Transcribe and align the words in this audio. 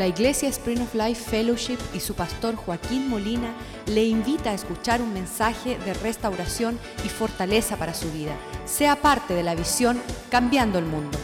La 0.00 0.06
Iglesia 0.06 0.48
Spring 0.48 0.80
of 0.80 0.94
Life 0.94 1.28
Fellowship 1.30 1.76
y 1.92 2.00
su 2.00 2.14
pastor 2.14 2.56
Joaquín 2.56 3.10
Molina 3.10 3.52
le 3.84 4.02
invita 4.02 4.48
a 4.48 4.54
escuchar 4.54 5.02
un 5.02 5.12
mensaje 5.12 5.76
de 5.76 5.92
restauración 5.92 6.78
y 7.04 7.08
fortaleza 7.10 7.76
para 7.76 7.92
su 7.92 8.10
vida. 8.10 8.34
Sea 8.64 8.96
parte 8.96 9.34
de 9.34 9.42
la 9.42 9.54
visión 9.54 10.00
Cambiando 10.30 10.78
el 10.78 10.86
Mundo. 10.86 11.18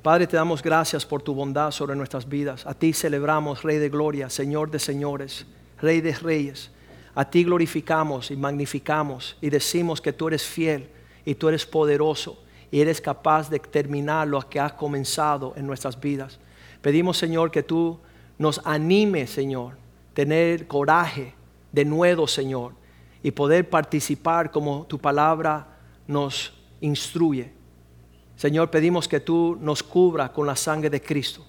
Padre, 0.00 0.28
te 0.28 0.36
damos 0.36 0.62
gracias 0.62 1.04
por 1.04 1.22
tu 1.22 1.34
bondad 1.34 1.72
sobre 1.72 1.96
nuestras 1.96 2.28
vidas. 2.28 2.64
A 2.66 2.74
ti 2.74 2.92
celebramos, 2.92 3.64
Rey 3.64 3.78
de 3.78 3.88
Gloria, 3.88 4.30
Señor 4.30 4.70
de 4.70 4.78
señores, 4.78 5.44
Rey 5.80 6.00
de 6.02 6.14
reyes. 6.14 6.70
A 7.16 7.28
ti 7.28 7.42
glorificamos 7.42 8.30
y 8.30 8.36
magnificamos 8.36 9.36
y 9.40 9.50
decimos 9.50 10.00
que 10.00 10.12
tú 10.12 10.28
eres 10.28 10.44
fiel 10.44 10.88
y 11.24 11.34
tú 11.34 11.48
eres 11.48 11.66
poderoso 11.66 12.45
y 12.76 12.80
eres 12.82 13.00
capaz 13.00 13.48
de 13.48 13.58
terminar 13.58 14.28
lo 14.28 14.38
que 14.50 14.60
has 14.60 14.74
comenzado 14.74 15.54
en 15.56 15.66
nuestras 15.66 15.98
vidas. 15.98 16.38
Pedimos, 16.82 17.16
Señor, 17.16 17.50
que 17.50 17.62
tú 17.62 17.98
nos 18.36 18.60
animes, 18.66 19.30
Señor, 19.30 19.78
tener 20.12 20.66
coraje 20.66 21.32
de 21.72 21.86
nuevo, 21.86 22.28
Señor, 22.28 22.74
y 23.22 23.30
poder 23.30 23.70
participar 23.70 24.50
como 24.50 24.84
tu 24.84 24.98
palabra 24.98 25.66
nos 26.06 26.52
instruye. 26.82 27.50
Señor, 28.36 28.70
pedimos 28.70 29.08
que 29.08 29.20
tú 29.20 29.56
nos 29.58 29.82
cubra 29.82 30.30
con 30.30 30.46
la 30.46 30.54
sangre 30.54 30.90
de 30.90 31.00
Cristo. 31.00 31.46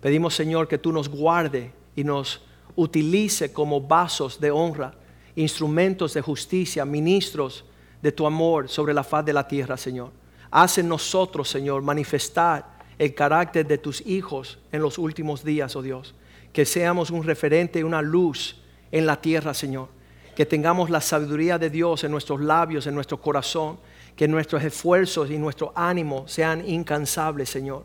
Pedimos, 0.00 0.34
Señor, 0.34 0.68
que 0.68 0.78
tú 0.78 0.90
nos 0.90 1.10
guarde 1.10 1.70
y 1.94 2.02
nos 2.02 2.40
utilice 2.76 3.52
como 3.52 3.78
vasos 3.78 4.40
de 4.40 4.50
honra, 4.50 4.94
instrumentos 5.36 6.14
de 6.14 6.22
justicia, 6.22 6.86
ministros 6.86 7.62
de 8.00 8.10
tu 8.10 8.26
amor 8.26 8.70
sobre 8.70 8.94
la 8.94 9.04
faz 9.04 9.22
de 9.22 9.34
la 9.34 9.46
tierra, 9.46 9.76
Señor. 9.76 10.18
Haz 10.50 10.78
nosotros, 10.78 11.48
Señor, 11.48 11.82
manifestar 11.82 12.80
el 12.98 13.14
carácter 13.14 13.66
de 13.66 13.78
tus 13.78 14.04
hijos 14.06 14.58
en 14.72 14.82
los 14.82 14.98
últimos 14.98 15.44
días, 15.44 15.76
oh 15.76 15.82
Dios. 15.82 16.14
Que 16.52 16.64
seamos 16.64 17.10
un 17.10 17.22
referente 17.22 17.84
una 17.84 18.02
luz 18.02 18.60
en 18.90 19.06
la 19.06 19.20
tierra, 19.20 19.54
Señor. 19.54 19.88
Que 20.34 20.44
tengamos 20.46 20.90
la 20.90 21.00
sabiduría 21.00 21.58
de 21.58 21.70
Dios 21.70 22.02
en 22.04 22.10
nuestros 22.10 22.40
labios, 22.40 22.86
en 22.86 22.94
nuestro 22.94 23.20
corazón. 23.20 23.78
Que 24.16 24.26
nuestros 24.26 24.62
esfuerzos 24.64 25.30
y 25.30 25.38
nuestro 25.38 25.72
ánimo 25.76 26.26
sean 26.26 26.68
incansables, 26.68 27.48
Señor. 27.48 27.84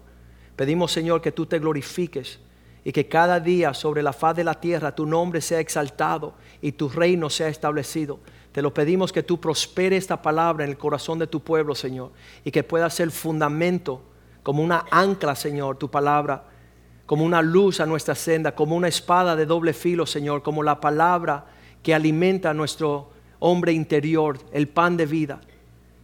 Pedimos, 0.56 0.92
Señor, 0.92 1.22
que 1.22 1.32
tú 1.32 1.46
te 1.46 1.60
glorifiques 1.60 2.40
y 2.84 2.92
que 2.92 3.08
cada 3.08 3.40
día 3.40 3.74
sobre 3.74 4.04
la 4.04 4.14
faz 4.14 4.36
de 4.36 4.44
la 4.44 4.54
tierra 4.54 4.94
tu 4.94 5.06
nombre 5.06 5.42
sea 5.42 5.60
exaltado 5.60 6.36
y 6.62 6.72
tu 6.74 6.88
reino 6.88 7.30
sea 7.30 7.48
establecido. 7.48 8.20
Te 8.56 8.62
lo 8.62 8.74
pedimos 8.74 9.12
que 9.12 9.22
tú 9.22 9.38
prospere 9.38 9.98
esta 9.98 10.22
palabra 10.22 10.64
en 10.64 10.70
el 10.70 10.78
corazón 10.78 11.20
de 11.20 11.28
tu 11.28 11.42
pueblo, 11.42 11.76
Señor, 11.76 12.14
y 12.46 12.52
que 12.52 12.64
pueda 12.64 12.90
ser 12.90 13.12
fundamento, 13.12 14.02
como 14.44 14.64
una 14.64 14.86
ancla, 14.92 15.36
Señor, 15.36 15.76
tu 15.76 15.92
palabra, 15.92 16.46
como 17.06 17.26
una 17.26 17.42
luz 17.42 17.82
a 17.82 17.86
nuestra 17.86 18.16
senda, 18.16 18.56
como 18.56 18.78
una 18.78 18.88
espada 18.88 19.36
de 19.36 19.46
doble 19.46 19.74
filo, 19.74 20.06
Señor, 20.06 20.42
como 20.42 20.64
la 20.64 20.80
palabra 20.80 21.48
que 21.84 21.94
alimenta 21.94 22.52
a 22.52 22.54
nuestro 22.54 23.10
hombre 23.40 23.74
interior, 23.74 24.40
el 24.54 24.70
pan 24.70 24.96
de 24.96 25.06
vida. 25.06 25.42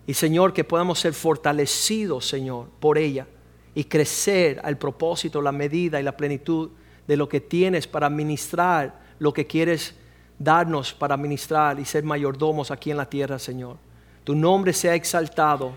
Y 0.05 0.13
Señor, 0.13 0.51
que 0.51 0.65
podamos 0.65 0.99
ser 0.99 1.13
fortalecidos, 1.13 2.27
Señor, 2.27 2.67
por 2.81 2.97
ella 2.97 3.27
y 3.73 3.85
crecer 3.85 4.59
al 4.65 4.77
propósito, 4.77 5.41
la 5.41 5.53
medida 5.53 6.01
y 6.01 6.03
la 6.03 6.17
plenitud 6.17 6.71
de 7.07 7.15
lo 7.15 7.29
que 7.29 7.39
tienes 7.39 7.87
para 7.87 8.09
ministrar 8.09 8.99
lo 9.19 9.31
que 9.31 9.47
quieres 9.47 9.95
darnos 10.43 10.93
para 10.93 11.17
ministrar 11.17 11.79
y 11.79 11.85
ser 11.85 12.03
mayordomos 12.03 12.71
aquí 12.71 12.91
en 12.91 12.97
la 12.97 13.09
tierra, 13.09 13.37
Señor. 13.37 13.77
Tu 14.23 14.35
nombre 14.35 14.73
sea 14.73 14.95
exaltado 14.95 15.73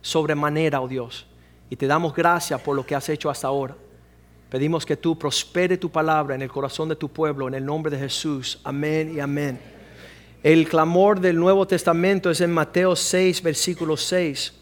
sobremanera, 0.00 0.80
oh 0.80 0.88
Dios. 0.88 1.26
Y 1.68 1.76
te 1.76 1.86
damos 1.86 2.14
gracias 2.14 2.60
por 2.60 2.76
lo 2.76 2.86
que 2.86 2.94
has 2.94 3.08
hecho 3.08 3.28
hasta 3.28 3.48
ahora. 3.48 3.76
Pedimos 4.48 4.86
que 4.86 4.96
tú 4.96 5.18
prospere 5.18 5.76
tu 5.76 5.90
palabra 5.90 6.34
en 6.34 6.42
el 6.42 6.48
corazón 6.48 6.88
de 6.88 6.96
tu 6.96 7.08
pueblo, 7.08 7.48
en 7.48 7.54
el 7.54 7.64
nombre 7.64 7.90
de 7.90 7.98
Jesús. 7.98 8.60
Amén 8.62 9.12
y 9.16 9.20
amén. 9.20 9.58
El 10.42 10.68
clamor 10.68 11.20
del 11.20 11.36
Nuevo 11.36 11.66
Testamento 11.66 12.30
es 12.30 12.40
en 12.40 12.52
Mateo 12.52 12.94
6, 12.94 13.42
versículo 13.42 13.96
6. 13.96 14.54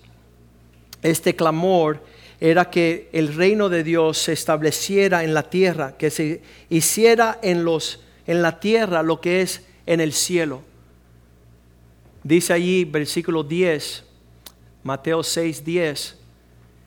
Este 1.02 1.36
clamor 1.36 2.02
era 2.40 2.70
que 2.70 3.10
el 3.12 3.34
reino 3.34 3.68
de 3.68 3.84
Dios 3.84 4.18
se 4.18 4.32
estableciera 4.32 5.22
en 5.22 5.34
la 5.34 5.42
tierra, 5.42 5.96
que 5.98 6.10
se 6.10 6.42
hiciera 6.70 7.38
en 7.42 7.64
los 7.64 8.03
en 8.26 8.42
la 8.42 8.60
tierra 8.60 9.02
lo 9.02 9.20
que 9.20 9.42
es 9.42 9.64
en 9.86 10.00
el 10.00 10.12
cielo. 10.12 10.62
Dice 12.22 12.52
allí 12.52 12.84
versículo 12.84 13.42
10, 13.42 14.04
Mateo 14.82 15.22
6, 15.22 15.64
10, 15.64 16.18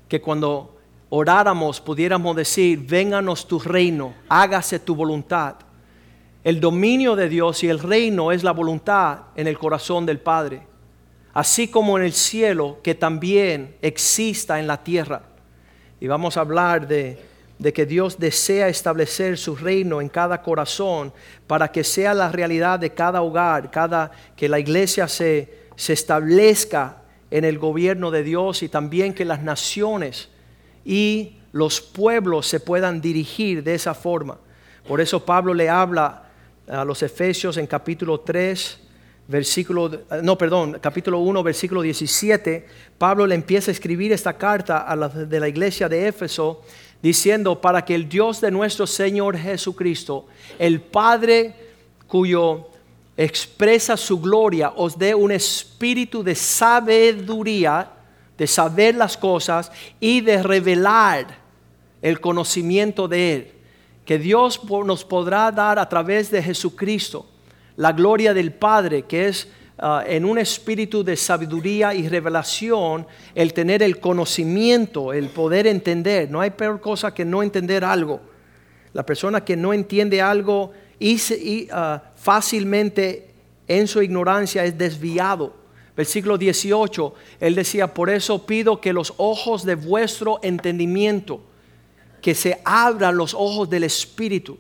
que 0.08 0.22
cuando 0.22 0.78
oráramos 1.10 1.80
pudiéramos 1.80 2.36
decir, 2.36 2.80
vénganos 2.80 3.48
tu 3.48 3.60
reino, 3.60 4.14
hágase 4.30 4.80
tu 4.80 4.96
voluntad. 4.96 5.56
El 6.44 6.60
dominio 6.60 7.16
de 7.16 7.30
Dios 7.30 7.64
y 7.64 7.70
el 7.70 7.80
reino 7.80 8.32
es 8.32 8.44
la 8.44 8.52
voluntad 8.52 9.26
en 9.36 9.48
el 9.48 9.58
corazón 9.58 10.06
del 10.06 10.20
Padre, 10.20 10.62
así 11.34 11.68
como 11.68 11.98
en 11.98 12.06
el 12.06 12.14
cielo 12.14 12.80
que 12.82 12.96
también 12.96 13.76
exista 13.82 14.60
en 14.60 14.66
la 14.66 14.84
tierra. 14.84 15.24
Y 16.00 16.08
vamos 16.08 16.38
a 16.38 16.42
hablar 16.42 16.88
de 16.88 17.20
de 17.60 17.74
que 17.74 17.86
Dios 17.86 18.20
desea 18.20 18.68
establecer 18.68 19.38
su 19.38 19.56
reino 19.56 20.00
en 20.00 20.10
cada 20.10 20.42
corazón 20.42 21.12
para 21.48 21.72
que 21.72 21.84
sea 21.84 22.14
la 22.14 22.32
realidad 22.32 22.80
de 22.80 22.94
cada 22.94 23.22
hogar, 23.22 23.72
cada 23.72 24.12
que 24.36 24.48
la 24.48 24.60
iglesia 24.60 25.08
se, 25.08 25.68
se 25.76 25.94
establezca 25.94 26.98
en 27.32 27.46
el 27.46 27.58
gobierno 27.58 28.12
de 28.12 28.24
Dios 28.24 28.64
y 28.64 28.70
también 28.70 29.14
que 29.14 29.26
las 29.26 29.42
naciones 29.42 30.30
y 30.86 31.38
los 31.52 31.82
pueblos 31.82 32.48
se 32.48 32.60
puedan 32.60 33.02
dirigir 33.02 33.64
de 33.64 33.76
esa 33.76 33.94
forma. 33.94 34.38
Por 34.88 35.02
eso 35.02 35.26
Pablo 35.26 35.54
le 35.54 35.70
habla 35.70 36.24
a 36.68 36.86
los 36.86 37.02
Efesios 37.04 37.58
en 37.58 37.68
capítulo 37.68 38.20
3, 38.20 38.80
versículo, 39.28 40.04
no, 40.24 40.38
perdón, 40.38 40.78
capítulo 40.82 41.20
1, 41.20 41.44
versículo 41.44 41.82
17. 41.82 42.66
Pablo 42.98 43.28
le 43.28 43.36
empieza 43.36 43.72
a 43.72 43.74
escribir 43.74 44.12
esta 44.12 44.38
carta 44.38 44.80
a 44.80 44.96
la, 44.96 45.10
de 45.10 45.40
la 45.40 45.48
iglesia 45.48 45.90
de 45.90 46.08
Éfeso 46.08 46.62
diciendo, 47.02 47.60
para 47.62 47.84
que 47.86 47.96
el 47.96 48.10
Dios 48.10 48.42
de 48.42 48.52
nuestro 48.52 48.88
Señor 48.88 49.38
Jesucristo, 49.38 50.26
el 50.58 50.82
Padre 50.82 51.54
cuyo 52.08 52.68
expresa 53.16 53.98
su 53.98 54.20
gloria, 54.20 54.74
os 54.76 54.98
dé 54.98 55.14
un 55.16 55.32
espíritu 55.32 56.24
de 56.24 56.36
sabiduría, 56.36 57.92
de 58.38 58.48
saber 58.48 58.96
las 58.96 59.18
cosas 59.18 59.72
y 60.00 60.22
de 60.22 60.44
revelar 60.44 61.40
el 62.02 62.22
conocimiento 62.22 63.08
de 63.08 63.34
Él. 63.34 63.52
Que 64.06 64.20
Dios 64.20 64.62
nos 64.86 65.04
podrá 65.04 65.52
dar 65.52 65.80
a 65.80 65.90
través 65.90 66.30
de 66.32 66.42
Jesucristo 66.42 67.26
la 67.76 67.92
gloria 67.92 68.34
del 68.34 68.54
Padre, 68.54 69.04
que 69.04 69.28
es 69.28 69.48
Ah, 69.80 70.04
en 70.08 70.26
un 70.26 70.40
espíritu 70.40 71.04
de 71.04 71.16
sabiduría 71.16 71.94
y 71.94 72.10
revelación 72.10 73.06
el 73.36 73.54
tener 73.54 73.84
el 73.84 74.00
conocimiento, 74.00 75.14
el 75.14 75.30
poder 75.30 75.68
entender. 75.68 76.32
No 76.32 76.42
hay 76.42 76.50
peor 76.50 76.82
cosa 76.82 77.14
que 77.14 77.24
no 77.24 77.44
entender 77.44 77.84
algo. 77.84 78.20
La 78.94 79.06
persona 79.06 79.46
que 79.46 79.56
no 79.56 79.74
entiende 79.74 80.20
algo 80.20 80.72
y, 81.00 81.68
ah, 81.72 82.02
fácilmente 82.16 83.30
en 83.68 83.88
su 83.88 84.02
ignorancia 84.02 84.66
es 84.66 84.76
desviado. 84.76 85.54
Versículo 85.96 86.40
18, 86.40 87.14
él 87.40 87.54
decía, 87.54 87.94
por 87.94 88.10
eso 88.10 88.48
pido 88.48 88.82
que 88.82 88.94
los 88.94 89.14
ojos 89.18 89.64
de 89.64 89.76
vuestro 89.76 90.40
entendimiento, 90.42 91.42
que 92.20 92.34
se 92.34 92.60
abran 92.66 93.16
los 93.16 93.36
ojos 93.36 93.70
del 93.70 93.84
Espíritu 93.84 94.58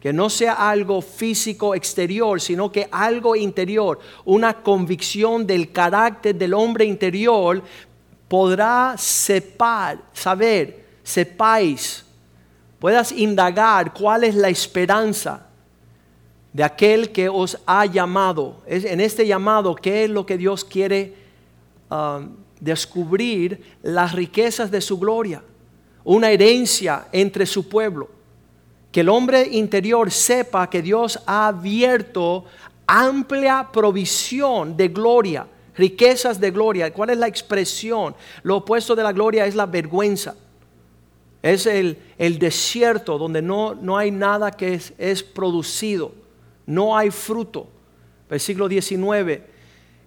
que 0.00 0.14
no 0.14 0.30
sea 0.30 0.54
algo 0.70 1.02
físico 1.02 1.74
exterior, 1.74 2.40
sino 2.40 2.72
que 2.72 2.88
algo 2.90 3.36
interior, 3.36 4.00
una 4.24 4.54
convicción 4.54 5.46
del 5.46 5.70
carácter 5.72 6.34
del 6.34 6.54
hombre 6.54 6.86
interior, 6.86 7.62
podrá 8.26 8.94
saber, 8.96 10.84
sepáis, 11.02 12.04
puedas 12.78 13.12
indagar 13.12 13.92
cuál 13.92 14.24
es 14.24 14.34
la 14.34 14.48
esperanza 14.48 15.46
de 16.50 16.64
aquel 16.64 17.12
que 17.12 17.28
os 17.28 17.58
ha 17.66 17.84
llamado. 17.84 18.62
En 18.66 19.00
este 19.00 19.26
llamado, 19.26 19.74
¿qué 19.74 20.04
es 20.04 20.10
lo 20.10 20.24
que 20.24 20.38
Dios 20.38 20.64
quiere 20.64 21.14
um, 21.90 22.36
descubrir? 22.58 23.76
Las 23.82 24.12
riquezas 24.12 24.70
de 24.70 24.80
su 24.80 24.98
gloria, 24.98 25.42
una 26.04 26.30
herencia 26.30 27.08
entre 27.12 27.44
su 27.44 27.68
pueblo 27.68 28.19
que 28.92 29.00
el 29.00 29.08
hombre 29.08 29.46
interior 29.50 30.10
sepa 30.10 30.68
que 30.68 30.82
Dios 30.82 31.20
ha 31.26 31.48
abierto 31.48 32.44
amplia 32.86 33.68
provisión 33.72 34.76
de 34.76 34.88
gloria, 34.88 35.46
riquezas 35.76 36.40
de 36.40 36.50
gloria. 36.50 36.92
¿Cuál 36.92 37.10
es 37.10 37.18
la 37.18 37.28
expresión? 37.28 38.16
Lo 38.42 38.56
opuesto 38.56 38.96
de 38.96 39.02
la 39.02 39.12
gloria 39.12 39.46
es 39.46 39.54
la 39.54 39.66
vergüenza. 39.66 40.34
Es 41.42 41.66
el, 41.66 41.96
desierto 42.18 43.16
donde 43.16 43.40
no, 43.40 43.74
no, 43.74 43.96
hay 43.96 44.10
nada 44.10 44.50
que 44.50 44.74
es, 44.74 44.92
es 44.98 45.22
producido, 45.22 46.12
no 46.66 46.96
hay 46.96 47.10
fruto. 47.10 47.68
Versículo 48.28 48.68
19, 48.68 49.46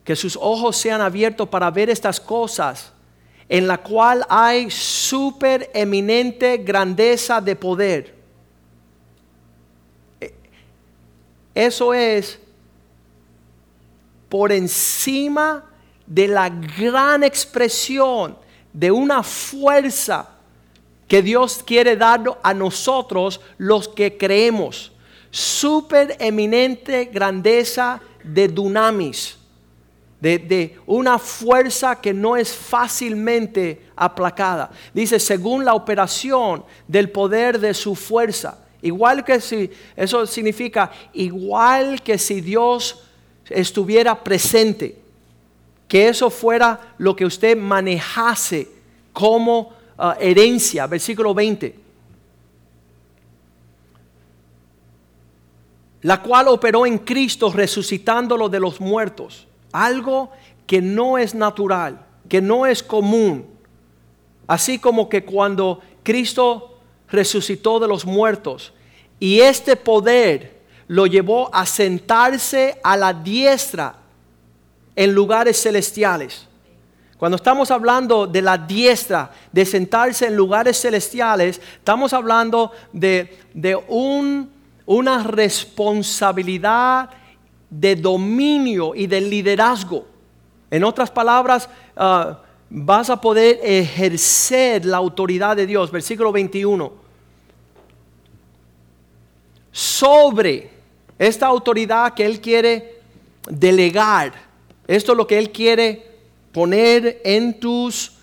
que 0.04 0.16
sus 0.16 0.38
ojos 0.40 0.78
sean 0.78 1.02
abiertos 1.02 1.50
para 1.50 1.72
ver 1.72 1.90
estas 1.90 2.20
cosas 2.20 2.94
en 3.50 3.68
la 3.68 3.78
cual 3.78 4.26
hay 4.30 4.70
super 4.70 5.70
eminente 5.74 6.58
grandeza 6.58 7.42
de 7.42 7.56
poder. 7.56 8.23
Eso 11.54 11.94
es 11.94 12.40
por 14.30 14.52
encima 14.52 15.64
de 16.08 16.28
la 16.28 16.50
gran 16.50 17.24
expresión 17.24 18.36
de 18.74 18.90
una 18.92 19.22
fuerza 19.22 20.30
que 21.08 21.22
Dios 21.22 21.62
quiere 21.64 21.96
darnos 21.96 22.38
a 22.42 22.54
nosotros 22.54 23.40
los 23.60 23.88
que 23.88 24.18
creemos. 24.18 24.92
Super 25.30 26.18
eminente 26.20 27.06
grandeza 27.06 28.02
de 28.24 28.48
dunamis, 28.48 29.38
de, 30.20 30.40
de, 30.40 30.80
una 30.88 31.20
fuerza 31.20 32.00
que 32.00 32.14
no 32.14 32.36
es 32.36 32.52
fácilmente 32.52 33.86
aplacada. 33.96 34.72
Dice, 34.94 35.20
según 35.20 35.66
la 35.66 35.76
operación 35.76 36.64
del 36.88 37.12
poder 37.12 37.60
de 37.60 37.76
su 37.76 37.94
fuerza. 37.94 38.63
Igual 38.84 39.24
que 39.24 39.40
si, 39.40 39.72
eso 39.96 40.28
significa 40.28 40.92
igual 41.14 42.02
que 42.04 42.18
si 42.18 42.42
Dios 42.42 43.02
estuviera 43.50 44.22
presente, 44.22 45.00
que 45.88 46.10
eso 46.10 46.30
fuera 46.30 46.94
lo 46.98 47.16
que 47.16 47.26
usted 47.26 47.58
manejase 47.58 48.68
como 49.14 49.72
uh, 49.98 50.20
herencia, 50.20 50.86
versículo 50.86 51.34
20. 51.34 51.80
La 56.02 56.22
cual 56.22 56.50
operó 56.50 56.86
en 56.86 56.98
Cristo 56.98 57.54
resucitándolo 57.54 58.50
de 58.50 58.60
los 58.60 58.82
muertos. 58.82 59.48
Algo 59.72 60.30
que 60.68 60.82
no 60.82 61.18
es 61.18 61.34
natural, 61.34 62.06
que 62.28 62.42
no 62.42 62.66
es 62.66 62.84
común. 62.84 63.46
Así 64.46 64.78
como 64.78 65.08
que 65.08 65.24
cuando 65.24 65.80
Cristo 66.04 66.73
resucitó 67.10 67.80
de 67.80 67.88
los 67.88 68.06
muertos. 68.06 68.74
Y 69.20 69.40
este 69.40 69.76
poder 69.76 70.62
lo 70.88 71.06
llevó 71.06 71.54
a 71.54 71.66
sentarse 71.66 72.80
a 72.84 72.98
la 72.98 73.14
diestra 73.14 73.96
en 74.96 75.14
lugares 75.14 75.62
celestiales. 75.62 76.48
Cuando 77.18 77.38
estamos 77.38 77.72
hablando 77.72 78.28
de 78.28 78.42
la 78.42 78.58
diestra, 78.58 79.32
de 79.52 79.66
sentarse 79.66 80.28
en 80.28 80.36
lugares 80.36 80.82
celestiales, 80.82 81.62
estamos 81.78 82.12
hablando 82.12 82.72
de, 82.92 83.40
de 83.54 83.76
un, 83.76 84.52
una 84.86 85.24
responsabilidad 85.24 87.10
de 87.70 87.96
dominio 87.96 88.94
y 88.94 89.08
de 89.08 89.22
liderazgo. 89.22 90.06
En 90.70 90.84
otras 90.84 91.10
palabras, 91.10 91.70
uh, 91.96 92.34
vas 92.76 93.10
a 93.12 93.22
poder 93.22 93.60
ejercer 93.64 94.84
la 94.84 94.98
autoridad 94.98 95.56
de 95.56 95.68
Dios. 95.68 95.92
Versículo 95.92 96.32
21 96.32 97.04
sobre 99.72 100.70
esta 101.18 101.48
autoridad 101.48 102.14
que 102.14 102.26
Él 102.26 102.40
quiere 102.40 103.02
delegar. 103.50 104.34
Esto 104.88 105.14
es 105.14 105.18
lo 105.18 105.26
que 105.26 105.40
Él 105.40 105.52
quiere 105.52 106.12
poner 106.52 107.22
en 107.24 107.60
tus 107.60 108.14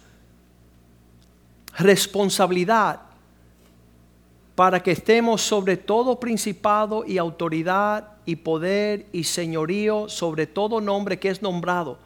responsabilidad 1.76 3.00
para 4.54 4.80
que 4.82 4.92
estemos 4.92 5.42
sobre 5.42 5.76
todo 5.76 6.20
principado 6.20 7.04
y 7.04 7.18
autoridad 7.18 8.08
y 8.26 8.36
poder 8.36 9.06
y 9.12 9.24
señorío 9.24 10.08
sobre 10.08 10.46
todo 10.46 10.80
nombre 10.80 11.18
que 11.18 11.30
es 11.30 11.42
nombrado, 11.42 11.98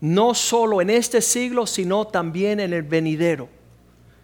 no 0.00 0.34
solo 0.34 0.80
en 0.80 0.90
este 0.90 1.20
siglo, 1.20 1.66
sino 1.66 2.06
también 2.06 2.60
en 2.60 2.72
el 2.72 2.82
venidero. 2.82 3.48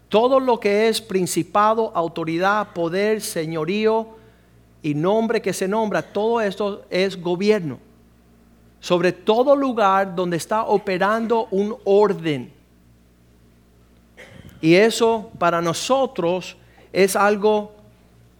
Todo 0.08 0.38
lo 0.38 0.60
que 0.60 0.88
es 0.88 1.00
principado, 1.00 1.90
autoridad, 1.94 2.72
poder, 2.74 3.20
señorío, 3.20 4.08
y 4.82 4.94
nombre 4.94 5.40
que 5.40 5.52
se 5.52 5.68
nombra, 5.68 6.02
todo 6.02 6.40
esto 6.40 6.84
es 6.90 7.20
gobierno. 7.20 7.78
Sobre 8.80 9.12
todo 9.12 9.54
lugar 9.54 10.14
donde 10.14 10.36
está 10.36 10.64
operando 10.64 11.46
un 11.52 11.76
orden. 11.84 12.52
Y 14.60 14.74
eso 14.74 15.30
para 15.38 15.62
nosotros 15.62 16.56
es 16.92 17.14
algo 17.14 17.72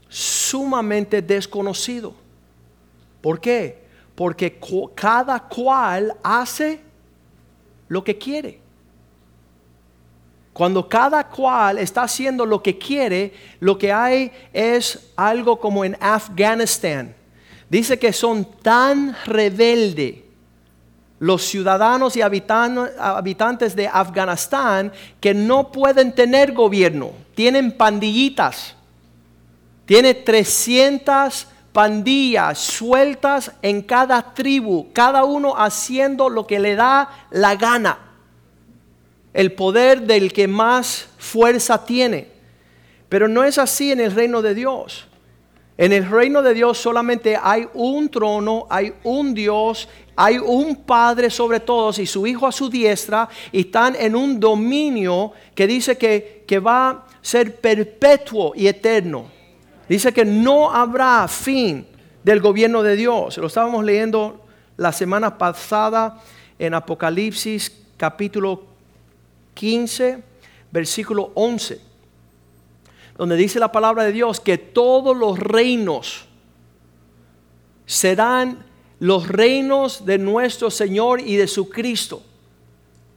sumamente 0.08 1.22
desconocido. 1.22 2.12
¿Por 3.20 3.40
qué? 3.40 3.82
Porque 4.16 4.58
cada 4.94 5.48
cual 5.48 6.16
hace 6.24 6.80
lo 7.92 8.02
que 8.02 8.16
quiere. 8.16 8.58
Cuando 10.54 10.88
cada 10.88 11.28
cual 11.28 11.76
está 11.76 12.04
haciendo 12.04 12.46
lo 12.46 12.62
que 12.62 12.78
quiere, 12.78 13.34
lo 13.60 13.76
que 13.76 13.92
hay 13.92 14.32
es 14.54 15.12
algo 15.14 15.60
como 15.60 15.84
en 15.84 15.98
Afganistán. 16.00 17.14
Dice 17.68 17.98
que 17.98 18.14
son 18.14 18.46
tan 18.62 19.14
rebeldes 19.26 20.14
los 21.18 21.44
ciudadanos 21.44 22.16
y 22.16 22.22
habitantes 22.22 23.76
de 23.76 23.86
Afganistán 23.88 24.90
que 25.20 25.34
no 25.34 25.70
pueden 25.70 26.14
tener 26.14 26.52
gobierno. 26.52 27.12
Tienen 27.34 27.76
pandillitas. 27.76 28.74
Tiene 29.84 30.14
300 30.14 31.46
pandillas 31.72 32.58
sueltas 32.58 33.52
en 33.62 33.82
cada 33.82 34.34
tribu, 34.34 34.92
cada 34.92 35.24
uno 35.24 35.54
haciendo 35.56 36.28
lo 36.28 36.46
que 36.46 36.60
le 36.60 36.76
da 36.76 37.26
la 37.30 37.56
gana 37.56 38.12
el 39.32 39.52
poder 39.52 40.02
del 40.02 40.32
que 40.32 40.46
más 40.46 41.08
fuerza 41.18 41.84
tiene. 41.84 42.28
Pero 43.08 43.28
no 43.28 43.44
es 43.44 43.58
así 43.58 43.92
en 43.92 44.00
el 44.00 44.12
reino 44.12 44.42
de 44.42 44.54
Dios. 44.54 45.06
En 45.78 45.92
el 45.92 46.08
reino 46.08 46.42
de 46.42 46.54
Dios 46.54 46.78
solamente 46.78 47.38
hay 47.40 47.66
un 47.74 48.08
trono, 48.10 48.66
hay 48.68 48.92
un 49.04 49.34
Dios, 49.34 49.88
hay 50.14 50.38
un 50.38 50.76
Padre 50.76 51.30
sobre 51.30 51.60
todos 51.60 51.98
y 51.98 52.06
su 52.06 52.26
Hijo 52.26 52.46
a 52.46 52.52
su 52.52 52.68
diestra 52.68 53.28
y 53.50 53.60
están 53.60 53.96
en 53.98 54.14
un 54.14 54.38
dominio 54.38 55.32
que 55.54 55.66
dice 55.66 55.96
que, 55.96 56.44
que 56.46 56.58
va 56.58 56.88
a 56.90 57.06
ser 57.22 57.56
perpetuo 57.56 58.52
y 58.54 58.66
eterno. 58.66 59.31
Dice 59.92 60.14
que 60.14 60.24
no 60.24 60.70
habrá 60.70 61.28
fin 61.28 61.86
del 62.24 62.40
gobierno 62.40 62.82
de 62.82 62.96
Dios. 62.96 63.36
Lo 63.36 63.48
estábamos 63.48 63.84
leyendo 63.84 64.42
la 64.78 64.90
semana 64.90 65.36
pasada 65.36 66.18
en 66.58 66.72
Apocalipsis 66.72 67.70
capítulo 67.98 68.62
15, 69.52 70.22
versículo 70.70 71.32
11, 71.34 71.78
donde 73.18 73.36
dice 73.36 73.60
la 73.60 73.70
palabra 73.70 74.04
de 74.04 74.12
Dios 74.12 74.40
que 74.40 74.56
todos 74.56 75.14
los 75.14 75.38
reinos 75.38 76.24
serán 77.84 78.64
los 78.98 79.28
reinos 79.28 80.06
de 80.06 80.16
nuestro 80.16 80.70
Señor 80.70 81.20
y 81.20 81.36
de 81.36 81.46
su 81.46 81.68
Cristo. 81.68 82.22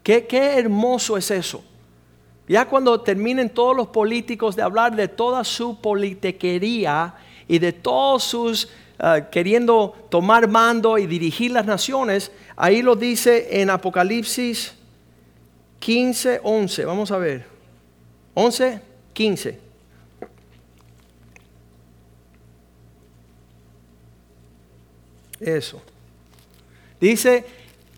Qué, 0.04 0.28
qué 0.28 0.60
hermoso 0.60 1.16
es 1.16 1.32
eso. 1.32 1.64
Ya 2.48 2.66
cuando 2.68 3.02
terminen 3.02 3.50
todos 3.50 3.76
los 3.76 3.88
políticos 3.88 4.56
de 4.56 4.62
hablar 4.62 4.96
de 4.96 5.08
toda 5.08 5.44
su 5.44 5.82
politiquería 5.82 7.16
y 7.48 7.60
de 7.60 7.74
todos 7.74 8.24
sus 8.24 8.70
ah, 9.00 9.22
queriendo 9.32 9.96
tomar 10.10 10.48
mando 10.48 10.98
y 10.98 11.08
dirigir 11.08 11.52
las 11.52 11.66
naciones, 11.66 12.32
ahí 12.56 12.82
lo 12.82 12.96
dice 12.96 13.62
en 13.62 13.70
Apocalipsis 13.70 14.76
15, 15.80 16.42
11, 16.44 16.86
vamos 16.86 17.12
a 17.12 17.18
ver. 17.18 17.46
11, 18.34 18.82
15. 19.14 19.60
Eso. 25.40 25.82
Dice, 27.00 27.46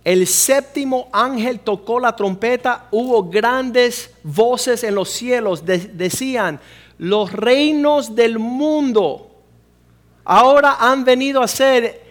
el 0.07 0.25
séptimo 0.25 1.09
ángel 1.11 1.59
tocó 1.59 1.99
la 1.99 2.15
trompeta, 2.15 2.87
hubo 2.91 3.25
grandes 3.25 4.09
voces 4.23 4.85
en 4.85 4.95
los 4.95 5.09
cielos, 5.09 5.65
decían, 5.65 6.61
los 6.97 7.33
reinos 7.33 8.15
del 8.15 8.39
mundo 8.39 9.29
ahora 10.23 10.77
han 10.79 11.03
venido 11.03 11.41
a 11.41 11.47
ser 11.49 12.01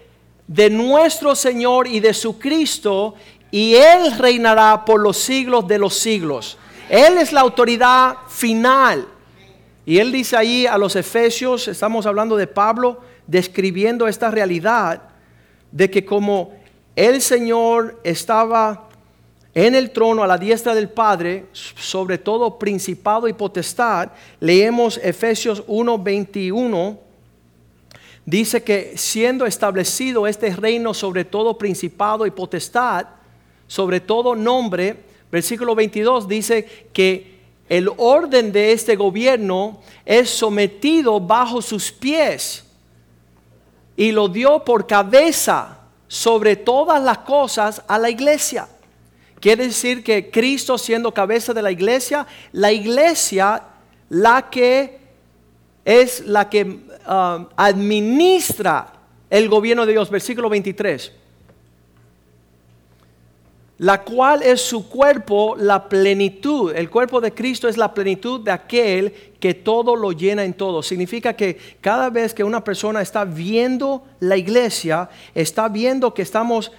de 0.46 0.68
nuestro 0.68 1.34
Señor 1.34 1.86
y 1.86 2.00
de 2.00 2.12
su 2.12 2.38
Cristo, 2.38 3.14
y 3.50 3.76
Él 3.76 4.12
reinará 4.18 4.84
por 4.84 5.00
los 5.00 5.16
siglos 5.16 5.66
de 5.66 5.78
los 5.78 5.94
siglos. 5.94 6.58
Él 6.90 7.16
es 7.16 7.32
la 7.32 7.40
autoridad 7.40 8.16
final. 8.28 9.08
Y 9.86 9.96
Él 10.00 10.12
dice 10.12 10.36
ahí 10.36 10.66
a 10.66 10.76
los 10.76 10.96
Efesios, 10.96 11.66
estamos 11.66 12.04
hablando 12.04 12.36
de 12.36 12.46
Pablo, 12.46 13.00
describiendo 13.26 14.06
esta 14.06 14.30
realidad 14.30 15.00
de 15.72 15.90
que 15.90 16.04
como 16.04 16.65
el 16.96 17.22
Señor 17.22 18.00
estaba 18.02 18.88
en 19.54 19.74
el 19.74 19.90
trono 19.90 20.22
a 20.22 20.26
la 20.26 20.36
diestra 20.36 20.74
del 20.74 20.88
Padre, 20.88 21.46
sobre 21.52 22.18
todo 22.18 22.58
principado 22.58 23.28
y 23.28 23.32
potestad, 23.32 24.10
leemos 24.40 24.98
Efesios 25.02 25.62
1:21, 25.68 26.98
dice 28.24 28.62
que 28.64 28.94
siendo 28.96 29.46
establecido 29.46 30.26
este 30.26 30.54
reino 30.56 30.92
sobre 30.92 31.24
todo 31.24 31.56
principado 31.56 32.26
y 32.26 32.30
potestad, 32.32 33.06
sobre 33.68 34.00
todo 34.00 34.34
nombre, 34.34 35.06
Versículo 35.30 35.74
22 35.74 36.28
dice 36.28 36.88
que 36.92 37.36
el 37.68 37.90
orden 37.96 38.52
de 38.52 38.72
este 38.72 38.94
gobierno 38.94 39.80
es 40.04 40.30
sometido 40.30 41.18
bajo 41.20 41.60
sus 41.60 41.90
pies 41.90 42.64
y 43.96 44.12
lo 44.12 44.28
dio 44.28 44.64
por 44.64 44.86
cabeza 44.86 45.75
sobre 46.08 46.56
todas 46.56 47.02
las 47.02 47.18
cosas 47.18 47.82
a 47.86 47.98
la 47.98 48.10
iglesia. 48.10 48.68
Quiere 49.40 49.66
decir 49.66 50.02
que 50.02 50.30
Cristo 50.30 50.78
siendo 50.78 51.12
cabeza 51.12 51.52
de 51.52 51.62
la 51.62 51.70
iglesia, 51.70 52.26
la 52.52 52.72
iglesia 52.72 53.62
la 54.08 54.48
que 54.50 54.98
es 55.84 56.26
la 56.26 56.48
que 56.48 56.62
um, 56.62 57.46
administra 57.56 58.92
el 59.30 59.48
gobierno 59.48 59.86
de 59.86 59.92
Dios. 59.92 60.10
Versículo 60.10 60.48
23 60.48 61.12
la 63.78 64.02
cual 64.02 64.42
es 64.42 64.62
su 64.62 64.88
cuerpo 64.88 65.54
la 65.58 65.88
plenitud. 65.88 66.74
El 66.74 66.88
cuerpo 66.88 67.20
de 67.20 67.32
Cristo 67.32 67.68
es 67.68 67.76
la 67.76 67.92
plenitud 67.92 68.40
de 68.40 68.50
aquel 68.50 69.12
que 69.38 69.52
todo 69.52 69.94
lo 69.94 70.12
llena 70.12 70.44
en 70.44 70.54
todo. 70.54 70.82
Significa 70.82 71.34
que 71.34 71.58
cada 71.80 72.08
vez 72.08 72.32
que 72.32 72.44
una 72.44 72.64
persona 72.64 73.02
está 73.02 73.24
viendo 73.24 74.04
la 74.20 74.36
iglesia, 74.36 75.10
está 75.34 75.68
viendo 75.68 76.14
que 76.14 76.22
estamos 76.22 76.72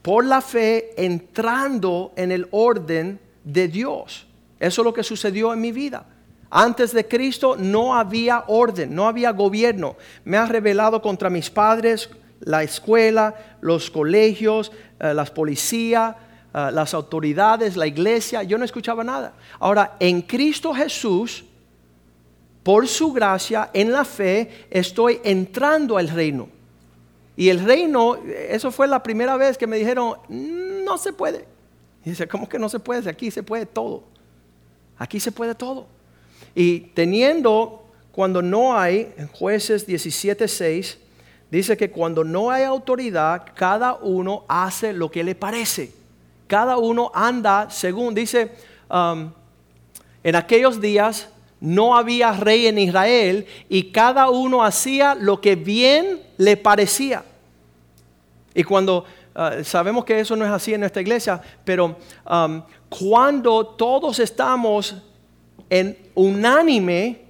por 0.00 0.24
la 0.24 0.40
fe 0.40 0.94
entrando 0.96 2.12
en 2.16 2.32
el 2.32 2.48
orden 2.52 3.20
de 3.44 3.68
Dios. 3.68 4.26
Eso 4.58 4.80
es 4.80 4.84
lo 4.84 4.94
que 4.94 5.02
sucedió 5.02 5.52
en 5.52 5.60
mi 5.60 5.72
vida. 5.72 6.06
Antes 6.48 6.92
de 6.92 7.06
Cristo 7.06 7.54
no 7.56 7.94
había 7.94 8.44
orden, 8.48 8.94
no 8.94 9.06
había 9.06 9.30
gobierno. 9.30 9.96
Me 10.24 10.38
ha 10.38 10.46
revelado 10.46 11.02
contra 11.02 11.28
mis 11.28 11.50
padres, 11.50 12.08
la 12.40 12.62
escuela, 12.62 13.34
los 13.60 13.90
colegios, 13.90 14.72
eh, 14.98 15.12
las 15.12 15.30
policías 15.30 16.16
Ah, 16.52 16.70
las 16.72 16.94
autoridades, 16.94 17.76
la 17.76 17.86
iglesia, 17.86 18.42
yo 18.42 18.58
no 18.58 18.64
escuchaba 18.64 19.04
nada. 19.04 19.34
Ahora, 19.60 19.96
en 20.00 20.20
Cristo 20.22 20.74
Jesús, 20.74 21.44
por 22.64 22.88
su 22.88 23.12
gracia, 23.12 23.70
en 23.72 23.92
la 23.92 24.04
fe, 24.04 24.66
estoy 24.68 25.20
entrando 25.22 25.96
al 25.96 26.08
reino. 26.08 26.48
Y 27.36 27.50
el 27.50 27.64
reino, 27.64 28.18
eso 28.48 28.72
fue 28.72 28.88
la 28.88 29.00
primera 29.00 29.36
vez 29.36 29.56
que 29.56 29.68
me 29.68 29.76
dijeron, 29.76 30.14
no 30.28 30.98
se 30.98 31.12
puede. 31.12 31.46
Y 32.04 32.10
dice, 32.10 32.26
¿cómo 32.26 32.48
que 32.48 32.58
no 32.58 32.68
se 32.68 32.80
puede? 32.80 33.08
Aquí 33.08 33.30
se 33.30 33.44
puede 33.44 33.64
todo. 33.64 34.02
Aquí 34.98 35.20
se 35.20 35.30
puede 35.30 35.54
todo. 35.54 35.86
Y 36.52 36.80
teniendo, 36.80 37.84
cuando 38.10 38.42
no 38.42 38.76
hay, 38.76 39.14
en 39.16 39.28
jueces 39.28 39.86
17.6, 39.86 40.96
dice 41.48 41.76
que 41.76 41.92
cuando 41.92 42.24
no 42.24 42.50
hay 42.50 42.64
autoridad, 42.64 43.46
cada 43.54 43.94
uno 43.94 44.44
hace 44.48 44.92
lo 44.92 45.12
que 45.12 45.22
le 45.22 45.36
parece 45.36 45.99
cada 46.50 46.78
uno 46.78 47.12
anda 47.14 47.70
según, 47.70 48.12
dice, 48.12 48.50
um, 48.90 49.30
en 50.24 50.34
aquellos 50.34 50.80
días 50.80 51.28
no 51.60 51.96
había 51.96 52.32
rey 52.32 52.66
en 52.66 52.76
Israel 52.76 53.46
y 53.68 53.92
cada 53.92 54.30
uno 54.30 54.64
hacía 54.64 55.14
lo 55.14 55.40
que 55.40 55.54
bien 55.54 56.20
le 56.38 56.56
parecía. 56.56 57.22
Y 58.52 58.64
cuando 58.64 59.04
uh, 59.36 59.62
sabemos 59.62 60.04
que 60.04 60.18
eso 60.18 60.34
no 60.34 60.44
es 60.44 60.50
así 60.50 60.74
en 60.74 60.80
nuestra 60.80 61.00
iglesia, 61.00 61.40
pero 61.64 61.96
um, 62.28 62.62
cuando 62.88 63.64
todos 63.64 64.18
estamos 64.18 64.96
en 65.68 65.96
unánime, 66.16 67.26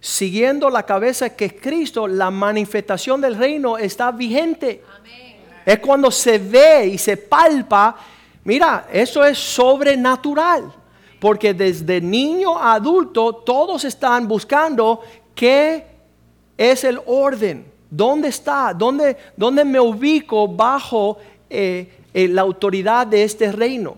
siguiendo 0.00 0.68
la 0.68 0.82
cabeza 0.82 1.36
que 1.36 1.44
es 1.44 1.52
Cristo, 1.52 2.08
la 2.08 2.32
manifestación 2.32 3.20
del 3.20 3.36
reino 3.36 3.78
está 3.78 4.10
vigente. 4.10 4.82
Es 5.70 5.78
cuando 5.78 6.10
se 6.10 6.36
ve 6.36 6.88
y 6.88 6.98
se 6.98 7.16
palpa. 7.16 7.94
Mira, 8.42 8.88
eso 8.92 9.24
es 9.24 9.38
sobrenatural. 9.38 10.72
Porque 11.20 11.54
desde 11.54 12.00
niño 12.00 12.58
a 12.58 12.74
adulto 12.74 13.32
todos 13.32 13.84
están 13.84 14.26
buscando 14.26 15.00
qué 15.32 15.86
es 16.58 16.82
el 16.82 17.00
orden. 17.06 17.66
¿Dónde 17.88 18.30
está? 18.30 18.74
¿Dónde, 18.74 19.16
dónde 19.36 19.64
me 19.64 19.78
ubico 19.78 20.48
bajo 20.48 21.18
eh, 21.48 21.88
eh, 22.12 22.26
la 22.26 22.42
autoridad 22.42 23.06
de 23.06 23.22
este 23.22 23.52
reino? 23.52 23.96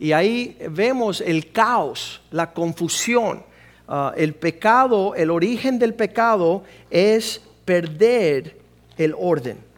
Y 0.00 0.10
ahí 0.10 0.58
vemos 0.70 1.20
el 1.20 1.52
caos, 1.52 2.20
la 2.32 2.52
confusión. 2.52 3.44
Ah, 3.86 4.12
el 4.16 4.34
pecado, 4.34 5.14
el 5.14 5.30
origen 5.30 5.78
del 5.78 5.94
pecado 5.94 6.64
es 6.90 7.40
perder 7.64 8.58
el 8.96 9.14
orden. 9.16 9.70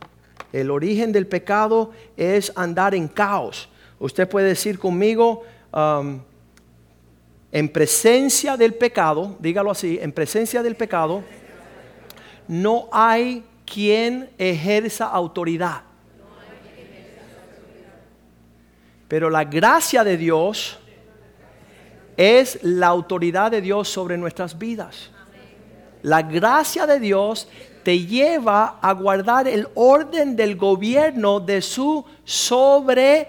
El 0.55 0.71
origen 0.71 1.11
del 1.11 1.27
pecado 1.27 1.91
es 2.17 2.53
andar 2.55 2.95
en 2.95 3.09
caos. 3.09 3.69
Usted 3.99 4.29
puede 4.29 4.47
decir 4.47 4.79
conmigo, 4.79 5.43
um, 5.73 6.21
en 7.51 7.69
presencia 7.69 8.57
del 8.57 8.73
pecado, 8.75 9.37
dígalo 9.41 9.73
así, 9.73 9.99
en 10.01 10.13
presencia 10.13 10.63
del 10.63 10.77
pecado, 10.77 11.25
no 12.47 12.89
hay 12.93 13.43
quien 13.65 14.31
ejerza 14.39 15.07
autoridad. 15.07 15.83
Pero 19.09 19.31
la 19.31 19.43
gracia 19.43 20.05
de 20.05 20.17
Dios 20.17 20.79
es 22.17 22.63
la 22.63 22.87
autoridad 22.87 23.51
de 23.51 23.61
Dios 23.61 23.89
sobre 23.89 24.17
nuestras 24.17 24.57
vidas. 24.57 25.11
La 26.03 26.23
gracia 26.23 26.87
de 26.87 27.01
Dios 27.01 27.49
te 27.85 28.01
lleva 28.01 28.79
a 28.81 28.93
guardar 28.93 29.47
el 29.47 29.69
orden 29.75 30.35
del 30.35 30.57
gobierno 30.57 31.39
de 31.39 31.63
su 31.63 32.05
soberanía, 32.25 33.29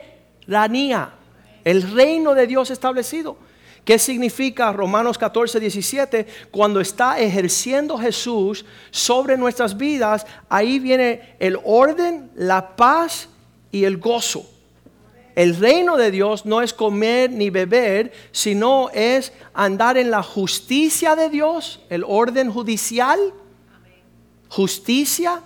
el 1.63 1.91
reino 1.91 2.33
de 2.33 2.47
Dios 2.47 2.71
establecido. 2.71 3.37
¿Qué 3.83 3.99
significa 3.99 4.73
Romanos 4.73 5.17
14, 5.19 5.59
17? 5.59 6.25
Cuando 6.49 6.79
está 6.81 7.19
ejerciendo 7.19 7.99
Jesús 7.99 8.65
sobre 8.89 9.37
nuestras 9.37 9.77
vidas, 9.77 10.25
ahí 10.49 10.79
viene 10.79 11.35
el 11.39 11.59
orden, 11.63 12.31
la 12.35 12.75
paz 12.75 13.29
y 13.71 13.83
el 13.83 13.97
gozo. 13.97 14.49
El 15.35 15.55
reino 15.57 15.97
de 15.97 16.09
Dios 16.09 16.45
no 16.45 16.61
es 16.61 16.73
comer 16.73 17.29
ni 17.29 17.49
beber, 17.51 18.11
sino 18.31 18.89
es 18.91 19.33
andar 19.53 19.97
en 19.97 20.09
la 20.09 20.23
justicia 20.23 21.15
de 21.15 21.29
Dios, 21.29 21.81
el 21.89 22.03
orden 22.07 22.49
judicial 22.51 23.19
justicia 24.55 25.41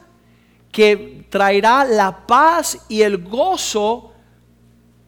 que 0.71 1.25
traerá 1.31 1.83
la 1.83 2.27
paz 2.27 2.77
y 2.87 3.01
el 3.01 3.17
gozo 3.17 4.13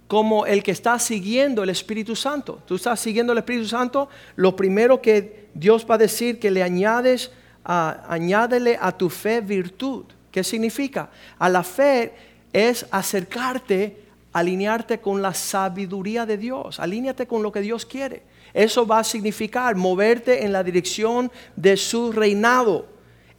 como 0.07 0.47
el 0.47 0.63
que 0.63 0.71
está 0.71 0.97
siguiendo 0.97 1.61
el 1.61 1.69
Espíritu 1.69 2.15
Santo. 2.15 2.63
Tú 2.65 2.75
estás 2.75 2.99
siguiendo 2.99 3.31
el 3.31 3.37
Espíritu 3.37 3.67
Santo, 3.67 4.09
lo 4.37 4.55
primero 4.55 5.03
que 5.03 5.49
Dios 5.53 5.85
va 5.87 5.95
a 5.95 5.97
decir 5.99 6.39
que 6.39 6.49
le 6.49 6.63
añades, 6.63 7.31
añádele 7.63 8.75
a 8.81 8.91
tu 8.91 9.07
fe 9.07 9.39
virtud. 9.39 10.05
¿Qué 10.31 10.43
significa? 10.43 11.11
A 11.37 11.47
la 11.47 11.63
fe 11.63 12.11
es 12.51 12.87
acercarte, 12.89 14.03
alinearte 14.33 14.99
con 14.99 15.21
la 15.21 15.35
sabiduría 15.35 16.25
de 16.25 16.37
Dios, 16.37 16.79
alíñate 16.79 17.27
con 17.27 17.43
lo 17.43 17.51
que 17.51 17.61
Dios 17.61 17.85
quiere. 17.85 18.23
Eso 18.51 18.87
va 18.87 18.99
a 18.99 19.03
significar 19.03 19.75
moverte 19.75 20.43
en 20.43 20.51
la 20.51 20.63
dirección 20.63 21.31
de 21.55 21.77
su 21.77 22.11
reinado. 22.11 22.90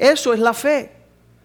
Eso 0.03 0.33
es 0.33 0.41
la 0.41 0.53
fe. 0.53 0.91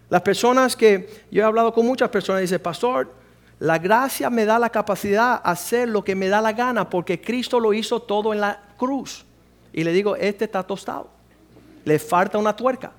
Las 0.10 0.24
personas 0.24 0.76
que 0.76 1.26
yo 1.30 1.44
he 1.44 1.46
hablado 1.46 1.72
con 1.72 1.86
muchas 1.86 2.10
personas 2.10 2.42
dicen, 2.42 2.60
pastor, 2.60 3.14
la 3.60 3.78
gracia 3.78 4.32
me 4.32 4.46
da 4.46 4.58
la 4.58 4.72
capacidad 4.72 5.44
de 5.44 5.52
hacer 5.52 5.88
lo 5.88 6.04
que 6.04 6.16
me 6.16 6.28
da 6.28 6.42
la 6.42 6.54
gana 6.54 6.90
porque 6.90 7.22
Cristo 7.22 7.60
lo 7.60 7.72
hizo 7.72 8.02
todo 8.02 8.34
en 8.34 8.42
la 8.42 8.60
cruz. 8.76 9.24
Y 9.72 9.84
le 9.84 9.92
digo, 9.92 10.16
este 10.16 10.46
está 10.46 10.64
tostado. 10.64 11.08
Le 11.86 12.00
falta 12.00 12.40
una 12.40 12.56
tuerca. 12.56 12.94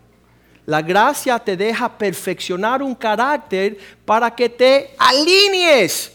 La 0.65 0.81
gracia 0.81 1.41
te 1.41 1.57
deja 1.57 1.89
perfeccionar 1.89 2.81
un 2.81 2.95
carácter 2.95 3.79
para 4.05 4.33
que 4.33 4.49
te 4.49 4.95
alinees 4.97 6.13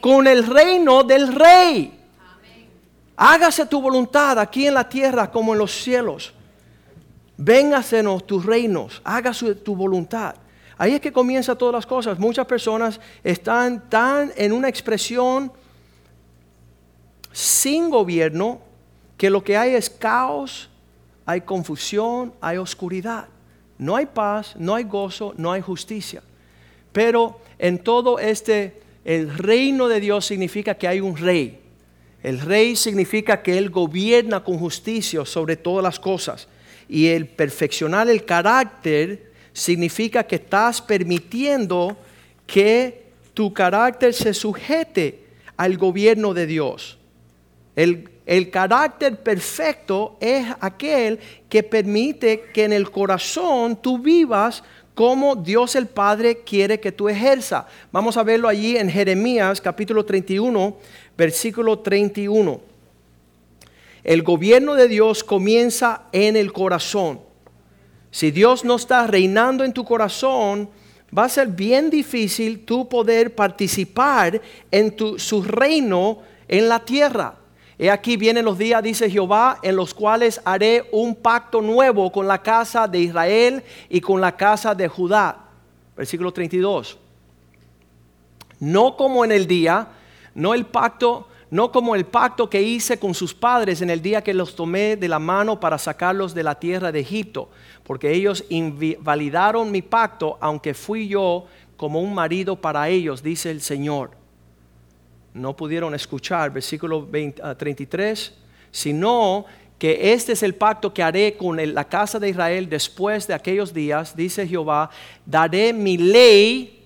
con 0.00 0.28
el 0.28 0.46
reino 0.46 1.02
del 1.02 1.34
rey. 1.34 1.92
Hágase 3.16 3.66
tu 3.66 3.80
voluntad 3.80 4.38
aquí 4.38 4.68
en 4.68 4.74
la 4.74 4.88
tierra 4.88 5.28
como 5.28 5.54
en 5.54 5.58
los 5.58 5.72
cielos. 5.72 6.35
Véngasenos 7.38 8.26
tus 8.26 8.44
reinos, 8.44 9.00
hágase 9.04 9.54
tu 9.54 9.76
voluntad. 9.76 10.36
Ahí 10.78 10.94
es 10.94 11.00
que 11.00 11.12
comienza 11.12 11.54
todas 11.54 11.74
las 11.74 11.86
cosas. 11.86 12.18
Muchas 12.18 12.46
personas 12.46 13.00
están 13.24 13.88
tan 13.88 14.32
en 14.36 14.52
una 14.52 14.68
expresión 14.68 15.50
sin 17.32 17.90
gobierno 17.90 18.60
que 19.16 19.30
lo 19.30 19.42
que 19.42 19.56
hay 19.56 19.74
es 19.74 19.88
caos, 19.88 20.68
hay 21.24 21.40
confusión, 21.42 22.32
hay 22.40 22.58
oscuridad. 22.58 23.28
No 23.78 23.96
hay 23.96 24.06
paz, 24.06 24.54
no 24.56 24.74
hay 24.74 24.84
gozo, 24.84 25.34
no 25.36 25.52
hay 25.52 25.60
justicia. 25.60 26.22
Pero 26.92 27.40
en 27.58 27.78
todo 27.78 28.18
este, 28.18 28.80
el 29.04 29.36
reino 29.36 29.88
de 29.88 30.00
Dios 30.00 30.26
significa 30.26 30.74
que 30.74 30.88
hay 30.88 31.00
un 31.00 31.16
rey. 31.16 31.60
El 32.22 32.40
rey 32.40 32.74
significa 32.76 33.42
que 33.42 33.58
Él 33.58 33.70
gobierna 33.70 34.42
con 34.42 34.58
justicia 34.58 35.24
sobre 35.24 35.56
todas 35.56 35.82
las 35.82 36.00
cosas. 36.00 36.48
Y 36.88 37.08
el 37.08 37.26
perfeccionar 37.26 38.08
el 38.08 38.24
carácter 38.24 39.32
significa 39.52 40.24
que 40.24 40.36
estás 40.36 40.80
permitiendo 40.80 41.96
que 42.46 43.06
tu 43.34 43.52
carácter 43.52 44.14
se 44.14 44.32
sujete 44.34 45.24
al 45.56 45.76
gobierno 45.76 46.34
de 46.34 46.46
Dios. 46.46 46.98
El, 47.74 48.08
el 48.24 48.50
carácter 48.50 49.16
perfecto 49.22 50.16
es 50.20 50.46
aquel 50.60 51.18
que 51.48 51.62
permite 51.62 52.44
que 52.52 52.64
en 52.64 52.72
el 52.72 52.90
corazón 52.90 53.76
tú 53.76 53.98
vivas 53.98 54.62
como 54.96 55.36
Dios 55.36 55.76
el 55.76 55.86
Padre 55.86 56.38
quiere 56.38 56.80
que 56.80 56.90
tú 56.90 57.08
ejerza. 57.08 57.66
Vamos 57.92 58.16
a 58.16 58.22
verlo 58.22 58.48
allí 58.48 58.78
en 58.78 58.88
Jeremías 58.88 59.60
capítulo 59.60 60.06
31, 60.06 60.74
versículo 61.16 61.80
31. 61.80 62.75
El 64.06 64.22
gobierno 64.22 64.74
de 64.74 64.86
Dios 64.86 65.24
comienza 65.24 66.02
en 66.12 66.36
el 66.36 66.52
corazón. 66.52 67.18
Si 68.12 68.30
Dios 68.30 68.64
no 68.64 68.76
está 68.76 69.04
reinando 69.08 69.64
en 69.64 69.72
tu 69.72 69.84
corazón, 69.84 70.70
va 71.06 71.24
a 71.24 71.28
ser 71.28 71.48
bien 71.48 71.90
difícil 71.90 72.64
tú 72.64 72.88
poder 72.88 73.34
participar 73.34 74.40
en 74.70 74.94
su 75.18 75.42
reino 75.42 76.20
en 76.46 76.68
la 76.68 76.84
tierra. 76.84 77.34
He 77.80 77.90
aquí 77.90 78.16
vienen 78.16 78.44
los 78.44 78.56
días, 78.56 78.80
dice 78.80 79.10
Jehová, 79.10 79.58
en 79.60 79.74
los 79.74 79.92
cuales 79.92 80.40
haré 80.44 80.88
un 80.92 81.16
pacto 81.16 81.60
nuevo 81.60 82.12
con 82.12 82.28
la 82.28 82.40
casa 82.40 82.86
de 82.86 83.00
Israel 83.00 83.64
y 83.88 84.00
con 84.00 84.20
la 84.20 84.36
casa 84.36 84.72
de 84.72 84.86
Judá. 84.86 85.48
Versículo 85.96 86.32
32. 86.32 86.96
No 88.60 88.96
como 88.96 89.24
en 89.24 89.32
el 89.32 89.48
día, 89.48 89.88
no 90.32 90.54
el 90.54 90.64
pacto, 90.64 91.26
no 91.50 91.70
como 91.70 91.94
el 91.94 92.06
pacto 92.06 92.50
que 92.50 92.60
hice 92.60 92.98
con 92.98 93.14
sus 93.14 93.32
padres 93.32 93.80
en 93.80 93.90
el 93.90 94.02
día 94.02 94.22
que 94.22 94.34
los 94.34 94.56
tomé 94.56 94.96
de 94.96 95.08
la 95.08 95.18
mano 95.18 95.60
para 95.60 95.78
sacarlos 95.78 96.34
de 96.34 96.42
la 96.42 96.56
tierra 96.56 96.90
de 96.90 97.00
Egipto, 97.00 97.48
porque 97.84 98.12
ellos 98.12 98.44
invalidaron 98.48 99.70
mi 99.70 99.82
pacto, 99.82 100.38
aunque 100.40 100.74
fui 100.74 101.06
yo 101.08 101.46
como 101.76 102.00
un 102.00 102.14
marido 102.14 102.56
para 102.56 102.88
ellos, 102.88 103.22
dice 103.22 103.50
el 103.50 103.60
Señor. 103.60 104.10
No 105.34 105.54
pudieron 105.54 105.94
escuchar, 105.94 106.50
versículo 106.52 107.06
33, 107.06 108.32
ah, 108.34 108.42
sino 108.72 109.44
que 109.78 110.12
este 110.12 110.32
es 110.32 110.42
el 110.42 110.54
pacto 110.54 110.92
que 110.92 111.02
haré 111.02 111.36
con 111.36 111.58
la 111.74 111.84
casa 111.84 112.18
de 112.18 112.30
Israel 112.30 112.68
después 112.68 113.26
de 113.26 113.34
aquellos 113.34 113.72
días, 113.72 114.16
dice 114.16 114.48
Jehová, 114.48 114.90
daré 115.24 115.72
mi 115.72 115.98
ley 115.98 116.82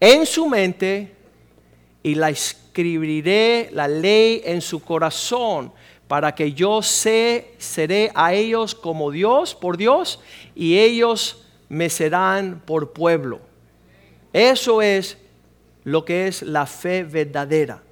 en 0.00 0.24
su 0.24 0.46
mente 0.48 1.17
y 2.02 2.14
la 2.14 2.30
escribiré 2.30 3.70
la 3.72 3.88
ley 3.88 4.42
en 4.44 4.60
su 4.60 4.80
corazón 4.80 5.72
para 6.08 6.34
que 6.34 6.52
yo 6.54 6.82
sé, 6.82 7.54
seré 7.58 8.10
a 8.14 8.32
ellos 8.32 8.74
como 8.74 9.10
Dios, 9.10 9.54
por 9.54 9.76
Dios, 9.76 10.20
y 10.54 10.78
ellos 10.78 11.44
me 11.68 11.90
serán 11.90 12.62
por 12.64 12.92
pueblo. 12.92 13.40
Eso 14.32 14.80
es 14.80 15.18
lo 15.84 16.04
que 16.04 16.26
es 16.26 16.42
la 16.42 16.64
fe 16.64 17.04
verdadera. 17.04 17.82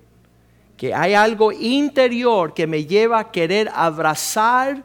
Que 0.78 0.94
hay 0.94 1.14
algo 1.14 1.52
interior 1.52 2.54
que 2.54 2.66
me 2.66 2.86
lleva 2.86 3.18
a 3.18 3.30
querer 3.30 3.70
abrazar 3.74 4.82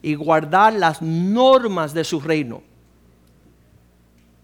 y 0.00 0.14
guardar 0.14 0.72
las 0.72 1.02
normas 1.02 1.92
de 1.92 2.04
su 2.04 2.20
reino. 2.20 2.62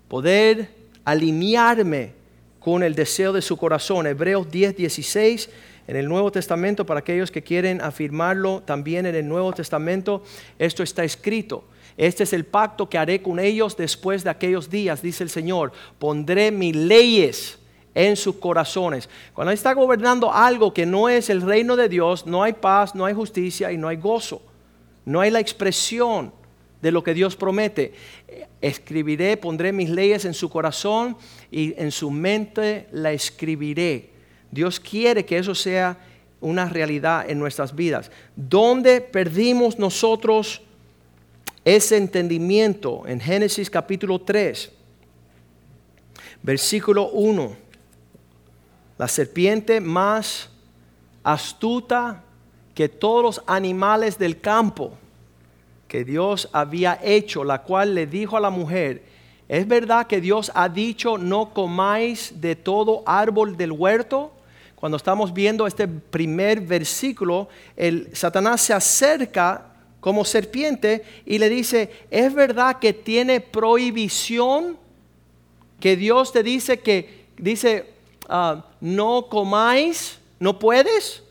Poder 0.08 0.74
alinearme 1.04 2.21
con 2.62 2.82
el 2.82 2.94
deseo 2.94 3.32
de 3.32 3.42
su 3.42 3.56
corazón. 3.56 4.06
Hebreos 4.06 4.50
10, 4.50 4.76
16 4.76 5.50
en 5.88 5.96
el 5.96 6.08
Nuevo 6.08 6.30
Testamento, 6.30 6.86
para 6.86 7.00
aquellos 7.00 7.30
que 7.30 7.42
quieren 7.42 7.80
afirmarlo 7.80 8.62
también 8.64 9.04
en 9.06 9.16
el 9.16 9.28
Nuevo 9.28 9.52
Testamento, 9.52 10.22
esto 10.58 10.82
está 10.82 11.02
escrito. 11.02 11.64
Este 11.96 12.22
es 12.22 12.32
el 12.32 12.44
pacto 12.44 12.88
que 12.88 12.98
haré 12.98 13.20
con 13.20 13.38
ellos 13.38 13.76
después 13.76 14.24
de 14.24 14.30
aquellos 14.30 14.70
días, 14.70 15.02
dice 15.02 15.24
el 15.24 15.30
Señor. 15.30 15.72
Pondré 15.98 16.50
mis 16.50 16.74
leyes 16.74 17.58
en 17.94 18.16
sus 18.16 18.36
corazones. 18.36 19.08
Cuando 19.34 19.52
está 19.52 19.74
gobernando 19.74 20.32
algo 20.32 20.72
que 20.72 20.86
no 20.86 21.08
es 21.08 21.28
el 21.30 21.42
reino 21.42 21.76
de 21.76 21.88
Dios, 21.88 22.26
no 22.26 22.42
hay 22.42 22.54
paz, 22.54 22.94
no 22.94 23.04
hay 23.04 23.12
justicia 23.12 23.72
y 23.72 23.76
no 23.76 23.88
hay 23.88 23.96
gozo. 23.96 24.40
No 25.04 25.20
hay 25.20 25.30
la 25.30 25.40
expresión 25.40 26.32
de 26.82 26.92
lo 26.92 27.02
que 27.02 27.14
Dios 27.14 27.36
promete. 27.36 27.94
Escribiré, 28.60 29.36
pondré 29.36 29.72
mis 29.72 29.88
leyes 29.88 30.24
en 30.24 30.34
su 30.34 30.50
corazón 30.50 31.16
y 31.50 31.74
en 31.80 31.90
su 31.90 32.10
mente 32.10 32.88
la 32.92 33.12
escribiré. 33.12 34.10
Dios 34.50 34.78
quiere 34.78 35.24
que 35.24 35.38
eso 35.38 35.54
sea 35.54 35.96
una 36.40 36.68
realidad 36.68 37.30
en 37.30 37.38
nuestras 37.38 37.74
vidas. 37.74 38.10
¿Dónde 38.36 39.00
perdimos 39.00 39.78
nosotros 39.78 40.60
ese 41.64 41.96
entendimiento? 41.96 43.04
En 43.06 43.20
Génesis 43.20 43.70
capítulo 43.70 44.20
3, 44.20 44.70
versículo 46.42 47.08
1 47.10 47.62
la 49.02 49.08
serpiente 49.08 49.80
más 49.80 50.48
astuta 51.24 52.22
que 52.72 52.88
todos 52.88 53.22
los 53.22 53.42
animales 53.48 54.16
del 54.16 54.40
campo 54.40 54.92
que 55.92 56.06
Dios 56.06 56.48
había 56.52 56.98
hecho, 57.02 57.44
la 57.44 57.60
cual 57.60 57.94
le 57.94 58.06
dijo 58.06 58.38
a 58.38 58.40
la 58.40 58.48
mujer, 58.48 59.02
¿es 59.46 59.68
verdad 59.68 60.06
que 60.06 60.22
Dios 60.22 60.50
ha 60.54 60.70
dicho 60.70 61.18
no 61.18 61.52
comáis 61.52 62.40
de 62.40 62.56
todo 62.56 63.02
árbol 63.04 63.58
del 63.58 63.72
huerto? 63.72 64.32
Cuando 64.74 64.96
estamos 64.96 65.34
viendo 65.34 65.66
este 65.66 65.86
primer 65.86 66.62
versículo, 66.62 67.48
el 67.76 68.08
Satanás 68.16 68.62
se 68.62 68.72
acerca 68.72 69.66
como 70.00 70.24
serpiente 70.24 71.04
y 71.26 71.36
le 71.36 71.50
dice, 71.50 71.90
¿es 72.10 72.32
verdad 72.32 72.78
que 72.78 72.94
tiene 72.94 73.42
prohibición? 73.42 74.78
Que 75.78 75.94
Dios 75.96 76.32
te 76.32 76.42
dice 76.42 76.80
que, 76.80 77.26
dice, 77.36 77.92
Ah, 78.34 78.64
no 78.80 79.26
comáis, 79.28 80.18
no 80.40 80.58
puedes. 80.58 81.22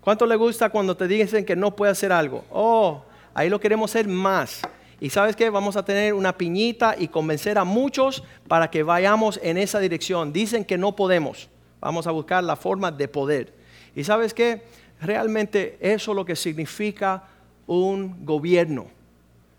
¿Cuánto 0.00 0.26
le 0.26 0.34
gusta 0.34 0.70
cuando 0.70 0.96
te 0.96 1.06
dicen 1.06 1.44
que 1.44 1.54
no 1.54 1.76
puede 1.76 1.92
hacer 1.92 2.10
algo? 2.10 2.44
Oh, 2.50 3.02
ahí 3.34 3.48
lo 3.48 3.60
queremos 3.60 3.90
hacer 3.90 4.08
más. 4.08 4.62
Y 5.00 5.10
sabes 5.10 5.34
que 5.34 5.50
vamos 5.50 5.76
a 5.76 5.84
tener 5.84 6.14
una 6.14 6.36
piñita 6.38 6.94
y 6.96 7.08
convencer 7.08 7.58
a 7.58 7.64
muchos 7.64 8.22
para 8.46 8.70
que 8.70 8.84
vayamos 8.84 9.40
en 9.42 9.58
esa 9.58 9.80
dirección. 9.80 10.32
Dicen 10.32 10.64
que 10.64 10.78
no 10.78 10.94
podemos. 10.94 11.48
Vamos 11.80 12.06
a 12.06 12.12
buscar 12.12 12.44
la 12.44 12.54
forma 12.54 12.92
de 12.92 13.08
poder. 13.08 13.52
Y 13.96 14.04
sabes 14.04 14.32
que 14.32 14.62
realmente 15.00 15.76
eso 15.80 16.12
es 16.12 16.16
lo 16.16 16.24
que 16.24 16.36
significa 16.36 17.24
un 17.66 18.24
gobierno. 18.24 18.86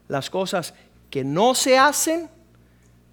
Las 0.07 0.29
cosas 0.29 0.73
que 1.09 1.23
no 1.23 1.53
se 1.55 1.77
hacen. 1.77 2.29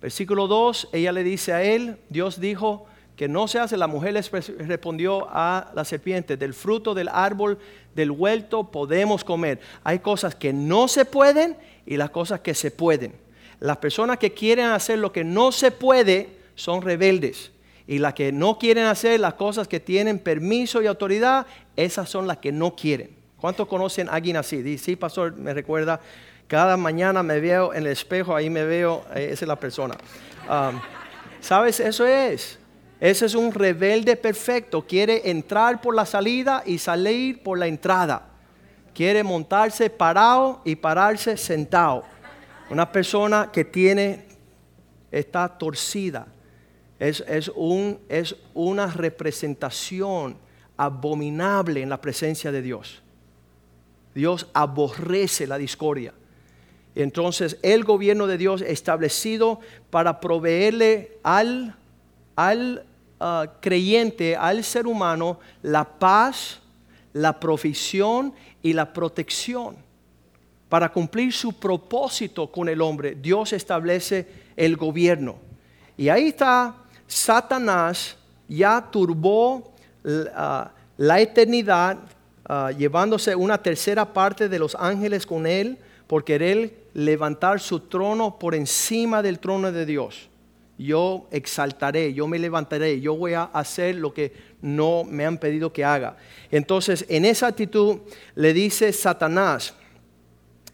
Versículo 0.00 0.46
2, 0.46 0.90
ella 0.92 1.12
le 1.12 1.24
dice 1.24 1.52
a 1.52 1.62
él, 1.62 1.98
Dios 2.08 2.40
dijo, 2.40 2.86
que 3.20 3.28
no 3.28 3.46
se 3.48 3.58
hace, 3.58 3.76
la 3.76 3.86
mujer 3.86 4.14
les 4.14 4.30
respondió 4.66 5.28
a 5.28 5.72
la 5.74 5.84
serpiente, 5.84 6.38
del 6.38 6.54
fruto 6.54 6.94
del 6.94 7.10
árbol 7.10 7.58
del 7.94 8.10
huerto 8.10 8.70
podemos 8.70 9.24
comer. 9.24 9.60
Hay 9.84 9.98
cosas 9.98 10.34
que 10.34 10.54
no 10.54 10.88
se 10.88 11.04
pueden 11.04 11.54
y 11.84 11.98
las 11.98 12.08
cosas 12.08 12.40
que 12.40 12.54
se 12.54 12.70
pueden. 12.70 13.12
Las 13.58 13.76
personas 13.76 14.16
que 14.16 14.32
quieren 14.32 14.68
hacer 14.68 14.98
lo 14.98 15.12
que 15.12 15.22
no 15.22 15.52
se 15.52 15.70
puede 15.70 16.30
son 16.54 16.80
rebeldes. 16.80 17.50
Y 17.86 17.98
las 17.98 18.14
que 18.14 18.32
no 18.32 18.58
quieren 18.58 18.86
hacer 18.86 19.20
las 19.20 19.34
cosas 19.34 19.68
que 19.68 19.80
tienen 19.80 20.18
permiso 20.18 20.80
y 20.80 20.86
autoridad, 20.86 21.46
esas 21.76 22.08
son 22.08 22.26
las 22.26 22.38
que 22.38 22.52
no 22.52 22.74
quieren. 22.74 23.10
¿Cuántos 23.36 23.68
conocen 23.68 24.08
a 24.08 24.12
alguien 24.12 24.38
así? 24.38 24.62
Dice, 24.62 24.82
sí, 24.82 24.96
pastor, 24.96 25.36
me 25.36 25.52
recuerda, 25.52 26.00
cada 26.46 26.78
mañana 26.78 27.22
me 27.22 27.38
veo 27.38 27.74
en 27.74 27.82
el 27.82 27.92
espejo, 27.92 28.34
ahí 28.34 28.48
me 28.48 28.64
veo, 28.64 29.04
eh, 29.14 29.28
esa 29.30 29.44
es 29.44 29.48
la 29.48 29.56
persona. 29.56 29.98
Um, 30.48 30.80
¿Sabes? 31.42 31.80
Eso 31.80 32.06
es. 32.06 32.59
Ese 33.00 33.24
es 33.24 33.34
un 33.34 33.50
rebelde 33.50 34.14
perfecto. 34.14 34.86
Quiere 34.86 35.30
entrar 35.30 35.80
por 35.80 35.94
la 35.94 36.04
salida 36.04 36.62
y 36.66 36.76
salir 36.76 37.42
por 37.42 37.58
la 37.58 37.66
entrada. 37.66 38.28
Quiere 38.94 39.22
montarse 39.22 39.88
parado 39.88 40.60
y 40.66 40.76
pararse 40.76 41.38
sentado. 41.38 42.04
Una 42.68 42.92
persona 42.92 43.50
que 43.50 43.64
tiene, 43.64 44.26
está 45.10 45.48
torcida. 45.48 46.26
Es, 46.98 47.50
un, 47.56 47.98
es 48.10 48.36
una 48.52 48.86
representación 48.86 50.36
abominable 50.76 51.80
en 51.80 51.88
la 51.88 52.00
presencia 52.02 52.52
de 52.52 52.60
Dios. 52.60 53.02
Dios 54.14 54.46
aborrece 54.52 55.46
la 55.46 55.56
discordia. 55.56 56.12
Entonces 56.94 57.56
el 57.62 57.84
gobierno 57.84 58.26
de 58.26 58.36
Dios 58.36 58.60
establecido 58.60 59.60
para 59.88 60.20
proveerle 60.20 61.18
al, 61.22 61.76
al 62.36 62.84
Ah, 63.22 63.46
creyente, 63.60 64.34
al 64.34 64.64
ser 64.64 64.86
humano, 64.86 65.38
la 65.60 65.84
paz, 65.84 66.58
la 67.12 67.38
provisión 67.38 68.32
y 68.62 68.72
la 68.72 68.90
protección. 68.90 69.76
Para 70.70 70.90
cumplir 70.90 71.30
su 71.30 71.52
propósito 71.52 72.50
con 72.50 72.70
el 72.70 72.80
hombre, 72.80 73.14
Dios 73.20 73.52
establece 73.52 74.26
el 74.56 74.74
gobierno. 74.78 75.36
Y 75.98 76.08
ahí 76.08 76.28
está 76.28 76.74
Satanás, 77.06 78.16
ya 78.48 78.88
turbó 78.90 79.74
ah, 80.34 80.70
la 80.96 81.20
eternidad, 81.20 81.98
ah, 82.46 82.70
llevándose 82.70 83.36
una 83.36 83.58
tercera 83.58 84.14
parte 84.14 84.48
de 84.48 84.58
los 84.58 84.74
ángeles 84.76 85.26
con 85.26 85.46
él, 85.46 85.76
por 86.06 86.24
querer 86.24 86.86
levantar 86.94 87.60
su 87.60 87.80
trono 87.80 88.38
por 88.38 88.54
encima 88.54 89.20
del 89.20 89.38
trono 89.38 89.70
de 89.70 89.84
Dios. 89.84 90.29
Yo 90.80 91.28
exaltaré, 91.30 92.14
yo 92.14 92.26
me 92.26 92.38
levantaré, 92.38 93.00
yo 93.00 93.14
voy 93.14 93.34
a 93.34 93.44
hacer 93.44 93.96
lo 93.96 94.14
que 94.14 94.32
no 94.62 95.04
me 95.04 95.26
han 95.26 95.36
pedido 95.38 95.72
que 95.72 95.84
haga. 95.84 96.16
Entonces, 96.50 97.04
en 97.08 97.24
esa 97.24 97.48
actitud 97.48 97.98
le 98.34 98.52
dice 98.54 98.92
Satanás, 98.92 99.74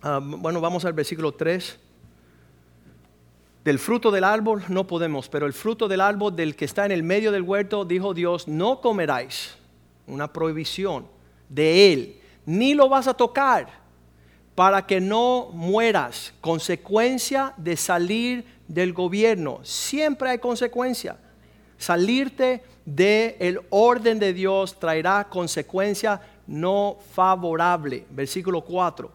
ah, 0.02 0.20
bueno, 0.22 0.60
vamos 0.60 0.84
al 0.84 0.92
versículo 0.92 1.32
3. 1.32 1.80
Del 3.64 3.80
fruto 3.80 4.12
del 4.12 4.22
árbol 4.22 4.62
no 4.68 4.86
podemos, 4.86 5.28
pero 5.28 5.44
el 5.44 5.52
fruto 5.52 5.88
del 5.88 6.00
árbol 6.00 6.36
del 6.36 6.54
que 6.54 6.66
está 6.66 6.86
en 6.86 6.92
el 6.92 7.02
medio 7.02 7.32
del 7.32 7.42
huerto, 7.42 7.84
dijo 7.84 8.14
Dios, 8.14 8.46
no 8.46 8.80
comeráis. 8.80 9.56
Una 10.06 10.32
prohibición 10.32 11.08
de 11.48 11.92
él, 11.92 12.20
ni 12.44 12.74
lo 12.74 12.88
vas 12.88 13.08
a 13.08 13.14
tocar 13.14 13.66
para 14.54 14.86
que 14.86 15.00
no 15.00 15.50
mueras. 15.52 16.32
Consecuencia 16.40 17.54
de 17.56 17.76
salir 17.76 18.55
del 18.68 18.92
gobierno. 18.92 19.60
Siempre 19.62 20.30
hay 20.30 20.38
consecuencia. 20.38 21.16
Salirte 21.78 22.62
del 22.84 23.60
orden 23.70 24.18
de 24.18 24.32
Dios 24.32 24.78
traerá 24.78 25.26
consecuencia 25.28 26.20
no 26.46 26.98
favorable. 27.12 28.06
Versículo 28.10 28.62
4. 28.62 29.10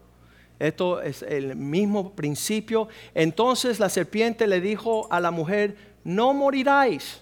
Esto 0.58 1.02
es 1.02 1.22
el 1.22 1.56
mismo 1.56 2.12
principio. 2.12 2.88
Entonces 3.14 3.80
la 3.80 3.88
serpiente 3.88 4.46
le 4.46 4.60
dijo 4.60 5.08
a 5.10 5.18
la 5.18 5.30
mujer, 5.30 5.76
no 6.04 6.32
moriráis. 6.34 7.20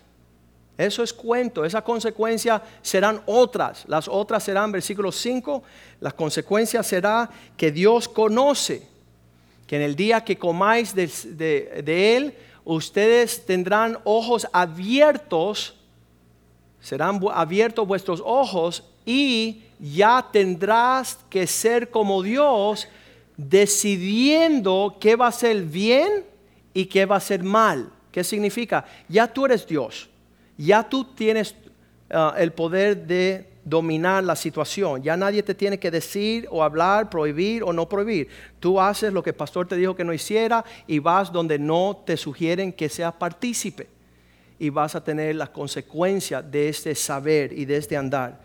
Eso 0.77 1.03
es 1.03 1.13
cuento, 1.13 1.65
esa 1.65 1.83
consecuencia 1.83 2.63
serán 2.81 3.23
otras. 3.27 3.85
Las 3.87 4.09
otras 4.09 4.43
serán, 4.43 4.73
versículo 4.73 5.13
5, 5.13 5.63
las 6.01 6.15
consecuencias 6.15 6.87
será 6.87 7.29
que 7.57 7.71
Dios 7.71 8.09
conoce 8.09 8.90
que 9.71 9.77
en 9.77 9.83
el 9.83 9.95
día 9.95 10.25
que 10.25 10.37
comáis 10.37 10.97
de, 10.97 11.07
de 11.07 12.17
Él, 12.17 12.35
ustedes 12.65 13.47
tendrán 13.47 13.99
ojos 14.03 14.49
abiertos, 14.53 15.77
serán 16.81 17.21
abiertos 17.33 17.87
vuestros 17.87 18.21
ojos 18.25 18.83
y 19.07 19.63
ya 19.79 20.27
tendrás 20.33 21.21
que 21.31 21.47
ser 21.47 21.89
como 21.89 22.21
Dios 22.21 22.89
decidiendo 23.37 24.97
qué 24.99 25.15
va 25.15 25.29
a 25.29 25.33
ser 25.33 25.63
bien 25.63 26.25
y 26.75 26.87
qué 26.87 27.07
va 27.07 27.15
a 27.15 27.21
ser 27.21 27.45
mal. 27.45 27.93
¿Qué 28.11 28.25
significa? 28.25 28.85
Ya 29.09 29.33
tú 29.33 29.47
eres 29.47 29.65
Dios, 29.69 30.11
ya 30.59 30.83
tú 30.83 31.05
tienes 31.05 31.55
ah, 32.11 32.35
el 32.37 32.53
poder 32.53 33.07
de 33.07 33.50
dominar 33.71 34.25
la 34.25 34.37
situación. 34.37 35.03
Ya 35.03 35.17
nadie 35.17 35.43
te 35.43 35.55
tiene 35.55 35.79
que 35.79 35.91
decir 35.91 36.47
o 36.51 36.63
hablar, 36.63 37.09
prohibir 37.09 37.63
o 37.63 37.73
no 37.73 37.89
prohibir. 37.89 38.29
Tú 38.59 38.81
haces 38.81 39.13
lo 39.13 39.23
que 39.23 39.31
el 39.31 39.37
pastor 39.37 39.67
te 39.67 39.77
dijo 39.77 39.95
que 39.95 40.05
no 40.05 40.13
hiciera 40.13 40.65
y 40.87 40.99
vas 40.99 41.33
donde 41.33 41.59
no 41.59 42.03
te 42.05 42.17
sugieren 42.17 42.73
que 42.73 42.89
seas 42.89 43.15
partícipe. 43.15 43.89
Y 44.59 44.69
vas 44.69 44.95
a 44.95 45.03
tener 45.03 45.37
las 45.37 45.49
consecuencias 45.51 46.51
de 46.51 46.69
este 46.69 46.95
saber 46.95 47.53
y 47.53 47.65
de 47.65 47.77
este 47.77 47.97
andar. 47.97 48.39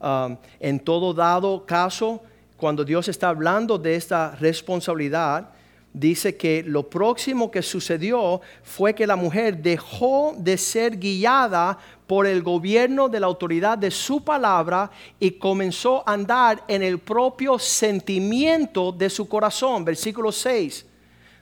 Ah, 0.00 0.36
en 0.58 0.80
todo 0.80 1.14
dado 1.14 1.64
caso, 1.64 2.22
cuando 2.56 2.84
Dios 2.84 3.06
está 3.08 3.28
hablando 3.28 3.78
de 3.78 3.94
esta 3.94 4.34
responsabilidad, 4.36 5.50
dice 5.92 6.36
que 6.36 6.62
lo 6.66 6.88
próximo 6.88 7.50
que 7.50 7.62
sucedió 7.62 8.40
fue 8.62 8.94
que 8.94 9.06
la 9.06 9.16
mujer 9.16 9.58
dejó 9.58 10.34
de 10.38 10.56
ser 10.56 10.98
guiada 10.98 11.78
por 12.06 12.26
el 12.26 12.42
gobierno 12.42 13.08
de 13.08 13.20
la 13.20 13.26
autoridad 13.26 13.78
de 13.78 13.90
su 13.90 14.22
palabra 14.22 14.90
y 15.18 15.32
comenzó 15.32 16.02
a 16.06 16.12
andar 16.12 16.62
en 16.68 16.82
el 16.82 16.98
propio 16.98 17.58
sentimiento 17.58 18.92
de 18.92 19.10
su 19.10 19.28
corazón. 19.28 19.84
Versículo 19.84 20.32
6. 20.32 20.86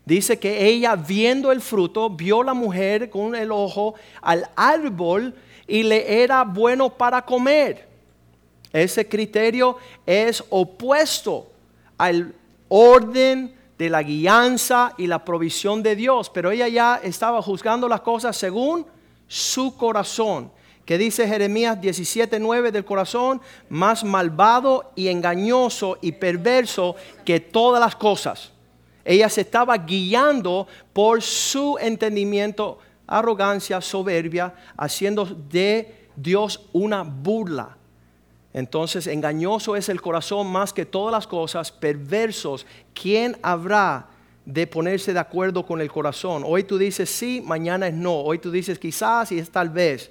Dice 0.05 0.39
que 0.39 0.67
ella 0.67 0.97
viendo 0.97 1.53
el 1.53 1.61
fruto, 1.61 2.11
vio 2.11 2.43
la 2.43 2.55
mujer 2.55 3.11
con 3.11 3.35
el 3.35 3.53
ojo 3.53 3.95
al 4.23 4.49
árbol 4.57 5.35
y 5.67 5.83
le 5.83 6.23
era 6.23 6.43
bueno 6.45 6.91
para 6.91 7.23
comer 7.23 7.91
ese 8.73 9.09
criterio 9.09 9.77
es 10.07 10.45
opuesto 10.49 11.51
al 11.99 12.35
orden 12.69 13.55
de 13.81 13.89
la 13.89 14.03
guianza 14.03 14.93
y 14.99 15.07
la 15.07 15.25
provisión 15.25 15.83
de 15.83 15.97
Dios, 15.97 16.29
pero 16.29 16.51
ella 16.51 16.69
ya 16.69 17.01
estaba 17.03 17.41
juzgando 17.41 17.89
las 17.89 18.03
cosas 18.03 18.37
según 18.37 18.85
su 19.27 19.75
corazón. 19.75 20.53
Que 20.85 20.99
dice 20.99 21.27
Jeremías 21.27 21.81
17:9 21.81 22.73
del 22.73 22.85
corazón, 22.85 23.41
más 23.71 24.05
malvado 24.05 24.93
y 24.95 25.09
engañoso 25.09 25.97
y 26.03 26.13
perverso 26.13 26.95
que 27.25 27.41
todas 27.41 27.81
las 27.81 27.97
cosas. 27.97 28.53
Ella 29.03 29.31
se 29.31 29.41
estaba 29.41 29.79
guiando 29.79 30.67
por 30.93 31.23
su 31.23 31.79
entendimiento, 31.81 32.81
arrogancia, 33.07 33.81
soberbia, 33.81 34.53
haciendo 34.77 35.25
de 35.25 36.11
Dios 36.17 36.69
una 36.75 37.03
burla 37.03 37.79
entonces, 38.53 39.07
engañoso 39.07 39.77
es 39.77 39.89
el 39.89 40.01
corazón 40.01 40.49
más 40.49 40.73
que 40.73 40.85
todas 40.85 41.13
las 41.13 41.27
cosas, 41.27 41.71
perversos. 41.71 42.67
¿Quién 42.95 43.37
habrá 43.43 44.09
de 44.45 44.67
ponerse 44.67 45.13
de 45.13 45.21
acuerdo 45.21 45.65
con 45.65 45.81
el 45.81 45.91
corazón? 45.91 46.43
Hoy 46.45 46.65
tú 46.65 46.77
dices 46.77 47.09
sí, 47.09 47.41
mañana 47.45 47.87
es 47.87 47.95
no. 47.95 48.17
Hoy 48.17 48.39
tú 48.39 48.51
dices 48.51 48.79
quizás 48.79 49.31
y 49.31 49.39
es 49.39 49.51
tal 49.51 49.71
vez. 49.71 50.11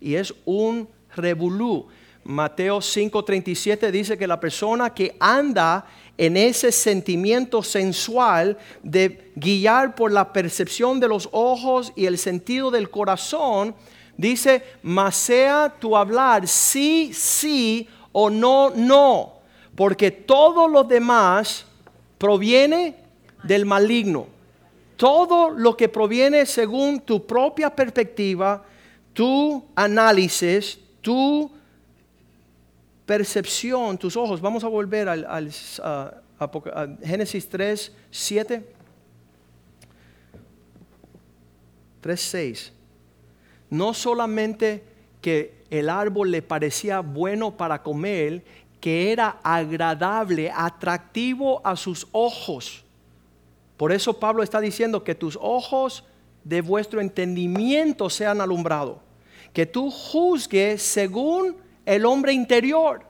Y 0.00 0.16
es 0.16 0.34
un 0.44 0.86
revolú. 1.16 1.86
Mateo 2.24 2.80
5:37 2.80 3.90
dice 3.90 4.18
que 4.18 4.26
la 4.26 4.38
persona 4.38 4.92
que 4.92 5.16
anda 5.18 5.86
en 6.18 6.36
ese 6.36 6.72
sentimiento 6.72 7.62
sensual 7.62 8.58
de 8.82 9.32
guiar 9.34 9.94
por 9.94 10.12
la 10.12 10.30
percepción 10.30 11.00
de 11.00 11.08
los 11.08 11.30
ojos 11.32 11.90
y 11.96 12.04
el 12.04 12.18
sentido 12.18 12.70
del 12.70 12.90
corazón, 12.90 13.74
Dice, 14.18 14.64
mas 14.82 15.14
sea 15.14 15.72
tu 15.78 15.96
hablar 15.96 16.48
sí, 16.48 17.12
sí 17.14 17.88
o 18.10 18.28
no, 18.28 18.70
no, 18.70 19.34
porque 19.76 20.10
todo 20.10 20.66
lo 20.66 20.82
demás 20.82 21.64
proviene 22.18 22.96
del 23.44 23.64
maligno. 23.64 24.26
Todo 24.96 25.50
lo 25.50 25.76
que 25.76 25.88
proviene 25.88 26.44
según 26.46 26.98
tu 26.98 27.24
propia 27.24 27.70
perspectiva, 27.70 28.64
tu 29.12 29.64
análisis, 29.76 30.80
tu 31.00 31.48
percepción, 33.06 33.96
tus 33.96 34.16
ojos. 34.16 34.40
Vamos 34.40 34.64
a 34.64 34.68
volver 34.68 35.08
al, 35.08 35.24
al 35.24 36.98
Génesis 37.04 37.48
3, 37.48 37.92
7. 38.10 38.74
3, 42.00 42.20
6 42.20 42.72
no 43.70 43.94
solamente 43.94 44.84
que 45.20 45.64
el 45.70 45.88
árbol 45.88 46.30
le 46.30 46.42
parecía 46.42 47.00
bueno 47.00 47.56
para 47.56 47.82
comer, 47.82 48.44
que 48.80 49.12
era 49.12 49.38
agradable, 49.42 50.50
atractivo 50.54 51.60
a 51.64 51.76
sus 51.76 52.06
ojos. 52.12 52.84
Por 53.76 53.92
eso 53.92 54.18
Pablo 54.18 54.42
está 54.42 54.60
diciendo 54.60 55.04
que 55.04 55.14
tus 55.14 55.38
ojos 55.40 56.04
de 56.44 56.60
vuestro 56.60 57.00
entendimiento 57.00 58.08
sean 58.08 58.40
alumbrados, 58.40 58.98
que 59.52 59.66
tú 59.66 59.90
juzgues 59.90 60.82
según 60.82 61.56
el 61.84 62.06
hombre 62.06 62.32
interior 62.32 63.07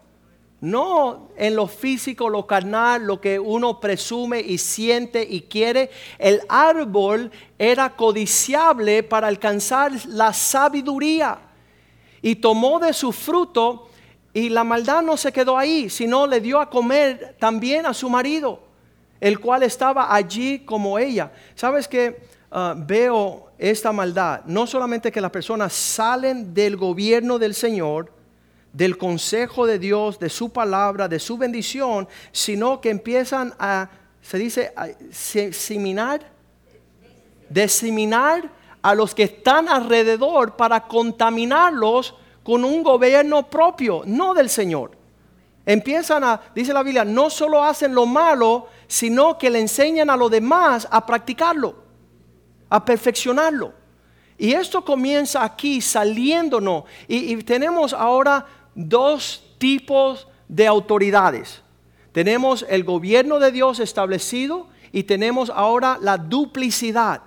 no 0.61 1.29
en 1.37 1.55
lo 1.55 1.69
físico, 1.69 2.29
lo 2.29 2.47
carnal, 2.47 3.05
lo 3.05 3.21
que 3.21 3.39
uno 3.39 3.79
presume 3.79 4.41
y 4.41 4.59
siente 4.59 5.23
y 5.29 5.43
quiere. 5.43 5.91
El 6.19 6.41
árbol 6.49 7.31
era 7.59 7.95
codiciable 7.95 9.03
para 9.03 9.29
alcanzar 9.29 9.93
la 10.07 10.33
sabiduría. 10.33 11.39
Y 12.21 12.37
tomó 12.37 12.81
de 12.81 12.93
su 12.93 13.13
fruto 13.13 13.89
y 14.35 14.49
la 14.49 14.65
maldad 14.65 15.03
no 15.03 15.17
se 15.17 15.33
quedó 15.33 15.57
ahí, 15.57 15.89
sino 15.89 16.27
le 16.27 16.41
dio 16.41 16.61
a 16.61 16.69
comer 16.69 17.37
también 17.39 17.87
a 17.87 17.95
su 17.95 18.11
marido, 18.11 18.61
el 19.21 19.39
cual 19.39 19.63
estaba 19.63 20.13
allí 20.13 20.61
como 20.61 20.99
ella. 20.99 21.33
¿Sabes 21.55 21.87
que 21.87 22.21
ah, 22.51 22.75
veo 22.77 23.51
esta 23.59 23.93
maldad? 23.93 24.43
No 24.47 24.67
solamente 24.67 25.13
que 25.13 25.21
las 25.21 25.31
personas 25.31 25.73
salen 25.73 26.53
del 26.53 26.77
gobierno 26.77 27.39
del 27.39 27.55
Señor, 27.55 28.18
del 28.73 28.99
consejo 28.99 29.67
de 29.67 29.79
Dios, 29.79 30.19
de 30.19 30.29
su 30.29 30.51
palabra, 30.51 31.09
de 31.09 31.19
su 31.19 31.39
bendición, 31.39 32.09
sino 32.33 32.81
que 32.81 32.91
empiezan 32.91 33.55
a, 33.59 33.91
se 34.21 34.39
dice, 34.39 34.73
a 34.77 34.87
diseminar, 34.87 36.21
diseminar 37.49 38.51
a 38.83 38.95
los 38.95 39.15
que 39.15 39.25
están 39.25 39.69
alrededor 39.69 40.57
para 40.57 40.87
contaminarlos 40.87 42.15
con 42.43 42.65
un 42.65 42.83
gobierno 42.83 43.49
propio, 43.49 44.03
no 44.07 44.35
del 44.35 44.49
Señor. 44.49 44.93
Empiezan 45.67 46.25
a, 46.25 46.41
dice 46.55 46.73
la 46.73 46.83
Biblia, 46.83 47.05
no 47.05 47.29
solo 47.29 47.63
hacen 47.63 47.95
lo 47.95 48.07
malo, 48.07 48.69
sino 48.87 49.37
que 49.37 49.51
le 49.51 49.61
enseñan 49.61 50.09
a 50.09 50.17
los 50.17 50.31
demás 50.31 50.89
a 50.91 51.05
practicarlo, 51.05 51.75
a 52.71 52.83
perfeccionarlo. 52.83 53.75
Y 54.39 54.53
esto 54.53 54.85
comienza 54.85 55.43
aquí 55.43 55.81
saliéndonos. 55.81 56.85
Y 57.09 57.37
tenemos 57.43 57.93
ahora 57.93 58.47
dos 58.79 59.45
tipos 59.59 60.29
de 60.49 60.67
autoridades. 60.67 61.63
Tenemos 62.13 62.65
el 62.69 62.85
gobierno 62.85 63.39
de 63.39 63.51
Dios 63.51 63.81
establecido 63.81 64.69
y 64.93 65.03
tenemos 65.03 65.51
ahora 65.51 65.99
la 66.01 66.17
duplicidad. 66.17 67.23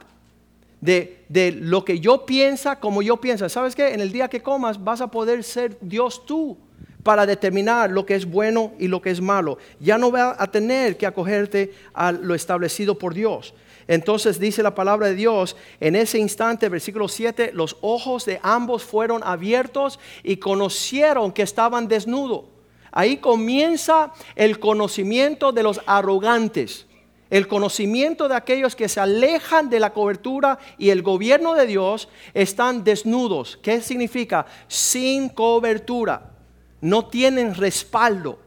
de, 0.79 1.25
de 1.29 1.51
lo 1.51 1.85
que 1.85 1.99
yo 1.99 2.25
piensa 2.25 2.79
como 2.79 3.03
yo 3.03 3.17
pienso. 3.17 3.47
¿Sabes 3.47 3.75
qué? 3.75 3.93
En 3.93 4.01
el 4.01 4.11
día 4.11 4.27
que 4.27 4.41
comas 4.41 4.83
vas 4.83 4.99
a 4.99 5.11
poder 5.11 5.43
ser 5.43 5.77
Dios 5.79 6.25
tú 6.25 6.57
para 7.03 7.25
determinar 7.25 7.91
lo 7.91 8.05
que 8.05 8.15
es 8.15 8.25
bueno 8.25 8.73
y 8.79 8.87
lo 8.87 9.01
que 9.01 9.11
es 9.11 9.21
malo. 9.21 9.57
Ya 9.79 9.97
no 9.97 10.09
vas 10.11 10.35
a 10.39 10.47
tener 10.47 10.97
que 10.97 11.05
acogerte 11.05 11.73
a 11.93 12.11
lo 12.11 12.33
establecido 12.33 12.97
por 12.97 13.13
Dios. 13.13 13.53
Entonces 13.91 14.39
dice 14.39 14.63
la 14.63 14.73
palabra 14.73 15.07
de 15.07 15.15
Dios, 15.15 15.57
en 15.81 15.97
ese 15.97 16.17
instante, 16.17 16.69
versículo 16.69 17.09
7, 17.09 17.51
los 17.53 17.75
ojos 17.81 18.23
de 18.23 18.39
ambos 18.41 18.85
fueron 18.85 19.21
abiertos 19.21 19.99
y 20.23 20.37
conocieron 20.37 21.33
que 21.33 21.41
estaban 21.41 21.89
desnudos. 21.89 22.45
Ahí 22.93 23.17
comienza 23.17 24.13
el 24.37 24.61
conocimiento 24.61 25.51
de 25.51 25.63
los 25.63 25.81
arrogantes, 25.87 26.85
el 27.29 27.49
conocimiento 27.49 28.29
de 28.29 28.35
aquellos 28.35 28.77
que 28.77 28.87
se 28.87 29.01
alejan 29.01 29.69
de 29.69 29.81
la 29.81 29.91
cobertura 29.91 30.57
y 30.77 30.91
el 30.91 31.01
gobierno 31.01 31.53
de 31.53 31.67
Dios 31.67 32.07
están 32.33 32.85
desnudos. 32.85 33.59
¿Qué 33.61 33.81
significa? 33.81 34.45
Sin 34.69 35.27
cobertura. 35.27 36.31
No 36.79 37.07
tienen 37.07 37.55
respaldo. 37.55 38.39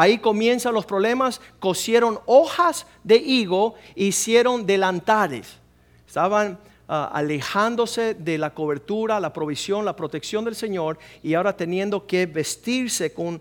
Ahí 0.00 0.18
comienzan 0.18 0.74
los 0.74 0.86
problemas. 0.86 1.40
Cosieron 1.58 2.20
hojas 2.26 2.86
de 3.02 3.16
higo, 3.16 3.74
hicieron 3.94 4.64
delantares. 4.66 5.58
Estaban 6.06 6.58
ah, 6.86 7.10
alejándose 7.12 8.14
de 8.14 8.38
la 8.38 8.54
cobertura, 8.54 9.18
la 9.18 9.32
provisión, 9.32 9.84
la 9.84 9.96
protección 9.96 10.44
del 10.44 10.54
Señor 10.54 10.98
y 11.22 11.34
ahora 11.34 11.56
teniendo 11.56 12.06
que 12.06 12.26
vestirse 12.26 13.12
con 13.12 13.40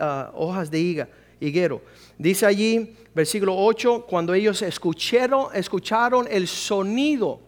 Ah, 0.00 0.30
hojas 0.34 0.70
de 0.70 0.78
higa, 0.78 1.08
higuero. 1.40 1.82
Dice 2.16 2.46
allí, 2.46 2.94
versículo 3.14 3.56
8, 3.56 4.06
cuando 4.08 4.32
ellos 4.32 4.62
escucharon, 4.62 5.48
escucharon 5.54 6.28
el 6.30 6.46
sonido, 6.46 7.40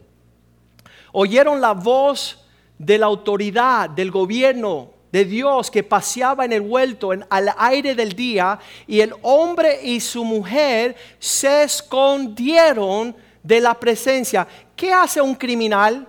oyeron 1.13 1.61
la 1.61 1.73
voz 1.73 2.45
de 2.77 2.99
la 2.99 3.07
autoridad, 3.07 3.89
del 3.89 4.11
gobierno 4.11 4.91
de 5.13 5.25
Dios 5.25 5.71
que 5.71 5.83
paseaba 5.83 6.45
en 6.45 6.53
el 6.53 6.63
huerto 6.63 7.11
al 7.29 7.55
aire 7.59 7.95
del 7.95 8.15
día 8.15 8.59
y 8.87 9.01
el 9.01 9.15
hombre 9.23 9.81
y 9.83 10.01
su 10.01 10.25
mujer 10.25 10.97
se 11.19 11.65
escondieron 11.65 13.15
de 13.43 13.61
la 13.61 13.79
presencia. 13.79 14.49
¿Qué 14.75 14.93
hace 14.93 15.21
un 15.21 15.35
criminal? 15.35 16.09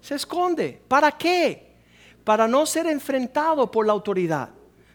Se 0.00 0.14
esconde. 0.14 0.80
¿Para 0.86 1.10
qué? 1.10 1.72
para 2.24 2.46
no 2.46 2.66
ser 2.66 2.86
enfrentado 2.86 3.70
por 3.70 3.86
la 3.86 3.92
autoridad. 3.92 4.50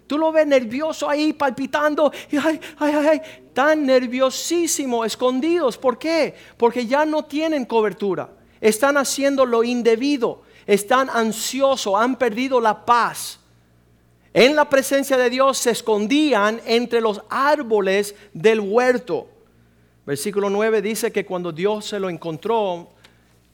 Tú 0.06 0.17
lo 0.17 0.32
ves 0.32 0.47
nervioso 0.47 1.10
ahí, 1.10 1.34
palpitando, 1.34 2.12
y 2.32 2.38
ay, 2.38 2.60
ay, 2.80 2.93
ay, 2.93 3.21
tan 3.54 3.86
nerviosísimo, 3.86 5.04
escondidos. 5.04 5.78
¿Por 5.78 5.97
qué? 5.97 6.34
Porque 6.56 6.86
ya 6.86 7.06
no 7.06 7.26
tienen 7.26 7.65
cobertura. 7.65 8.30
Están 8.62 8.95
haciendo 8.95 9.45
lo 9.45 9.63
indebido. 9.63 10.43
Están 10.67 11.10
ansiosos, 11.10 11.95
han 11.95 12.17
perdido 12.17 12.60
la 12.60 12.86
paz. 12.86 13.39
En 14.34 14.56
la 14.56 14.69
presencia 14.69 15.17
de 15.17 15.30
Dios 15.30 15.58
se 15.58 15.71
escondían 15.71 16.62
entre 16.65 17.01
los 17.01 17.21
árboles 17.30 18.13
del 18.34 18.60
huerto. 18.60 19.27
Versículo 20.06 20.49
9 20.49 20.82
dice 20.82 21.12
que 21.12 21.25
cuando 21.25 21.51
Dios 21.51 21.86
se 21.86 21.99
lo 21.99 22.10
encontró, 22.10 22.89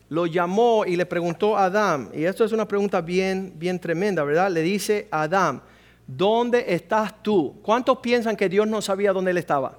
lo 0.10 0.26
llamó 0.26 0.86
y 0.86 0.96
le 0.96 1.06
preguntó 1.06 1.58
a 1.58 1.66
Adán, 1.66 2.10
y 2.14 2.26
esto 2.26 2.44
es 2.44 2.52
una 2.52 2.68
pregunta 2.68 3.02
bien, 3.02 3.54
bien 3.56 3.80
tremenda, 3.80 4.24
¿verdad? 4.24 4.52
Le 4.52 4.62
dice 4.62 5.08
a 5.10 5.24
Adán, 5.24 5.62
¿dónde 6.06 6.66
estás 6.68 7.24
tú? 7.24 7.56
¿Cuántos 7.62 8.00
piensan 8.00 8.36
que 8.36 8.50
Dios 8.50 8.68
no 8.68 8.82
sabía 8.82 9.14
dónde 9.14 9.32
él 9.32 9.38
estaba? 9.38 9.78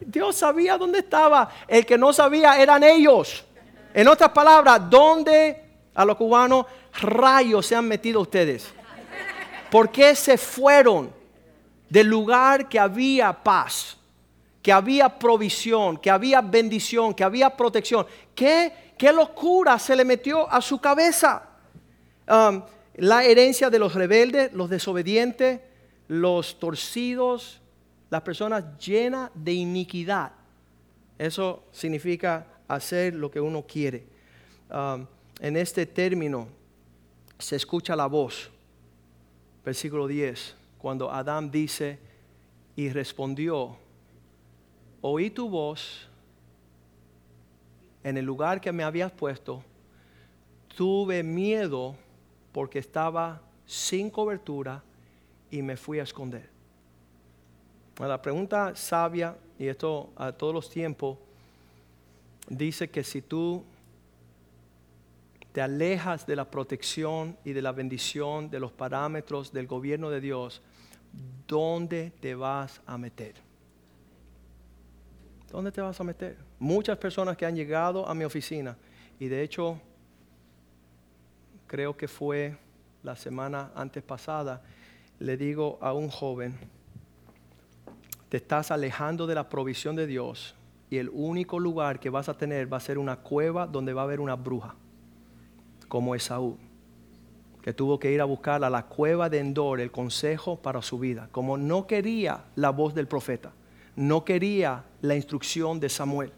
Dios 0.00 0.36
sabía 0.36 0.78
dónde 0.78 1.00
estaba. 1.00 1.50
El 1.66 1.84
que 1.84 1.98
no 1.98 2.12
sabía 2.12 2.60
eran 2.60 2.82
ellos. 2.82 3.44
En 3.92 4.08
otras 4.08 4.30
palabras, 4.30 4.88
¿dónde 4.88 5.67
a 5.98 6.04
los 6.04 6.16
cubanos 6.16 6.66
rayos 7.00 7.66
se 7.66 7.76
han 7.76 7.86
metido 7.86 8.20
ustedes? 8.20 8.72
¿Por 9.70 9.90
qué 9.90 10.14
se 10.14 10.38
fueron 10.38 11.12
del 11.90 12.06
lugar 12.06 12.68
que 12.68 12.78
había 12.78 13.32
paz, 13.32 13.96
que 14.62 14.72
había 14.72 15.18
provisión, 15.18 15.96
que 15.96 16.10
había 16.10 16.40
bendición, 16.40 17.14
que 17.14 17.24
había 17.24 17.50
protección? 17.50 18.06
¿Qué 18.34 18.88
¿Qué 18.98 19.12
locura 19.12 19.78
se 19.78 19.94
le 19.94 20.04
metió 20.04 20.50
a 20.50 20.60
su 20.60 20.80
cabeza? 20.80 21.48
Um, 22.28 22.62
la 22.96 23.24
herencia 23.24 23.70
de 23.70 23.78
los 23.78 23.94
rebeldes, 23.94 24.52
los 24.52 24.68
desobedientes, 24.68 25.60
los 26.08 26.58
torcidos, 26.58 27.60
las 28.10 28.22
personas 28.22 28.76
llenas 28.78 29.30
de 29.34 29.52
iniquidad. 29.52 30.32
Eso 31.16 31.62
significa 31.70 32.44
hacer 32.66 33.14
lo 33.14 33.30
que 33.30 33.40
uno 33.40 33.62
quiere. 33.62 34.04
Um, 34.68 35.06
en 35.40 35.56
este 35.56 35.86
término 35.86 36.48
se 37.38 37.56
escucha 37.56 37.94
la 37.94 38.06
voz. 38.06 38.50
Versículo 39.64 40.06
10, 40.06 40.56
cuando 40.78 41.10
Adán 41.10 41.50
dice, 41.50 41.98
y 42.74 42.88
respondió, 42.90 43.76
oí 45.00 45.30
tu 45.30 45.48
voz 45.48 46.08
en 48.04 48.16
el 48.16 48.24
lugar 48.24 48.60
que 48.60 48.72
me 48.72 48.84
habías 48.84 49.12
puesto, 49.12 49.62
tuve 50.76 51.22
miedo 51.22 51.96
porque 52.52 52.78
estaba 52.78 53.42
sin 53.66 54.10
cobertura 54.10 54.82
y 55.50 55.60
me 55.62 55.76
fui 55.76 55.98
a 55.98 56.04
esconder. 56.04 56.48
La 57.98 58.22
pregunta 58.22 58.76
sabia, 58.76 59.36
y 59.58 59.66
esto 59.66 60.10
a 60.16 60.30
todos 60.30 60.54
los 60.54 60.70
tiempos, 60.70 61.18
dice 62.48 62.88
que 62.88 63.02
si 63.02 63.20
tú 63.20 63.64
te 65.52 65.60
alejas 65.60 66.26
de 66.26 66.36
la 66.36 66.50
protección 66.50 67.36
y 67.44 67.52
de 67.52 67.62
la 67.62 67.72
bendición, 67.72 68.50
de 68.50 68.60
los 68.60 68.72
parámetros 68.72 69.52
del 69.52 69.66
gobierno 69.66 70.10
de 70.10 70.20
Dios, 70.20 70.62
¿dónde 71.46 72.12
te 72.20 72.34
vas 72.34 72.80
a 72.86 72.98
meter? 72.98 73.34
¿Dónde 75.50 75.72
te 75.72 75.80
vas 75.80 75.98
a 75.98 76.04
meter? 76.04 76.36
Muchas 76.58 76.98
personas 76.98 77.36
que 77.36 77.46
han 77.46 77.56
llegado 77.56 78.06
a 78.06 78.14
mi 78.14 78.24
oficina 78.24 78.76
y 79.18 79.28
de 79.28 79.42
hecho 79.42 79.80
creo 81.66 81.96
que 81.96 82.08
fue 82.08 82.56
la 83.02 83.16
semana 83.16 83.70
antes 83.74 84.02
pasada, 84.02 84.62
le 85.18 85.36
digo 85.36 85.78
a 85.80 85.92
un 85.92 86.08
joven, 86.08 86.58
te 88.28 88.36
estás 88.36 88.70
alejando 88.70 89.26
de 89.26 89.34
la 89.34 89.48
provisión 89.48 89.96
de 89.96 90.06
Dios 90.06 90.54
y 90.90 90.98
el 90.98 91.08
único 91.10 91.58
lugar 91.58 92.00
que 92.00 92.10
vas 92.10 92.28
a 92.28 92.36
tener 92.36 92.70
va 92.72 92.78
a 92.78 92.80
ser 92.80 92.98
una 92.98 93.16
cueva 93.16 93.66
donde 93.66 93.92
va 93.92 94.02
a 94.02 94.04
haber 94.04 94.20
una 94.20 94.34
bruja, 94.34 94.74
como 95.88 96.14
Esaú, 96.14 96.56
que 97.62 97.72
tuvo 97.72 97.98
que 97.98 98.12
ir 98.12 98.20
a 98.20 98.24
buscar 98.24 98.62
a 98.62 98.70
la 98.70 98.86
cueva 98.86 99.28
de 99.28 99.38
Endor 99.38 99.80
el 99.80 99.90
consejo 99.90 100.56
para 100.56 100.82
su 100.82 100.98
vida, 100.98 101.28
como 101.32 101.56
no 101.56 101.86
quería 101.86 102.44
la 102.54 102.70
voz 102.70 102.94
del 102.94 103.08
profeta 103.08 103.52
no 103.98 104.24
quería 104.24 104.84
la 105.02 105.16
instrucción 105.16 105.80
de 105.80 105.88
Samuel. 105.88 106.30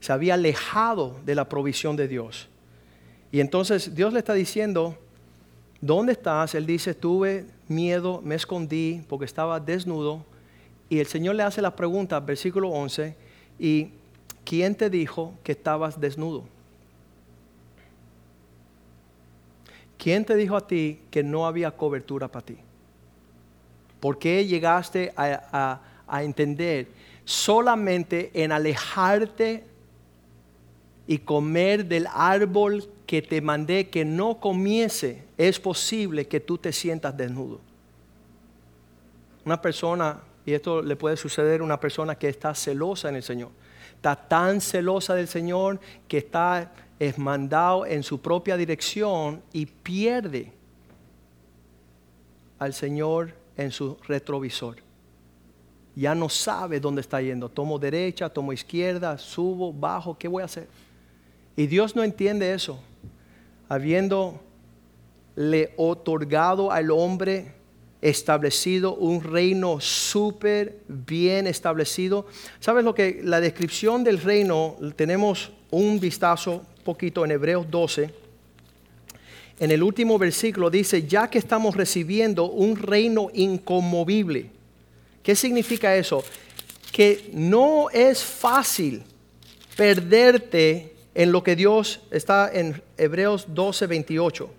Se 0.00 0.12
había 0.12 0.34
alejado 0.34 1.16
de 1.24 1.36
la 1.36 1.48
provisión 1.48 1.94
de 1.94 2.08
Dios. 2.08 2.48
Y 3.30 3.38
entonces 3.38 3.94
Dios 3.94 4.12
le 4.12 4.18
está 4.18 4.34
diciendo, 4.34 4.98
¿dónde 5.80 6.12
estás? 6.12 6.56
Él 6.56 6.66
dice, 6.66 6.92
tuve 6.92 7.46
miedo, 7.68 8.20
me 8.24 8.34
escondí 8.34 9.04
porque 9.08 9.24
estaba 9.24 9.60
desnudo. 9.60 10.24
Y 10.88 10.98
el 10.98 11.06
Señor 11.06 11.36
le 11.36 11.44
hace 11.44 11.62
la 11.62 11.76
pregunta, 11.76 12.18
versículo 12.18 12.70
11, 12.70 13.16
¿y 13.60 13.90
quién 14.44 14.74
te 14.74 14.90
dijo 14.90 15.32
que 15.44 15.52
estabas 15.52 16.00
desnudo? 16.00 16.44
¿Quién 20.04 20.26
te 20.26 20.36
dijo 20.36 20.54
a 20.54 20.66
ti 20.66 21.00
que 21.10 21.22
no 21.22 21.46
había 21.46 21.70
cobertura 21.70 22.28
para 22.28 22.44
ti? 22.44 22.58
¿Por 24.00 24.18
qué 24.18 24.44
llegaste 24.44 25.14
a, 25.16 25.80
entender 26.20 26.88
solamente 27.24 28.30
en 28.34 28.52
alejarte 28.52 29.64
y 31.06 31.16
comer 31.16 31.86
del 31.86 32.06
árbol 32.12 32.86
que 33.06 33.22
te 33.22 33.40
mandé 33.40 33.88
que 33.88 34.04
no 34.04 34.40
comiese, 34.40 35.24
es 35.38 35.58
posible 35.58 36.28
que 36.28 36.38
tú 36.38 36.58
te 36.58 36.70
sientas 36.70 37.16
desnudo. 37.16 37.62
Una 39.46 39.62
persona, 39.62 40.20
y 40.44 40.52
esto 40.52 40.82
le 40.82 40.96
puede 40.96 41.16
suceder 41.16 41.62
a 41.62 41.64
una 41.64 41.80
persona 41.80 42.14
que 42.14 42.28
está 42.28 42.54
celosa 42.54 43.08
en 43.08 43.16
el 43.16 43.22
Señor, 43.22 43.52
está 43.96 44.16
tan 44.16 44.60
celosa 44.60 45.14
del 45.14 45.28
Señor 45.28 45.80
que 46.06 46.18
está 46.18 46.74
esmandado 46.98 47.86
en 47.86 48.02
su 48.02 48.20
propia 48.20 48.56
dirección 48.56 49.42
y 49.52 49.66
pierde 49.66 50.52
al 52.58 52.72
Señor 52.72 53.34
en 53.56 53.70
su 53.70 53.96
retrovisor 54.06 54.84
ya 55.96 56.14
no 56.14 56.28
sabe 56.28 56.80
dónde 56.80 57.00
está 57.00 57.20
yendo. 57.20 57.48
Tomo 57.48 57.78
derecha, 57.78 58.28
tomo 58.28 58.52
izquierda, 58.52 59.16
subo, 59.18 59.72
bajo, 59.72 60.18
¿qué 60.18 60.28
voy 60.28 60.42
a 60.42 60.46
hacer? 60.46 60.66
Y 61.56 61.66
Dios 61.66 61.94
no 61.94 62.02
entiende 62.02 62.52
eso. 62.52 62.80
Habiéndole 63.68 64.40
otorgado 65.76 66.72
al 66.72 66.90
hombre 66.90 67.54
establecido, 68.00 68.94
un 68.96 69.22
reino 69.22 69.80
súper 69.80 70.80
bien 70.88 71.46
establecido. 71.46 72.26
¿Sabes 72.60 72.84
lo 72.84 72.94
que 72.94 73.20
la 73.22 73.40
descripción 73.40 74.04
del 74.04 74.20
reino 74.20 74.76
tenemos 74.96 75.52
un 75.70 76.00
vistazo 76.00 76.62
poquito 76.84 77.24
en 77.24 77.32
Hebreos 77.32 77.66
12? 77.70 78.10
En 79.58 79.70
el 79.70 79.82
último 79.82 80.18
versículo 80.18 80.70
dice, 80.70 81.06
ya 81.06 81.28
que 81.28 81.38
estamos 81.38 81.76
recibiendo 81.76 82.44
un 82.44 82.76
reino 82.76 83.30
inconmovible. 83.32 84.50
¿Qué 85.22 85.34
significa 85.34 85.96
eso? 85.96 86.22
Que 86.92 87.30
no 87.32 87.88
es 87.90 88.22
fácil 88.22 89.02
perderte 89.76 90.94
en 91.14 91.32
lo 91.32 91.42
que 91.42 91.56
Dios 91.56 92.00
está 92.10 92.50
en 92.52 92.80
Hebreos 92.96 93.46
12, 93.48 93.86
28 93.86 94.50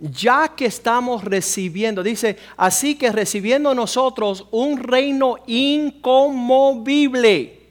ya 0.00 0.52
que 0.54 0.66
estamos 0.66 1.24
recibiendo, 1.24 2.02
dice, 2.02 2.36
así 2.56 2.96
que 2.96 3.10
recibiendo 3.10 3.74
nosotros 3.74 4.46
un 4.50 4.76
reino 4.78 5.36
inconmovible. 5.46 7.63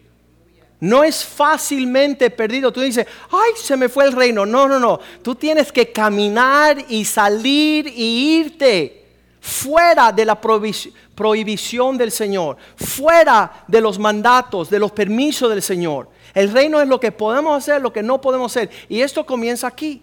No 0.84 1.02
es 1.02 1.24
fácilmente 1.24 2.30
perdido. 2.30 2.70
Tú 2.70 2.82
dices, 2.82 3.08
ay, 3.32 3.52
se 3.56 3.78
me 3.78 3.88
fue 3.88 4.04
el 4.04 4.12
reino. 4.12 4.46
No, 4.46 4.68
no, 4.68 4.80
no. 4.80 5.00
Tú 5.22 5.34
tienes 5.34 5.72
que 5.72 5.94
caminar 5.94 6.76
y 6.90 7.06
salir 7.06 7.88
y 7.88 8.40
irte 8.40 9.06
fuera 9.40 10.12
de 10.12 10.26
la 10.26 10.42
prohibición 10.42 11.98
del 11.98 12.12
Señor, 12.12 12.58
fuera 12.76 13.64
de 13.66 13.80
los 13.80 13.98
mandatos, 13.98 14.70
de 14.70 14.78
los 14.78 14.92
permisos 14.92 15.50
del 15.50 15.62
Señor. 15.62 16.10
El 16.34 16.52
reino 16.52 16.82
es 16.82 16.88
lo 16.90 17.00
que 17.00 17.14
podemos 17.14 17.58
hacer, 17.58 17.82
lo 17.82 17.94
que 17.94 18.04
no 18.04 18.20
podemos 18.20 18.52
hacer. 18.52 18.70
Y 18.90 19.00
esto 19.00 19.26
comienza 19.26 19.68
aquí. 19.68 20.02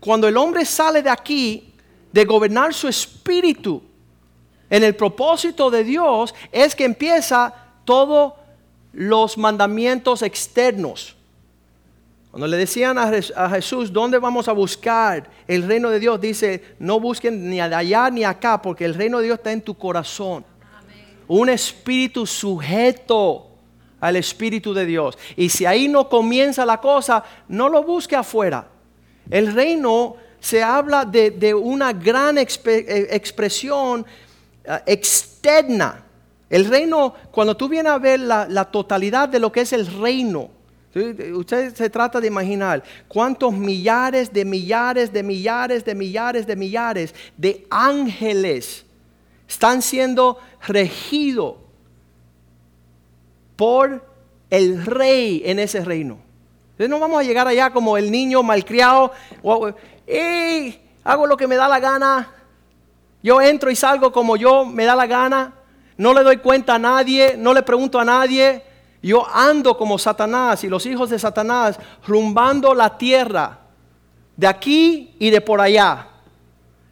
Cuando 0.00 0.26
el 0.26 0.38
hombre 0.38 0.64
sale 0.64 1.02
de 1.02 1.10
aquí, 1.10 1.74
de 2.10 2.24
gobernar 2.24 2.72
su 2.72 2.88
espíritu 2.88 3.82
en 4.70 4.82
el 4.82 4.96
propósito 4.96 5.70
de 5.70 5.84
Dios, 5.84 6.34
es 6.50 6.74
que 6.74 6.86
empieza 6.86 7.52
todos 7.84 8.32
los 8.92 9.38
mandamientos 9.38 10.22
externos. 10.22 11.16
Cuando 12.30 12.46
le 12.46 12.56
decían 12.56 12.96
a 12.96 13.50
Jesús, 13.50 13.92
¿dónde 13.92 14.18
vamos 14.18 14.48
a 14.48 14.52
buscar 14.52 15.28
el 15.46 15.64
reino 15.64 15.90
de 15.90 16.00
Dios? 16.00 16.18
Dice, 16.20 16.76
no 16.78 16.98
busquen 16.98 17.50
ni 17.50 17.60
allá 17.60 18.08
ni 18.08 18.24
acá, 18.24 18.60
porque 18.60 18.86
el 18.86 18.94
reino 18.94 19.18
de 19.18 19.24
Dios 19.24 19.38
está 19.38 19.52
en 19.52 19.60
tu 19.60 19.74
corazón. 19.74 20.44
Un 21.28 21.50
espíritu 21.50 22.26
sujeto 22.26 23.52
al 24.02 24.16
Espíritu 24.16 24.74
de 24.74 24.84
Dios. 24.84 25.16
Y 25.36 25.48
si 25.48 25.64
ahí 25.64 25.86
no 25.86 26.08
comienza 26.08 26.66
la 26.66 26.80
cosa, 26.80 27.22
no 27.46 27.68
lo 27.68 27.84
busque 27.84 28.16
afuera. 28.16 28.66
El 29.30 29.54
reino 29.54 30.16
se 30.40 30.60
habla 30.60 31.04
de, 31.04 31.54
una 31.54 31.92
gran 31.92 32.36
eh, 32.36 32.46
expresión 33.10 34.04
eh, 34.64 34.80
externa. 34.86 36.04
El 36.52 36.66
reino, 36.66 37.14
cuando 37.30 37.56
tú 37.56 37.66
vienes 37.66 37.90
a 37.90 37.98
ver 37.98 38.20
la, 38.20 38.64
totalidad 38.66 39.26
de 39.26 39.40
lo 39.40 39.50
que 39.50 39.62
es 39.62 39.72
el 39.72 39.86
reino, 39.86 40.50
usted 41.34 41.74
se 41.74 41.88
trata 41.88 42.20
de 42.20 42.26
imaginar 42.26 42.84
cuántos 43.08 43.54
millares 43.54 44.30
de 44.30 44.44
millares 44.44 45.10
de 45.10 45.22
millares 45.22 45.82
de 45.82 45.94
millares 45.94 46.46
de 46.46 46.54
millares 46.54 47.14
de 47.38 47.66
ángeles 47.70 48.84
están 49.48 49.80
siendo 49.80 50.38
regidos 50.68 51.54
por 53.56 54.06
el 54.50 54.84
rey 54.84 55.40
en 55.46 55.58
ese 55.58 55.82
reino. 55.82 56.18
Entonces 56.72 56.90
no 56.90 57.00
vamos 57.00 57.18
a 57.18 57.22
llegar 57.22 57.48
allá 57.48 57.70
como 57.70 57.96
el 57.96 58.10
niño 58.10 58.42
malcriado 58.42 59.10
hago 61.02 61.26
lo 61.26 61.36
que 61.38 61.46
me 61.46 61.56
da 61.56 61.66
la 61.66 61.80
gana. 61.80 62.30
Yo 63.22 63.40
entro 63.40 63.70
y 63.70 63.76
salgo 63.76 64.12
como 64.12 64.36
yo 64.36 64.66
me 64.66 64.84
da 64.84 64.94
la 64.94 65.06
gana. 65.06 65.54
No 66.02 66.12
le 66.12 66.24
doy 66.24 66.38
cuenta 66.38 66.74
a 66.74 66.78
nadie, 66.80 67.36
no 67.38 67.54
le 67.54 67.62
pregunto 67.62 68.00
a 68.00 68.04
nadie. 68.04 68.60
Yo 69.04 69.24
ando 69.24 69.78
como 69.78 69.96
Satanás 70.00 70.64
y 70.64 70.68
los 70.68 70.84
hijos 70.84 71.10
de 71.10 71.16
Satanás 71.16 71.78
rumbando 72.04 72.74
la 72.74 72.98
tierra 72.98 73.60
de 74.36 74.48
aquí 74.48 75.14
y 75.20 75.30
de 75.30 75.40
por 75.40 75.60
allá. 75.60 76.08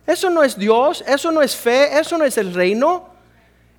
Eso 0.06 0.30
no 0.30 0.44
es 0.44 0.56
Dios, 0.56 1.02
eso 1.08 1.32
no 1.32 1.42
es 1.42 1.56
fe, 1.56 1.98
eso 1.98 2.16
no 2.18 2.24
es 2.24 2.38
el 2.38 2.54
reino. 2.54 3.08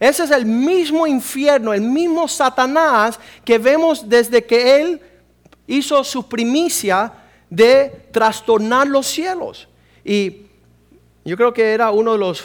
Ese 0.01 0.25
es 0.25 0.31
el 0.31 0.45
mismo 0.45 1.07
infierno, 1.07 1.73
el 1.73 1.79
mismo 1.79 2.27
Satanás 2.27 3.17
que 3.45 3.57
vemos 3.57 4.09
desde 4.09 4.45
que 4.45 4.81
Él 4.81 5.01
hizo 5.65 6.03
su 6.03 6.27
primicia 6.27 7.13
de 7.49 8.09
trastornar 8.11 8.85
los 8.85 9.07
cielos. 9.07 9.69
Y 10.03 10.47
yo 11.23 11.37
creo 11.37 11.53
que 11.53 11.73
era 11.73 11.91
uno 11.91 12.11
de 12.11 12.17
los 12.17 12.43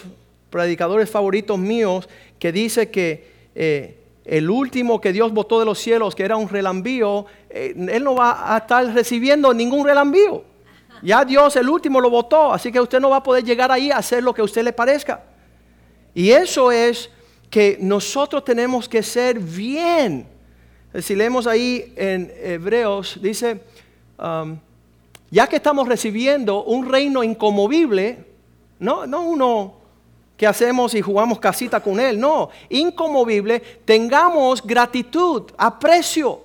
predicadores 0.51 1.11
favoritos 1.11 1.59
míos 1.59 2.09
que 2.39 2.53
dice 2.53 2.91
que 2.91 3.31
eh, 3.55 3.99
el 4.25 4.51
último 4.51 5.01
que 5.01 5.13
Dios 5.13 5.33
votó 5.33 5.61
de 5.61 5.65
los 5.65 5.79
cielos, 5.79 6.15
que 6.15 6.25
era 6.25 6.37
un 6.37 6.49
relambío, 6.49 7.27
eh, 7.49 7.75
Él 7.77 8.05
no 8.05 8.15
va 8.15 8.55
a 8.55 8.59
estar 8.59 8.85
recibiendo 8.93 9.55
ningún 9.55 9.87
relambío. 9.87 10.45
Ya 11.03 11.25
Dios 11.25 11.55
el 11.57 11.69
último 11.69 12.01
lo 12.01 12.11
votó, 12.11 12.53
así 12.53 12.73
que 12.73 12.81
usted 12.81 13.01
no 13.01 13.11
va 13.11 13.19
a 13.19 13.23
poder 13.23 13.45
llegar 13.45 13.71
ahí 13.71 13.91
a 13.91 13.99
hacer 13.99 14.23
lo 14.23 14.35
que 14.35 14.41
a 14.41 14.45
usted 14.45 14.65
le 14.65 14.73
parezca. 14.73 15.23
Y 16.15 16.31
eso 16.31 16.73
es 16.73 17.11
que 17.51 17.79
nosotros 17.81 18.45
tenemos 18.45 18.89
que 18.89 19.03
ser 19.03 19.39
bien. 19.39 20.27
Si 21.01 21.15
leemos 21.15 21.47
ahí 21.47 21.93
en 21.97 22.33
Hebreos, 22.43 23.19
dice, 23.21 23.61
um, 24.19 24.59
ya 25.31 25.47
que 25.47 25.57
estamos 25.57 25.87
recibiendo 25.87 26.65
un 26.65 26.91
reino 26.91 27.23
incomovible, 27.23 28.25
no, 28.79 29.07
no 29.07 29.23
uno 29.23 29.75
que 30.37 30.47
hacemos 30.47 30.95
y 30.95 31.01
jugamos 31.01 31.39
casita 31.39 31.81
con 31.81 31.99
él, 31.99 32.21
no, 32.21 32.51
incomovible, 32.69 33.61
tengamos 33.85 34.63
gratitud, 34.63 35.45
aprecio. 35.57 36.43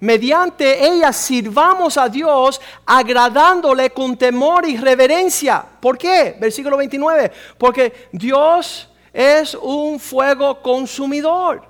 Mediante 0.00 0.82
ella 0.86 1.12
sirvamos 1.12 1.98
a 1.98 2.08
Dios 2.08 2.58
agradándole 2.86 3.90
con 3.90 4.16
temor 4.16 4.66
y 4.66 4.78
reverencia. 4.78 5.62
¿Por 5.80 5.98
qué? 5.98 6.36
Versículo 6.40 6.78
29. 6.78 7.30
Porque 7.58 8.08
Dios 8.10 8.88
es 9.12 9.54
un 9.54 10.00
fuego 10.00 10.62
consumidor. 10.62 11.62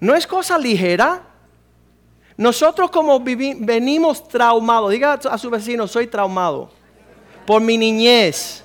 No 0.00 0.16
es 0.16 0.26
cosa 0.26 0.58
ligera. 0.58 1.22
Nosotros 2.36 2.90
como 2.90 3.20
venimos 3.20 4.26
traumados, 4.26 4.90
diga 4.90 5.12
a 5.12 5.38
su 5.38 5.48
vecino, 5.48 5.86
soy 5.86 6.08
traumado 6.08 6.70
por 7.46 7.62
mi 7.62 7.78
niñez. 7.78 8.63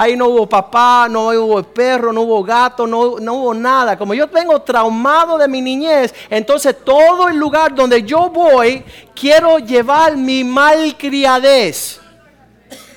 Ahí 0.00 0.16
no 0.16 0.28
hubo 0.28 0.48
papá, 0.48 1.08
no 1.10 1.30
hubo 1.30 1.60
perro, 1.60 2.12
no 2.12 2.20
hubo 2.20 2.44
gato, 2.44 2.86
no, 2.86 3.18
no 3.18 3.34
hubo 3.34 3.52
nada. 3.52 3.98
Como 3.98 4.14
yo 4.14 4.28
tengo 4.28 4.62
traumado 4.62 5.36
de 5.36 5.48
mi 5.48 5.60
niñez, 5.60 6.14
entonces 6.30 6.84
todo 6.84 7.26
el 7.26 7.36
lugar 7.36 7.74
donde 7.74 8.04
yo 8.04 8.30
voy, 8.30 8.84
quiero 9.12 9.58
llevar 9.58 10.16
mi 10.16 10.44
malcriadez. 10.44 12.00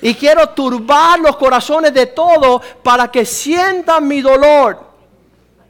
Y 0.00 0.14
quiero 0.14 0.50
turbar 0.50 1.18
los 1.18 1.36
corazones 1.36 1.92
de 1.92 2.06
todos 2.06 2.62
para 2.84 3.10
que 3.10 3.26
sientan 3.26 4.06
mi 4.06 4.22
dolor, 4.22 4.78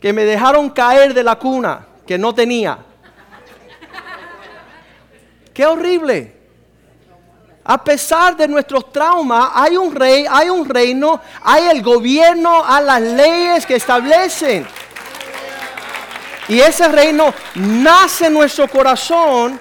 que 0.03 0.13
me 0.13 0.27
dejaron 0.27 0.69
caer 0.69 1.15
de 1.15 1.23
la 1.23 1.37
cuna, 1.37 1.87
que 2.07 2.19
no 2.19 2.35
tenía. 2.35 2.77
Qué 5.55 5.65
horrible. 5.65 6.42
A 7.65 7.83
pesar 7.83 8.37
de 8.37 8.49
nuestros 8.49 8.93
traumas, 8.93 9.51
hay 9.55 9.77
un 9.77 9.95
rey, 9.95 10.27
hay 10.29 10.49
un 10.51 10.69
reino, 10.69 11.21
hay 11.43 11.69
el 11.69 11.83
gobierno, 11.83 12.65
hay 12.65 12.85
las 12.85 13.03
leyes 13.03 13.67
que 13.67 13.77
establecen. 13.77 14.67
Y 16.49 16.59
ese 16.59 16.89
reino 16.89 17.33
nace 17.55 18.27
en 18.27 18.35
nuestro 18.35 18.69
corazón. 18.69 19.61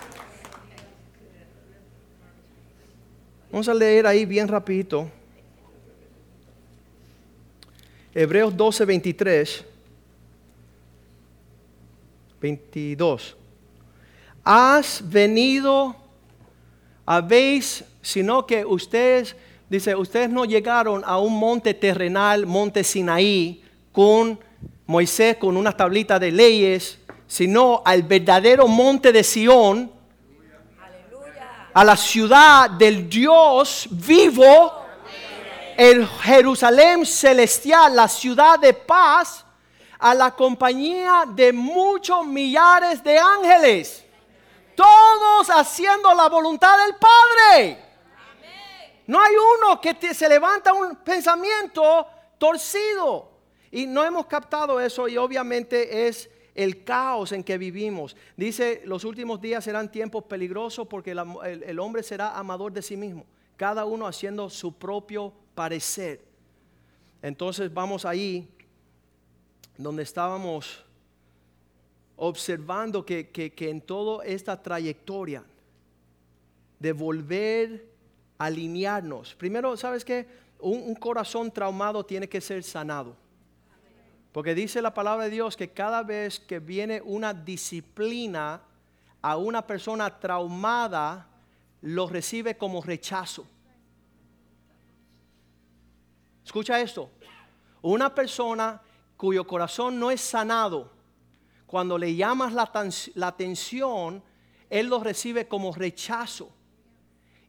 Vamos 3.51 3.67
a 3.67 3.73
leer 3.73 4.07
ahí 4.07 4.25
bien 4.25 4.47
rapidito. 4.47 5.09
Hebreos 8.13 8.55
12, 8.55 8.85
23. 8.85 9.65
22 12.41 13.37
has 14.43 15.01
venido, 15.07 15.95
habéis, 17.05 17.83
sino 18.01 18.45
que 18.45 18.65
ustedes, 18.65 19.35
dice, 19.69 19.95
ustedes 19.95 20.29
no 20.29 20.45
llegaron 20.45 21.03
a 21.05 21.17
un 21.19 21.37
monte 21.37 21.73
terrenal, 21.73 22.45
monte 22.45 22.83
Sinaí, 22.83 23.63
con 23.91 24.39
Moisés, 24.85 25.37
con 25.37 25.57
una 25.57 25.75
tablita 25.75 26.19
de 26.19 26.31
leyes, 26.31 26.99
sino 27.27 27.81
al 27.85 28.03
verdadero 28.03 28.67
monte 28.67 29.11
de 29.11 29.23
Sión, 29.23 29.91
a 31.73 31.85
la 31.85 31.95
ciudad 31.95 32.69
del 32.69 33.09
Dios 33.09 33.87
vivo, 33.91 34.73
el 35.77 36.05
Jerusalén 36.05 37.05
celestial, 37.05 37.95
la 37.95 38.07
ciudad 38.07 38.59
de 38.59 38.73
paz, 38.73 39.45
a 39.97 40.13
la 40.13 40.31
compañía 40.31 41.23
de 41.27 41.53
muchos 41.53 42.25
millares 42.25 43.03
de 43.03 43.17
ángeles 43.17 44.05
todos 44.81 45.49
haciendo 45.51 46.13
la 46.15 46.27
voluntad 46.27 46.75
del 46.83 46.95
Padre. 46.95 47.77
No 49.05 49.21
hay 49.21 49.33
uno 49.35 49.79
que 49.79 49.95
se 50.13 50.27
levanta 50.27 50.73
un 50.73 50.95
pensamiento 50.97 52.07
torcido. 52.39 53.29
Y 53.69 53.85
no 53.85 54.03
hemos 54.03 54.25
captado 54.25 54.79
eso 54.79 55.07
y 55.07 55.17
obviamente 55.17 56.07
es 56.07 56.29
el 56.55 56.83
caos 56.83 57.31
en 57.31 57.43
que 57.43 57.57
vivimos. 57.57 58.15
Dice, 58.35 58.81
los 58.85 59.03
últimos 59.05 59.39
días 59.39 59.63
serán 59.63 59.91
tiempos 59.91 60.23
peligrosos 60.23 60.87
porque 60.87 61.11
el, 61.11 61.79
hombre 61.79 62.01
será 62.01 62.37
amador 62.37 62.73
de 62.73 62.81
sí 62.81 62.97
mismo, 62.97 63.25
cada 63.55 63.85
uno 63.85 64.07
haciendo 64.07 64.49
su 64.49 64.73
propio 64.73 65.31
parecer. 65.53 66.25
Entonces 67.21 67.71
vamos 67.73 68.03
ahí 68.03 68.49
donde 69.77 70.03
estábamos 70.03 70.83
observando 72.23 73.03
que, 73.03 73.31
en 73.57 73.81
toda 73.81 74.23
esta 74.23 74.61
trayectoria 74.61 75.43
de 76.77 76.93
volver 76.93 77.89
a 78.37 78.45
alinearnos, 78.45 79.33
primero, 79.33 79.75
¿sabes 79.75 80.05
qué? 80.05 80.27
un 80.59 80.93
corazón 80.93 81.49
traumado 81.49 82.05
tiene 82.05 82.29
que 82.29 82.39
ser 82.39 82.63
sanado. 82.63 83.15
Porque 84.31 84.53
dice 84.53 84.79
la 84.83 84.93
palabra 84.93 85.23
de 85.25 85.31
Dios 85.31 85.57
que 85.57 85.71
cada 85.71 86.03
vez 86.03 86.39
que 86.39 86.59
viene 86.59 87.01
una 87.03 87.33
disciplina 87.33 88.61
a 89.23 89.37
una 89.37 89.65
persona 89.65 90.19
traumada, 90.19 91.27
lo 91.81 92.07
recibe 92.07 92.55
como 92.55 92.83
rechazo. 92.83 93.47
Escucha 96.45 96.79
esto. 96.79 97.09
Una 97.81 98.13
persona 98.13 98.79
cuyo 99.17 99.47
corazón 99.47 99.99
no 99.99 100.11
es 100.11 100.21
sanado, 100.21 101.00
cuando 101.71 101.97
le 101.97 102.13
llamas 102.13 102.51
la, 102.51 102.69
la 103.15 103.27
atención, 103.27 104.21
él 104.69 104.87
lo 104.87 105.01
recibe 105.01 105.47
como 105.47 105.73
rechazo. 105.73 106.51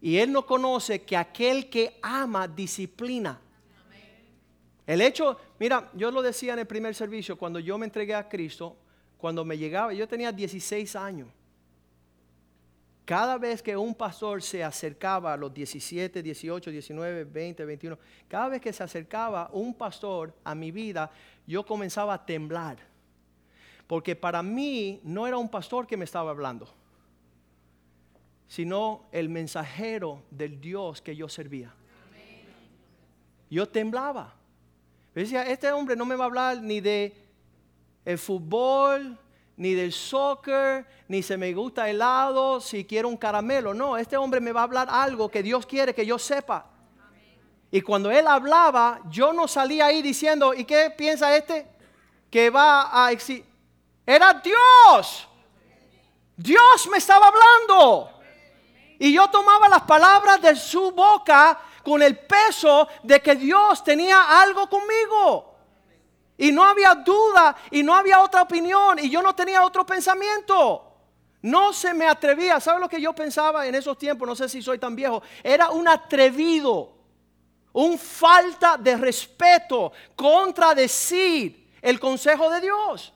Y 0.01 0.19
él 0.19 0.31
no 0.31 0.47
conoce 0.47 1.03
que 1.03 1.17
aquel 1.17 1.69
que 1.69 1.99
ama 2.01 2.47
disciplina. 2.47 3.41
El 4.87 5.01
hecho, 5.01 5.37
mira, 5.59 5.91
yo 5.95 6.13
lo 6.13 6.23
decía 6.23 6.53
en 6.53 6.61
el 6.61 6.69
primer 6.69 6.95
servicio, 6.95 7.37
cuando 7.37 7.59
yo 7.59 7.77
me 7.79 7.87
entregué 7.87 8.15
a 8.15 8.29
Cristo, 8.29 8.77
cuando 9.19 9.45
me 9.45 9.59
llegaba, 9.59 9.93
yo 9.93 10.07
tenía 10.07 10.31
16 10.31 10.95
años. 10.95 11.29
Cada 13.05 13.39
vez 13.39 13.61
que 13.61 13.77
un 13.77 13.93
pastor 13.93 14.41
se 14.41 14.63
acercaba 14.63 15.33
a 15.33 15.37
los 15.37 15.53
17, 15.53 16.23
18, 16.23 16.71
19, 16.71 17.25
20, 17.25 17.65
21, 17.65 17.99
cada 18.29 18.49
vez 18.51 18.61
que 18.61 18.73
se 18.73 18.85
acercaba 18.85 19.51
un 19.53 19.75
pastor 19.75 20.33
a 20.45 20.55
mi 20.55 20.71
vida, 20.71 21.11
yo 21.45 21.67
comenzaba 21.67 22.15
a 22.15 22.25
temblar. 22.25 22.92
Porque 23.93 24.17
para 24.17 24.43
mí 24.43 25.03
no 25.05 25.27
era 25.27 25.37
un 25.37 25.51
pastor 25.51 25.87
que 25.87 25.99
me 25.99 26.07
estaba 26.07 26.31
hablando, 26.31 26.67
sino 28.49 29.05
el 29.13 29.29
mensajero 29.29 30.23
del 30.31 30.59
Dios 30.59 31.03
que 31.03 31.15
yo 31.15 31.29
servía. 31.29 31.75
Yo 33.51 33.69
temblaba. 33.69 34.33
Decía, 35.15 35.43
este 35.43 35.71
hombre 35.71 35.95
no 35.95 36.07
me 36.07 36.17
va 36.17 36.25
a 36.25 36.27
hablar 36.29 36.63
ni 36.63 36.81
de 36.81 37.15
el 38.07 38.17
fútbol, 38.17 39.19
ni 39.59 39.75
del 39.75 39.93
soccer, 39.93 40.87
ni 41.07 41.23
se 41.23 41.37
me 41.37 41.53
gusta 41.53 41.91
helado, 41.91 42.63
si 42.63 42.87
quiero 42.87 43.11
un 43.11 43.19
caramelo. 43.19 43.75
No, 43.75 43.99
este 43.99 44.17
hombre 44.17 44.41
me 44.41 44.53
va 44.53 44.61
a 44.61 44.65
hablar 44.65 44.89
algo 44.91 45.29
que 45.29 45.43
Dios 45.43 45.67
quiere 45.67 45.95
que 45.95 46.07
yo 46.07 46.19
sepa. 46.19 46.65
Y 47.71 47.83
cuando 47.83 48.11
él 48.11 48.27
hablaba, 48.27 49.03
yo 49.11 49.35
no 49.35 49.47
salía 49.47 49.85
ahí 49.85 50.01
diciendo, 50.01 50.55
¿y 50.55 50.65
qué 50.65 50.89
piensa 50.97 51.37
este? 51.37 51.67
Que 52.31 52.49
va 52.49 53.05
a 53.05 53.13
existir. 53.13 53.52
Era 54.07 54.35
Dios. 54.35 55.29
Dios 56.37 56.89
me 56.91 56.99
estaba 56.99 57.29
hablando. 57.29 58.11
Y 58.99 59.13
yo 59.13 59.29
tomaba 59.29 59.69
las 59.69 59.83
palabras 59.83 60.41
de 60.41 60.57
su 60.57 60.93
boca 60.93 61.59
con 61.83 62.03
el 62.03 62.19
peso 62.19 62.89
de 63.03 63.21
que 63.21 63.35
Dios 63.35 63.83
tenía 63.83 64.41
algo 64.41 64.69
conmigo. 64.69 65.53
Y 66.39 66.51
no 66.51 66.65
había 66.65 66.95
duda 66.95 67.57
y 67.71 67.83
no 67.83 67.95
había 67.95 68.21
otra 68.21 68.43
opinión 68.43 68.99
y 68.99 69.11
yo 69.11 69.23
no 69.23 69.35
tenía 69.35 69.65
otro 69.65 69.85
pensamiento. 69.85 70.89
No 71.43 71.73
se 71.73 71.93
me 71.93 72.07
atrevía. 72.07 72.61
¿Sabe 72.61 72.81
lo 72.81 72.89
que 72.89 73.01
yo 73.01 73.13
pensaba 73.13 73.67
en 73.67 73.75
esos 73.75 73.99
tiempos? 73.99 74.27
No 74.27 74.37
sé 74.37 74.49
si 74.49 74.63
soy 74.63 74.79
tan 74.79 74.95
viejo. 74.95 75.23
Era 75.43 75.71
un 75.71 75.89
atrevido, 75.89 76.93
un 77.73 77.99
falta 77.99 78.77
de 78.77 78.97
respeto, 78.97 79.93
contradecir 80.15 81.73
el 81.83 81.99
consejo 81.99 82.49
de 82.49 82.61
Dios. 82.61 83.12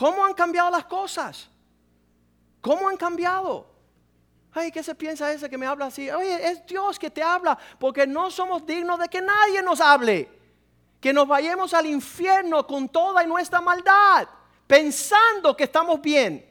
¿Cómo 0.00 0.24
han 0.24 0.32
cambiado 0.32 0.70
las 0.70 0.86
cosas? 0.86 1.46
¿Cómo 2.62 2.88
han 2.88 2.96
cambiado? 2.96 3.66
Ay, 4.50 4.72
¿qué 4.72 4.82
se 4.82 4.94
piensa 4.94 5.30
ese 5.30 5.50
que 5.50 5.58
me 5.58 5.66
habla 5.66 5.86
así? 5.86 6.10
Oye, 6.10 6.48
es 6.48 6.64
Dios 6.64 6.98
que 6.98 7.10
te 7.10 7.22
habla 7.22 7.58
porque 7.78 8.06
no 8.06 8.30
somos 8.30 8.64
dignos 8.64 8.98
de 8.98 9.08
que 9.10 9.20
nadie 9.20 9.62
nos 9.62 9.78
hable. 9.78 10.26
Que 11.02 11.12
nos 11.12 11.28
vayamos 11.28 11.74
al 11.74 11.84
infierno 11.84 12.66
con 12.66 12.88
toda 12.88 13.22
nuestra 13.24 13.60
maldad, 13.60 14.26
pensando 14.66 15.54
que 15.54 15.64
estamos 15.64 16.00
bien. 16.00 16.48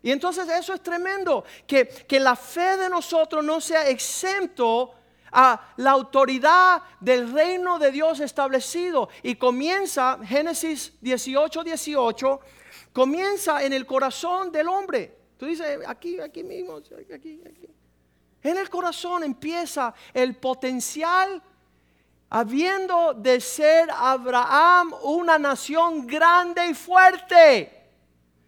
Y 0.00 0.12
entonces 0.12 0.48
eso 0.48 0.72
es 0.72 0.84
tremendo, 0.84 1.42
que, 1.66 1.88
que 1.88 2.20
la 2.20 2.36
fe 2.36 2.76
de 2.76 2.88
nosotros 2.88 3.44
no 3.44 3.60
sea 3.60 3.88
exento 3.88 4.94
a 5.34 5.74
la 5.78 5.90
autoridad 5.90 6.82
del 7.00 7.32
reino 7.32 7.78
de 7.78 7.90
Dios 7.90 8.20
establecido. 8.20 9.08
Y 9.22 9.34
comienza, 9.34 10.18
Génesis 10.24 10.92
18, 11.00 11.64
18, 11.64 12.40
comienza 12.92 13.62
en 13.64 13.72
el 13.72 13.84
corazón 13.84 14.52
del 14.52 14.68
hombre. 14.68 15.18
Tú 15.36 15.46
dices, 15.46 15.80
aquí, 15.86 16.20
aquí 16.20 16.44
mismo, 16.44 16.76
aquí, 16.76 17.40
aquí. 17.44 17.68
En 18.42 18.58
el 18.58 18.70
corazón 18.70 19.24
empieza 19.24 19.92
el 20.12 20.36
potencial, 20.36 21.42
habiendo 22.30 23.14
de 23.14 23.40
ser 23.40 23.90
Abraham 23.90 24.94
una 25.02 25.38
nación 25.38 26.06
grande 26.06 26.68
y 26.68 26.74
fuerte, 26.74 27.82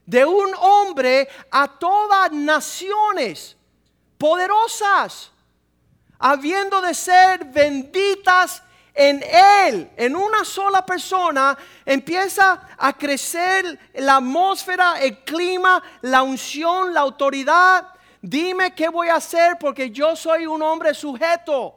de 0.05 0.24
un 0.24 0.55
hombre 0.55 1.28
a 1.51 1.66
todas 1.66 2.30
naciones 2.30 3.57
poderosas, 4.18 5.32
habiendo 6.18 6.80
de 6.80 6.94
ser 6.94 7.44
benditas 7.44 8.62
en 8.94 9.22
Él, 9.66 9.90
en 9.96 10.16
una 10.16 10.44
sola 10.44 10.84
persona, 10.84 11.56
empieza 11.84 12.68
a 12.78 12.92
crecer 12.94 13.78
la 13.94 14.16
atmósfera, 14.16 15.00
el 15.02 15.18
clima, 15.22 15.82
la 16.00 16.22
unción, 16.22 16.94
la 16.94 17.00
autoridad. 17.00 17.88
Dime 18.22 18.74
qué 18.74 18.88
voy 18.88 19.08
a 19.08 19.16
hacer 19.16 19.58
porque 19.60 19.90
yo 19.90 20.16
soy 20.16 20.46
un 20.46 20.62
hombre 20.62 20.94
sujeto. 20.94 21.74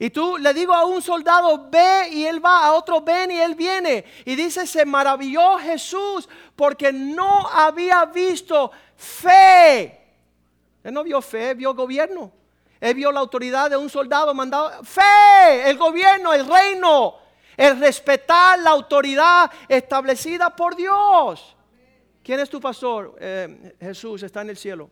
Y 0.00 0.10
tú 0.10 0.36
le 0.36 0.54
digo 0.54 0.72
a 0.72 0.84
un 0.84 1.02
soldado, 1.02 1.68
ve 1.70 2.08
y 2.10 2.24
él 2.24 2.44
va, 2.44 2.64
a 2.64 2.72
otro 2.72 3.00
ven 3.00 3.30
y 3.32 3.38
él 3.38 3.54
viene. 3.54 4.04
Y 4.24 4.36
dice, 4.36 4.66
se 4.66 4.84
maravilló 4.84 5.58
Jesús 5.58 6.28
porque 6.54 6.92
no 6.92 7.48
había 7.48 8.04
visto 8.04 8.70
fe. 8.96 9.98
Él 10.84 10.94
no 10.94 11.02
vio 11.02 11.20
fe, 11.20 11.54
vio 11.54 11.74
gobierno. 11.74 12.32
Él 12.80 12.94
vio 12.94 13.10
la 13.10 13.20
autoridad 13.20 13.70
de 13.70 13.76
un 13.76 13.90
soldado 13.90 14.32
mandado. 14.34 14.84
Fe, 14.84 15.68
el 15.68 15.76
gobierno, 15.76 16.32
el 16.32 16.46
reino, 16.46 17.16
el 17.56 17.80
respetar 17.80 18.58
la 18.60 18.70
autoridad 18.70 19.50
establecida 19.68 20.54
por 20.54 20.76
Dios. 20.76 21.56
¿Quién 22.22 22.40
es 22.40 22.48
tu 22.48 22.60
pastor? 22.60 23.16
Eh, 23.20 23.74
Jesús 23.80 24.22
está 24.22 24.42
en 24.42 24.50
el 24.50 24.56
cielo. 24.56 24.90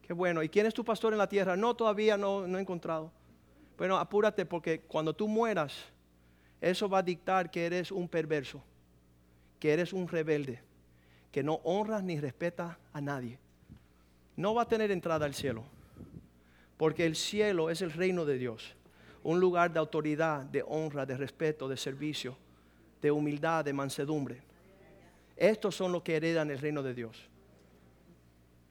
Qué 0.00 0.12
bueno. 0.12 0.42
¿Y 0.42 0.48
quién 0.48 0.66
es 0.66 0.74
tu 0.74 0.84
pastor 0.84 1.12
en 1.12 1.18
la 1.18 1.28
tierra? 1.28 1.56
No, 1.56 1.74
todavía 1.74 2.16
no, 2.16 2.46
no 2.46 2.58
he 2.58 2.60
encontrado. 2.60 3.10
Bueno, 3.76 3.98
apúrate 3.98 4.46
porque 4.46 4.82
cuando 4.82 5.14
tú 5.14 5.26
mueras, 5.26 5.74
eso 6.60 6.88
va 6.88 6.98
a 6.98 7.02
dictar 7.02 7.50
que 7.50 7.66
eres 7.66 7.90
un 7.90 8.08
perverso, 8.08 8.62
que 9.58 9.72
eres 9.72 9.92
un 9.92 10.08
rebelde, 10.08 10.62
que 11.32 11.42
no 11.42 11.60
honras 11.64 12.02
ni 12.02 12.20
respetas 12.20 12.76
a 12.92 13.00
nadie. 13.00 13.38
No 14.36 14.54
va 14.54 14.62
a 14.62 14.68
tener 14.68 14.90
entrada 14.90 15.26
al 15.26 15.34
cielo. 15.34 15.64
Porque 16.76 17.06
el 17.06 17.16
cielo 17.16 17.70
es 17.70 17.82
el 17.82 17.92
reino 17.92 18.24
de 18.24 18.38
Dios. 18.38 18.74
Un 19.22 19.40
lugar 19.40 19.72
de 19.72 19.78
autoridad, 19.78 20.42
de 20.42 20.62
honra, 20.66 21.06
de 21.06 21.16
respeto, 21.16 21.68
de 21.68 21.76
servicio, 21.76 22.36
de 23.00 23.10
humildad, 23.10 23.64
de 23.64 23.72
mansedumbre. 23.72 24.42
Estos 25.36 25.74
son 25.74 25.92
los 25.92 26.02
que 26.02 26.16
heredan 26.16 26.50
el 26.50 26.58
reino 26.58 26.82
de 26.82 26.94
Dios. 26.94 27.28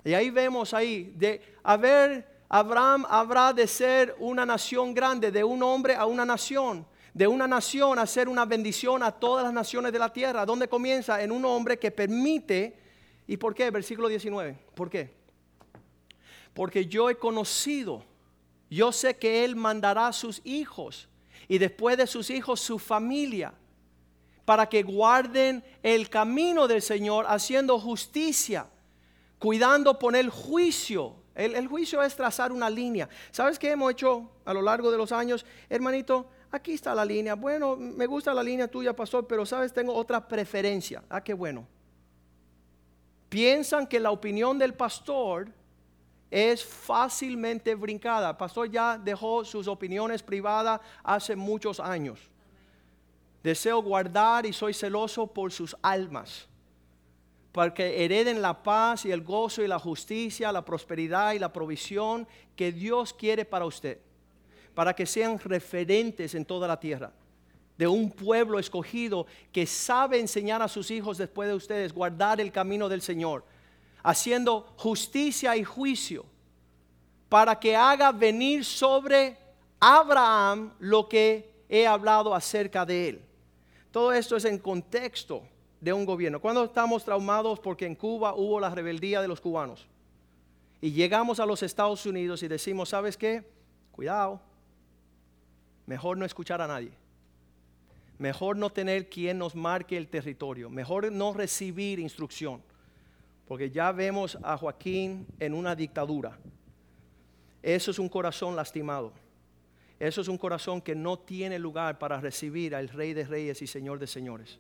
Y 0.04 0.14
ahí 0.14 0.30
vemos 0.30 0.74
ahí, 0.74 1.14
de 1.16 1.42
haber, 1.64 2.28
Abraham 2.50 3.06
habrá 3.10 3.54
de 3.54 3.68
ser 3.68 4.16
una 4.20 4.46
nación 4.46 4.94
grande, 4.94 5.32
de 5.32 5.44
un 5.44 5.64
hombre 5.64 5.96
a 5.96 6.06
una 6.06 6.26
nación, 6.26 6.86
de 7.14 7.28
una 7.28 7.48
nación 7.48 8.00
a 8.00 8.06
ser 8.06 8.28
una 8.28 8.46
bendición 8.46 9.02
a 9.02 9.12
todas 9.12 9.46
las 9.46 9.54
naciones 9.54 9.94
de 9.94 10.00
la 10.00 10.12
tierra. 10.12 10.46
¿Dónde 10.46 10.68
comienza? 10.68 11.22
En 11.22 11.32
un 11.32 11.46
hombre 11.46 11.80
que 11.80 11.92
permite, 11.92 12.76
¿y 13.28 13.38
por 13.38 13.56
qué? 13.56 13.72
Versículo 13.72 14.08
19, 14.10 14.58
¿por 14.76 14.90
qué? 14.90 15.23
Porque 16.54 16.86
yo 16.86 17.10
he 17.10 17.18
conocido, 17.18 18.04
yo 18.70 18.92
sé 18.92 19.18
que 19.18 19.44
Él 19.44 19.56
mandará 19.56 20.08
a 20.08 20.14
sus 20.14 20.42
hijos 20.44 21.08
y 21.48 21.58
después 21.58 21.98
de 21.98 22.08
sus 22.08 22.30
hijos 22.30 22.60
su 22.60 22.80
familia 22.80 23.54
para 24.46 24.68
que 24.68 24.84
guarden 24.84 25.64
el 25.82 26.10
camino 26.10 26.68
del 26.68 26.82
Señor 26.82 27.26
haciendo 27.28 27.80
justicia, 27.80 28.68
cuidando 29.40 29.98
poner 29.98 30.30
juicio. 30.30 31.16
El, 31.36 31.56
el, 31.56 31.68
juicio 31.68 32.04
es 32.04 32.16
trazar 32.16 32.52
una 32.52 32.70
línea. 32.70 33.10
¿Sabes 33.32 33.58
qué 33.58 33.72
hemos 33.72 33.92
hecho 33.92 34.30
a 34.46 34.54
lo 34.54 34.62
largo 34.62 34.92
de 34.92 34.98
los 34.98 35.12
años? 35.12 35.46
Hermanito, 35.70 36.28
aquí 36.52 36.74
está 36.74 36.94
la 36.94 37.04
línea. 37.04 37.34
Bueno, 37.34 37.76
me 37.76 38.06
gusta 38.06 38.34
la 38.34 38.44
línea 38.44 38.68
tuya, 38.68 38.96
pastor, 38.96 39.26
pero 39.26 39.46
sabes, 39.46 39.74
tengo 39.74 39.94
otra 39.96 40.28
preferencia. 40.28 41.04
Ah, 41.10 41.24
qué 41.24 41.34
bueno. 41.34 41.68
Piensan 43.30 43.88
que 43.88 44.00
la 44.00 44.12
opinión 44.12 44.60
del 44.60 44.76
pastor 44.76 45.50
es 46.34 46.66
fácilmente 46.66 47.76
brincada. 47.76 48.38
Pastor 48.38 48.70
ya 48.70 48.98
dejó 48.98 49.46
sus 49.46 49.68
opiniones 49.68 50.24
privadas 50.24 50.82
hace 51.04 51.36
muchos 51.36 51.80
años. 51.80 52.20
Deseo 53.44 53.82
guardar 53.82 54.46
y 54.46 54.54
soy 54.54 54.74
celoso 54.74 55.28
por 55.28 55.52
sus 55.52 55.76
almas, 55.82 56.48
para 57.52 57.74
que 57.74 58.04
hereden 58.04 58.42
la 58.42 58.64
paz 58.64 59.06
y 59.06 59.12
el 59.12 59.22
gozo 59.22 59.62
y 59.62 59.68
la 59.68 59.78
justicia, 59.78 60.52
la 60.52 60.66
prosperidad 60.66 61.34
y 61.34 61.40
la 61.40 61.54
provisión 61.54 62.28
que 62.56 62.72
Dios 62.72 63.14
quiere 63.14 63.46
para 63.46 63.66
usted 63.66 64.00
para 64.74 64.96
que 64.96 65.06
sean 65.06 65.40
referentes 65.40 66.36
en 66.36 66.46
toda 66.46 66.68
la 66.68 66.80
tierra. 66.80 67.12
De 67.78 67.88
un 67.88 68.12
pueblo 68.12 68.60
escogido 68.60 69.26
que 69.52 69.66
sabe 69.66 70.20
enseñar 70.20 70.62
a 70.62 70.68
sus 70.68 70.92
hijos 70.92 71.18
después 71.18 71.50
de 71.50 71.56
ustedes, 71.56 71.94
guardar 71.94 72.40
el 72.40 72.52
camino 72.52 72.88
del 72.88 73.02
Señor, 73.02 73.44
haciendo 74.04 74.74
justicia 74.78 75.56
y 75.58 75.64
juicio, 75.64 76.26
para 77.30 77.60
que 77.60 77.76
haga 77.76 78.12
venir 78.12 78.64
sobre 78.64 79.38
Abraham 79.80 80.74
lo 80.80 81.10
que 81.10 81.52
he 81.68 81.88
hablado 81.88 82.36
acerca 82.36 82.86
de 82.86 83.10
él. 83.10 83.22
Todo 83.90 84.14
esto 84.14 84.36
es 84.36 84.46
en 84.46 84.60
contexto 84.60 85.44
de 85.82 85.94
un 85.94 86.06
gobierno. 86.06 86.40
Cuando 86.40 86.64
estamos 86.64 87.04
traumados 87.04 87.60
porque 87.60 87.86
en 87.86 87.96
Cuba 87.96 88.36
hubo 88.36 88.60
la 88.60 88.70
rebeldía 88.70 89.22
de 89.22 89.28
los 89.28 89.42
cubanos 89.42 89.88
y 90.82 90.92
llegamos 90.92 91.40
a 91.40 91.46
los 91.46 91.64
Estados 91.64 92.06
Unidos 92.06 92.44
y 92.44 92.48
decimos, 92.48 92.90
¿sabes 92.90 93.18
qué? 93.18 93.50
Cuidado, 93.92 94.40
Mejor 95.86 96.18
no 96.18 96.26
escuchar 96.26 96.62
a 96.62 96.68
nadie. 96.68 96.92
Mejor 98.18 98.56
no 98.56 98.70
tener 98.70 99.10
quien 99.10 99.38
nos 99.38 99.56
marque 99.56 99.98
el 99.98 100.08
territorio. 100.08 100.70
Mejor 100.70 101.12
no 101.12 101.34
recibir 101.34 102.00
instrucción. 102.00 102.62
Porque 103.48 103.70
ya 103.70 103.92
vemos 103.92 104.38
a 104.42 104.58
Joaquín 104.58 105.28
en 105.40 105.54
una 105.54 105.76
dictadura. 105.76 106.38
Eso 107.62 107.92
es 107.92 108.00
un 108.00 108.10
corazón 108.10 108.56
lastimado. 108.56 109.14
Eso 110.00 110.22
es 110.22 110.28
un 110.28 110.38
corazón 110.38 110.82
que 110.82 110.96
no 110.96 111.18
tiene 111.18 111.58
lugar 111.58 111.98
para 111.98 112.20
recibir 112.20 112.76
al 112.76 112.90
Rey 112.90 113.14
de 113.14 113.24
Reyes 113.24 113.62
y 113.62 113.68
Señor 113.68 114.00
de 114.00 114.08
Señores. 114.08 114.60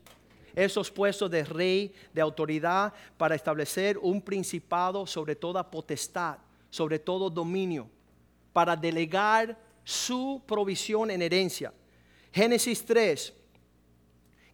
Esos 0.56 0.92
puestos 0.92 1.30
de 1.32 1.44
rey, 1.44 1.94
de 2.14 2.22
autoridad, 2.22 2.94
para 3.18 3.36
establecer 3.36 3.98
un 3.98 4.22
principado 4.22 5.06
sobre 5.08 5.36
toda 5.36 5.70
potestad, 5.70 6.38
sobre 6.70 7.00
todo 7.00 7.30
dominio, 7.30 7.90
para 8.54 8.76
delegar 8.76 9.58
su 9.84 10.42
provisión 10.46 11.10
en 11.12 11.24
herencia. 11.24 11.74
Génesis 12.32 12.86
3. 12.86 13.34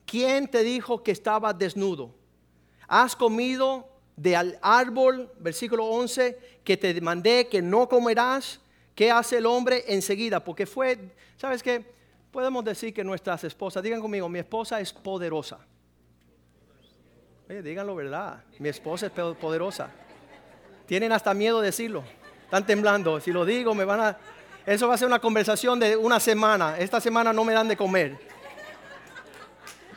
¿Quién 0.05 0.47
te 0.47 0.63
dijo 0.63 1.03
que 1.03 1.11
estaba 1.11 1.53
desnudo? 1.53 2.15
¿Has 2.87 3.15
comido 3.15 3.87
del 4.21 4.57
árbol, 4.61 5.31
versículo 5.39 5.85
11, 5.85 6.37
que 6.63 6.77
te 6.77 6.99
mandé 7.01 7.47
que 7.47 7.61
no 7.61 7.87
comerás? 7.87 8.59
¿Qué 8.93 9.11
hace 9.11 9.37
el 9.37 9.45
hombre 9.45 9.85
enseguida? 9.87 10.43
Porque 10.43 10.65
fue, 10.65 10.99
¿sabes 11.37 11.63
qué? 11.63 11.83
Podemos 12.31 12.63
decir 12.65 12.93
que 12.93 13.03
nuestras 13.03 13.43
esposas, 13.43 13.81
digan 13.81 14.01
conmigo, 14.01 14.27
mi 14.27 14.39
esposa 14.39 14.79
es 14.81 14.91
poderosa. 14.91 15.59
Oye, 17.49 17.63
díganlo 17.63 17.95
verdad, 17.95 18.43
mi 18.59 18.69
esposa 18.69 19.07
es 19.07 19.11
poderosa. 19.11 19.89
Tienen 20.85 21.11
hasta 21.11 21.33
miedo 21.33 21.61
de 21.61 21.67
decirlo. 21.67 22.03
Están 22.43 22.65
temblando. 22.65 23.19
Si 23.19 23.31
lo 23.31 23.45
digo, 23.45 23.73
me 23.73 23.85
van 23.85 23.99
a 24.01 24.17
eso 24.65 24.87
va 24.87 24.93
a 24.93 24.97
ser 24.97 25.07
una 25.07 25.17
conversación 25.19 25.79
de 25.79 25.97
una 25.97 26.19
semana. 26.19 26.77
Esta 26.77 27.01
semana 27.01 27.33
no 27.33 27.43
me 27.43 27.53
dan 27.53 27.67
de 27.67 27.75
comer. 27.75 28.19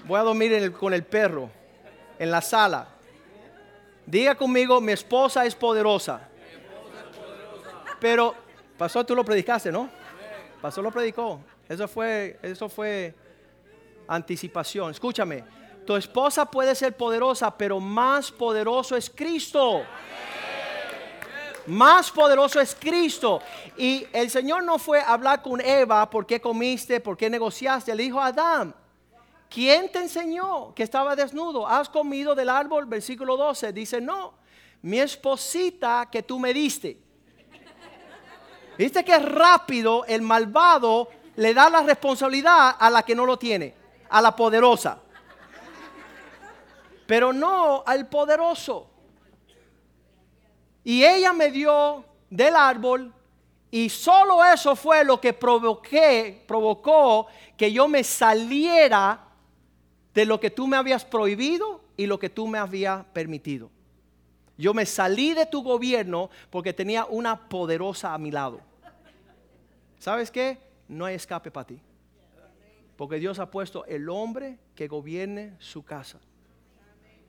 Voy 0.04 0.18
a 0.18 0.22
dormir 0.22 0.72
con 0.72 0.94
el 0.94 1.04
perro 1.04 1.50
en 2.18 2.30
la 2.30 2.40
sala. 2.40 2.88
Diga 4.06 4.34
conmigo, 4.34 4.80
mi 4.80 4.92
esposa 4.92 5.44
es 5.44 5.54
poderosa. 5.54 6.28
Pero, 8.00 8.34
pasó, 8.76 9.04
tú 9.04 9.14
lo 9.14 9.24
predicaste, 9.24 9.70
¿no? 9.70 9.88
Pasó, 10.60 10.82
lo 10.82 10.90
predicó. 10.90 11.40
Eso 11.68 11.86
fue, 11.86 12.38
eso 12.42 12.68
fue 12.68 13.14
anticipación. 14.08 14.90
Escúchame, 14.90 15.44
tu 15.86 15.96
esposa 15.96 16.44
puede 16.44 16.74
ser 16.74 16.96
poderosa, 16.96 17.56
pero 17.56 17.80
más 17.80 18.30
poderoso 18.30 18.96
es 18.96 19.08
Cristo. 19.08 19.82
Más 21.66 22.10
poderoso 22.10 22.60
es 22.60 22.74
Cristo. 22.74 23.40
Y 23.76 24.06
el 24.12 24.30
Señor 24.30 24.64
no 24.64 24.78
fue 24.78 25.00
a 25.00 25.12
hablar 25.12 25.42
con 25.42 25.60
Eva, 25.60 26.08
¿por 26.10 26.26
qué 26.26 26.40
comiste? 26.40 27.00
¿Por 27.00 27.16
qué 27.16 27.30
negociaste? 27.30 27.94
Le 27.94 28.02
dijo 28.02 28.20
a 28.20 28.26
Adán, 28.26 28.74
¿quién 29.52 29.92
te 29.92 29.98
enseñó 29.98 30.74
que 30.74 30.82
estaba 30.82 31.14
desnudo? 31.14 31.66
¿Has 31.66 31.88
comido 31.88 32.34
del 32.34 32.48
árbol? 32.48 32.86
Versículo 32.86 33.36
12 33.36 33.72
dice, 33.72 34.00
no, 34.00 34.34
mi 34.80 34.98
esposita 34.98 36.08
que 36.10 36.22
tú 36.22 36.38
me 36.38 36.54
diste. 36.54 36.98
¿Viste 38.78 39.04
que 39.04 39.18
rápido 39.18 40.04
el 40.06 40.22
malvado 40.22 41.08
le 41.36 41.52
da 41.52 41.68
la 41.68 41.82
responsabilidad 41.82 42.76
a 42.78 42.88
la 42.88 43.02
que 43.02 43.14
no 43.14 43.26
lo 43.26 43.38
tiene, 43.38 43.74
a 44.08 44.22
la 44.22 44.34
poderosa? 44.34 44.98
Pero 47.06 47.32
no 47.32 47.82
al 47.84 48.08
poderoso. 48.08 48.88
Y 50.82 51.04
ella 51.04 51.34
me 51.34 51.50
dio 51.50 52.04
del 52.30 52.56
árbol 52.56 53.12
y 53.70 53.90
solo 53.90 54.42
eso 54.42 54.74
fue 54.74 55.04
lo 55.04 55.20
que 55.20 55.34
provoqué, 55.34 56.42
provocó 56.48 57.26
que 57.56 57.70
yo 57.70 57.86
me 57.86 58.02
saliera 58.02 59.28
de 60.14 60.24
lo 60.24 60.40
que 60.40 60.50
tú 60.50 60.66
me 60.66 60.76
habías 60.76 61.04
prohibido 61.04 61.80
y 61.96 62.06
lo 62.06 62.18
que 62.18 62.30
tú 62.30 62.46
me 62.46 62.58
habías 62.58 63.04
permitido. 63.06 63.70
Yo 64.58 64.74
me 64.74 64.86
salí 64.86 65.34
de 65.34 65.46
tu 65.46 65.62
gobierno 65.62 66.30
porque 66.50 66.72
tenía 66.72 67.04
una 67.06 67.48
poderosa 67.48 68.14
a 68.14 68.18
mi 68.18 68.30
lado. 68.30 68.60
¿Sabes 69.98 70.30
qué? 70.30 70.58
No 70.88 71.04
hay 71.04 71.14
escape 71.14 71.50
para 71.50 71.66
ti. 71.66 71.80
Porque 72.96 73.18
Dios 73.18 73.38
ha 73.38 73.50
puesto 73.50 73.84
el 73.86 74.08
hombre 74.08 74.58
que 74.74 74.86
gobierne 74.86 75.54
su 75.58 75.82
casa, 75.82 76.20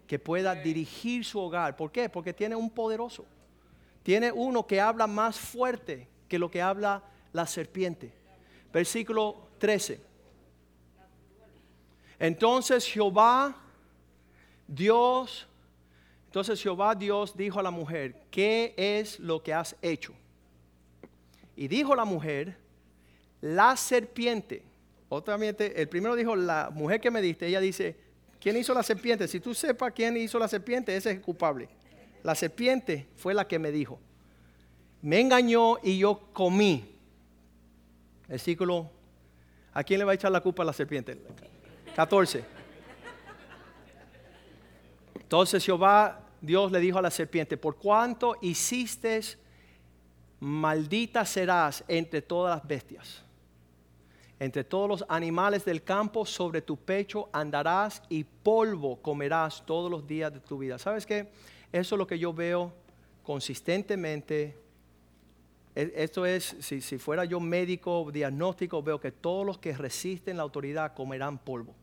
que 0.06 0.20
pueda 0.20 0.54
dirigir 0.54 1.24
su 1.24 1.40
hogar. 1.40 1.76
¿Por 1.76 1.92
qué? 1.92 2.10
Porque 2.10 2.34
tiene 2.34 2.56
un 2.56 2.70
poderoso 2.70 3.26
tiene 4.04 4.32
uno 4.32 4.68
que 4.68 4.82
habla 4.82 5.08
más 5.08 5.40
fuerte 5.40 6.08
que 6.28 6.38
lo 6.38 6.52
que 6.52 6.62
habla 6.62 7.02
la 7.32 7.48
serpiente. 7.48 8.14
Versículo 8.72 9.48
13. 9.58 10.02
Entonces 12.20 12.86
Jehová, 12.86 13.56
Dios, 14.68 15.48
entonces 16.26 16.62
Jehová 16.62 16.96
Dios 16.96 17.36
dijo 17.36 17.60
a 17.60 17.64
la 17.64 17.72
mujer, 17.72 18.16
¿qué 18.32 18.74
es 18.78 19.20
lo 19.20 19.44
que 19.44 19.54
has 19.54 19.76
hecho? 19.82 20.14
Y 21.56 21.68
dijo 21.68 21.96
la 21.96 22.06
mujer, 22.06 22.58
la 23.42 23.76
serpiente. 23.78 24.64
Obviamente, 25.10 25.80
el 25.80 25.88
primero 25.88 26.16
dijo, 26.16 26.36
la 26.36 26.72
mujer 26.74 27.00
que 27.00 27.12
me 27.12 27.22
diste, 27.22 27.46
ella 27.46 27.60
dice, 27.60 27.96
¿quién 28.40 28.58
hizo 28.58 28.74
la 28.74 28.82
serpiente? 28.82 29.28
Si 29.28 29.40
tú 29.40 29.54
sepas 29.54 29.94
quién 29.94 30.18
hizo 30.18 30.40
la 30.40 30.48
serpiente, 30.48 30.96
ese 30.96 31.12
es 31.12 31.18
el 31.18 31.22
culpable. 31.22 31.70
La 32.24 32.34
serpiente 32.36 33.08
fue 33.18 33.34
la 33.34 33.48
que 33.48 33.60
me 33.60 33.72
dijo. 33.72 34.00
Me 35.02 35.20
engañó 35.20 35.78
y 35.84 35.98
yo 35.98 36.30
comí. 36.34 36.86
Versículo. 38.28 38.90
¿A 39.74 39.84
quién 39.84 40.00
le 40.00 40.06
va 40.06 40.14
a 40.14 40.16
echar 40.16 40.32
la 40.32 40.42
culpa 40.42 40.64
a 40.64 40.66
la 40.66 40.74
serpiente? 40.74 41.18
14. 41.96 42.44
Entonces 45.16 45.66
Jehová, 45.66 46.22
Dios 46.42 46.72
le 46.72 46.80
dijo 46.80 47.00
a 47.00 47.02
la 47.02 47.10
serpiente, 47.10 47.58
por 47.58 47.78
cuanto 47.78 48.36
hiciste, 48.42 49.22
maldita 50.40 51.26
serás 51.26 51.84
entre 51.88 52.22
todas 52.22 52.58
las 52.58 52.68
bestias. 52.68 53.24
Entre 54.40 54.64
todos 54.64 54.90
los 54.90 55.06
animales 55.08 55.64
del 55.64 55.84
campo, 55.84 56.26
sobre 56.26 56.62
tu 56.62 56.76
pecho 56.76 57.30
andarás 57.32 58.04
y 58.10 58.24
polvo 58.24 59.02
comerás 59.02 59.66
todos 59.66 59.90
los 59.90 60.06
días 60.06 60.34
de 60.34 60.40
tu 60.40 60.58
vida. 60.58 60.78
¿Sabes 60.78 61.06
qué? 61.06 61.32
Eso 61.72 61.96
es 61.96 62.00
lo 62.00 62.06
que 62.06 62.20
yo 62.20 62.34
veo 62.34 62.74
consistentemente. 63.24 64.58
E, 65.76 65.94
esto 65.96 66.26
es, 66.26 66.58
si, 66.60 66.82
fuera 66.98 67.26
yo 67.26 67.40
médico, 67.40 68.12
diagnóstico, 68.12 68.84
veo 68.84 69.00
que 69.00 69.12
todos 69.12 69.46
los 69.46 69.58
que 69.58 69.74
resisten 69.74 70.38
la 70.38 70.44
autoridad 70.44 70.94
comerán 70.94 71.38
polvo. 71.38 71.74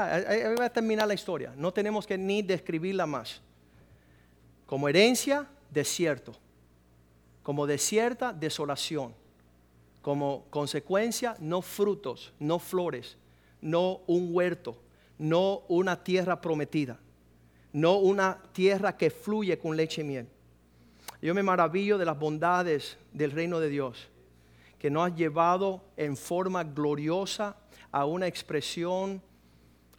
Ahí 0.00 0.54
va 0.58 0.66
a 0.66 0.72
terminar 0.72 1.06
la 1.06 1.14
historia. 1.14 1.52
No 1.56 1.72
tenemos 1.72 2.06
que 2.06 2.16
ni 2.16 2.42
describirla 2.42 3.06
más. 3.06 3.40
Como 4.66 4.88
herencia, 4.88 5.48
desierto. 5.70 6.34
Como 7.42 7.66
desierta, 7.66 8.32
desolación. 8.32 9.14
Como 10.00 10.46
consecuencia, 10.50 11.36
no 11.38 11.62
frutos, 11.62 12.32
no 12.38 12.58
flores, 12.58 13.16
no 13.60 14.00
un 14.06 14.30
huerto, 14.32 14.76
no 15.18 15.62
una 15.68 16.02
tierra 16.02 16.40
prometida 16.40 16.98
no 17.72 17.96
una 17.96 18.38
tierra 18.52 18.96
que 18.96 19.10
fluye 19.10 19.58
con 19.58 19.76
leche 19.76 20.02
y 20.02 20.04
miel. 20.04 20.28
Yo 21.20 21.34
me 21.34 21.42
maravillo 21.42 21.98
de 21.98 22.04
las 22.04 22.18
bondades 22.18 22.98
del 23.12 23.30
reino 23.30 23.60
de 23.60 23.68
Dios, 23.68 24.08
que 24.78 24.90
nos 24.90 25.10
has 25.10 25.16
llevado 25.16 25.82
en 25.96 26.16
forma 26.16 26.64
gloriosa 26.64 27.56
a 27.90 28.04
una 28.04 28.26
expresión 28.26 29.22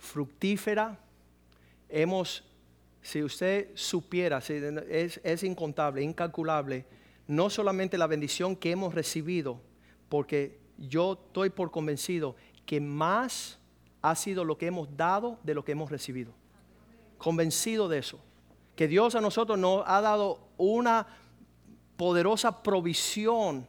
fructífera. 0.03 0.99
Hemos, 1.89 2.43
si 3.01 3.23
usted 3.23 3.69
supiera, 3.73 4.39
es, 4.39 5.21
es 5.23 5.43
incontable, 5.43 6.03
incalculable, 6.03 6.85
no 7.27 7.49
solamente 7.49 7.97
la 7.97 8.07
bendición 8.07 8.55
que 8.55 8.71
hemos 8.71 8.93
recibido, 8.93 9.61
porque 10.09 10.59
yo 10.77 11.13
estoy 11.13 11.49
por 11.49 11.71
convencido 11.71 12.35
que 12.65 12.81
más 12.81 13.59
ha 14.01 14.15
sido 14.15 14.43
lo 14.43 14.57
que 14.57 14.67
hemos 14.67 14.95
dado 14.97 15.39
de 15.43 15.53
lo 15.53 15.63
que 15.63 15.71
hemos 15.71 15.89
recibido. 15.89 16.33
Convencido 17.17 17.87
de 17.87 17.99
eso. 17.99 18.19
Que 18.75 18.87
Dios 18.87 19.15
a 19.15 19.21
nosotros 19.21 19.57
nos 19.57 19.83
ha 19.85 20.01
dado 20.01 20.49
una 20.57 21.07
poderosa 21.95 22.61
provisión 22.63 23.67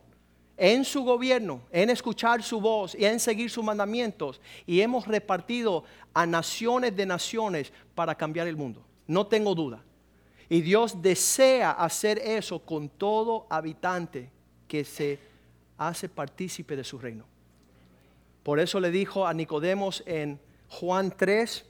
en 0.56 0.84
su 0.84 1.02
gobierno, 1.02 1.62
en 1.70 1.90
escuchar 1.90 2.42
su 2.42 2.60
voz 2.60 2.94
y 2.94 3.04
en 3.04 3.18
seguir 3.18 3.50
sus 3.50 3.64
mandamientos. 3.64 4.40
Y 4.66 4.80
hemos 4.80 5.06
repartido 5.06 5.84
a 6.12 6.26
naciones 6.26 6.94
de 6.94 7.06
naciones 7.06 7.72
para 7.94 8.14
cambiar 8.14 8.46
el 8.46 8.56
mundo. 8.56 8.84
No 9.06 9.26
tengo 9.26 9.54
duda. 9.54 9.82
Y 10.48 10.60
Dios 10.60 11.02
desea 11.02 11.72
hacer 11.72 12.18
eso 12.18 12.60
con 12.60 12.88
todo 12.88 13.46
habitante 13.50 14.30
que 14.68 14.84
se 14.84 15.18
hace 15.78 16.08
partícipe 16.08 16.76
de 16.76 16.84
su 16.84 16.98
reino. 16.98 17.24
Por 18.42 18.60
eso 18.60 18.78
le 18.78 18.90
dijo 18.90 19.26
a 19.26 19.32
Nicodemos 19.32 20.02
en 20.06 20.38
Juan 20.68 21.12
3, 21.16 21.64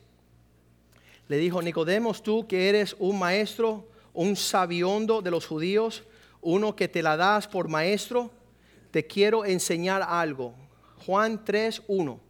le 1.28 1.36
dijo, 1.38 1.62
Nicodemos, 1.62 2.22
tú 2.22 2.46
que 2.46 2.68
eres 2.68 2.96
un 2.98 3.18
maestro, 3.18 3.88
un 4.12 4.36
sabiondo 4.36 5.22
de 5.22 5.30
los 5.30 5.46
judíos, 5.46 6.04
uno 6.42 6.76
que 6.76 6.88
te 6.88 7.02
la 7.02 7.16
das 7.16 7.48
por 7.48 7.68
maestro, 7.68 8.30
te 8.94 9.04
quiero 9.04 9.44
enseñar 9.44 10.06
algo. 10.08 10.54
Juan 11.04 11.44
3, 11.44 11.82
1. 11.88 12.20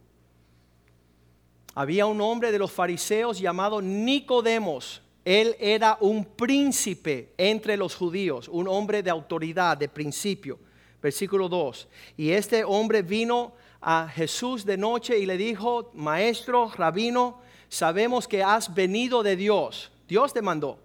Había 1.75 2.07
un 2.07 2.19
hombre 2.21 2.51
de 2.51 2.57
los 2.57 2.71
fariseos 2.71 3.37
llamado 3.37 3.83
Nicodemos. 3.83 5.03
Él 5.23 5.55
era 5.59 5.95
un 6.01 6.25
príncipe 6.25 7.33
entre 7.37 7.77
los 7.77 7.93
judíos, 7.93 8.47
un 8.47 8.67
hombre 8.67 9.03
de 9.03 9.11
autoridad, 9.11 9.77
de 9.77 9.87
principio. 9.87 10.57
Versículo 11.03 11.49
2. 11.49 11.87
Y 12.17 12.31
este 12.31 12.63
hombre 12.63 13.03
vino 13.03 13.53
a 13.79 14.09
Jesús 14.09 14.65
de 14.65 14.75
noche 14.75 15.19
y 15.19 15.27
le 15.27 15.37
dijo, 15.37 15.91
maestro, 15.93 16.71
rabino, 16.75 17.41
sabemos 17.69 18.27
que 18.27 18.41
has 18.41 18.73
venido 18.73 19.21
de 19.21 19.35
Dios. 19.35 19.91
Dios 20.07 20.33
te 20.33 20.41
mandó. 20.41 20.79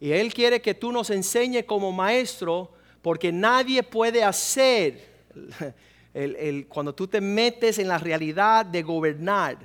Y 0.00 0.12
Él 0.12 0.32
quiere 0.32 0.62
que 0.62 0.72
tú 0.72 0.90
nos 0.90 1.10
enseñe 1.10 1.66
como 1.66 1.92
maestro, 1.92 2.70
porque 3.02 3.32
nadie 3.32 3.82
puede 3.82 4.24
hacer, 4.24 5.09
cuando 6.68 6.94
tú 6.94 7.06
te 7.06 7.20
metes 7.20 7.78
en 7.78 7.88
la 7.88 7.98
realidad 7.98 8.66
de 8.66 8.82
gobernar 8.82 9.58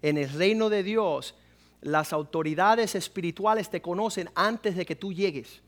en 0.00 0.18
el 0.18 0.28
reino 0.30 0.68
de 0.68 0.82
Dios, 0.82 1.34
las 1.80 2.12
autoridades 2.12 2.94
espirituales 2.94 3.68
te 3.70 3.82
conocen 3.82 4.30
antes 4.34 4.76
de 4.76 4.86
que 4.86 4.96
tú 4.96 5.12
llegues. 5.12 5.60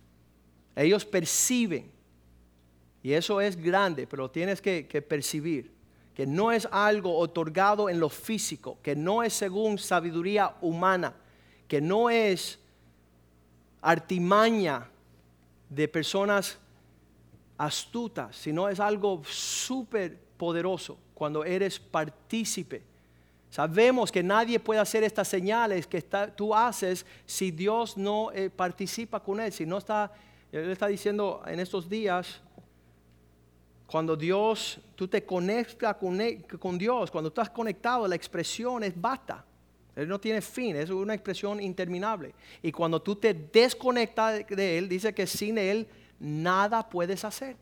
Ellos 0.76 1.04
perciben. 1.04 1.90
Y 3.02 3.12
eso 3.12 3.40
es 3.40 3.56
grande, 3.56 4.06
pero 4.06 4.30
tienes 4.30 4.60
que 4.62 4.84
percibir 5.06 5.74
que 6.14 6.26
no 6.26 6.52
es 6.52 6.68
algo 6.70 7.18
otorgado 7.18 7.88
en 7.88 7.98
lo 7.98 8.08
físico, 8.08 8.78
que 8.82 8.94
no 8.94 9.22
es 9.22 9.32
según 9.32 9.78
sabiduría 9.78 10.54
humana, 10.60 11.14
que 11.66 11.80
no 11.80 12.08
es 12.08 12.60
artimaña 13.82 14.88
de 15.68 15.88
personas 15.88 16.58
astutas, 17.56 18.36
sino 18.36 18.68
es 18.68 18.80
algo 18.80 19.22
súper 19.24 20.18
poderoso 20.36 20.98
cuando 21.14 21.44
eres 21.44 21.78
partícipe. 21.78 22.82
Sabemos 23.50 24.10
que 24.10 24.22
nadie 24.22 24.58
puede 24.58 24.80
hacer 24.80 25.04
estas 25.04 25.28
señales 25.28 25.86
que 25.86 26.02
tú 26.34 26.54
haces 26.54 27.06
si 27.24 27.52
Dios 27.52 27.96
no 27.96 28.32
eh, 28.32 28.50
participa 28.50 29.20
con 29.20 29.38
él, 29.38 29.52
si 29.52 29.64
no 29.64 29.78
está, 29.78 30.12
él 30.50 30.70
está 30.70 30.88
diciendo 30.88 31.40
en 31.46 31.60
estos 31.60 31.88
días, 31.88 32.40
cuando 33.86 34.16
Dios, 34.16 34.80
tú 34.96 35.06
te 35.06 35.24
conectas 35.24 35.96
con, 35.96 36.18
con 36.58 36.76
Dios, 36.76 37.12
cuando 37.12 37.28
estás 37.28 37.48
conectado, 37.50 38.08
la 38.08 38.16
expresión 38.16 38.82
es 38.82 39.00
basta. 39.00 39.44
Él 39.94 40.08
no 40.08 40.18
tiene 40.18 40.40
fin, 40.40 40.74
es 40.74 40.90
una 40.90 41.14
expresión 41.14 41.60
interminable. 41.60 42.34
Y 42.60 42.72
cuando 42.72 43.00
tú 43.00 43.14
te 43.14 43.32
desconectas 43.32 44.44
de 44.48 44.78
Él, 44.78 44.88
dice 44.88 45.14
que 45.14 45.26
sin 45.26 45.56
Él 45.58 45.86
nada 46.18 46.88
puedes 46.88 47.24
hacer. 47.24 47.56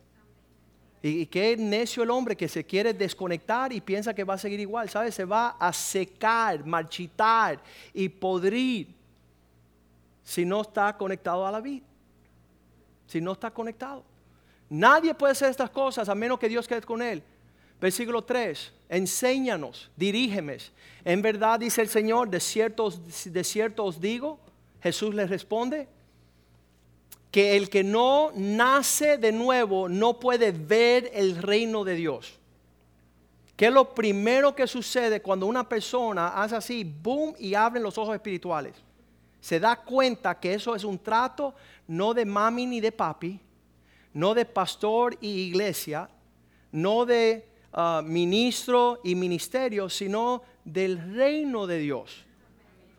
Y, 1.02 1.26
qué 1.26 1.56
necio 1.56 2.04
el 2.04 2.10
hombre 2.10 2.36
que 2.36 2.48
se 2.48 2.64
quiere 2.64 2.94
desconectar 2.94 3.72
y 3.72 3.80
piensa 3.80 4.14
que 4.14 4.22
va 4.22 4.34
a 4.34 4.38
seguir 4.38 4.60
igual, 4.60 4.88
¿sabes? 4.88 5.14
Se 5.14 5.24
va 5.24 5.56
a 5.58 5.72
secar, 5.72 6.64
marchitar 6.64 7.60
y 7.92 8.08
podrir 8.08 8.94
si 10.22 10.44
no 10.44 10.60
está 10.62 10.96
conectado 10.96 11.44
a 11.44 11.50
la 11.50 11.60
vida. 11.60 11.84
Si 13.08 13.20
no 13.20 13.32
está 13.32 13.50
conectado. 13.50 14.04
Nadie 14.70 15.12
puede 15.12 15.32
hacer 15.32 15.50
estas 15.50 15.70
cosas 15.70 16.08
a 16.08 16.14
menos 16.14 16.38
que 16.38 16.48
Dios 16.48 16.68
quede 16.68 16.82
con 16.82 17.02
él. 17.02 17.22
Versículo 17.80 18.22
3, 18.22 18.72
enséñanos, 18.88 19.90
dirígeme. 19.96 20.58
En 21.04 21.20
verdad 21.20 21.58
dice 21.58 21.82
el 21.82 21.88
Señor, 21.88 22.30
de 22.30 22.38
cierto, 22.38 22.90
de 22.90 23.42
cierto 23.42 23.84
os 23.84 24.00
digo, 24.00 24.38
Jesús 24.80 25.12
les 25.16 25.28
responde, 25.28 25.88
que 27.32 27.56
el 27.56 27.70
que 27.70 27.82
no 27.82 28.30
nace 28.36 29.16
de 29.16 29.32
nuevo 29.32 29.88
no 29.88 30.20
puede 30.20 30.52
ver 30.52 31.10
el 31.14 31.36
reino 31.36 31.82
de 31.82 31.94
Dios. 31.94 32.38
¿Qué 33.56 33.66
es 33.66 33.72
lo 33.72 33.94
primero 33.94 34.54
que 34.54 34.66
sucede 34.66 35.22
cuando 35.22 35.46
una 35.46 35.66
persona 35.68 36.28
hace 36.28 36.56
así, 36.56 36.84
boom, 36.84 37.34
y 37.38 37.54
abre 37.54 37.80
los 37.80 37.96
ojos 37.96 38.14
espirituales? 38.14 38.74
Se 39.40 39.58
da 39.58 39.76
cuenta 39.76 40.38
que 40.38 40.54
eso 40.54 40.76
es 40.76 40.84
un 40.84 40.98
trato 40.98 41.54
no 41.88 42.12
de 42.12 42.24
mami 42.24 42.66
ni 42.66 42.80
de 42.80 42.92
papi, 42.92 43.40
no 44.12 44.34
de 44.34 44.44
pastor 44.44 45.16
y 45.20 45.28
iglesia, 45.28 46.08
no 46.70 47.06
de 47.06 47.48
ah, 47.72 48.02
ministro 48.04 49.00
y 49.04 49.14
ministerio, 49.14 49.88
sino 49.88 50.42
del 50.64 51.14
reino 51.14 51.66
de 51.66 51.78
Dios. 51.78 52.24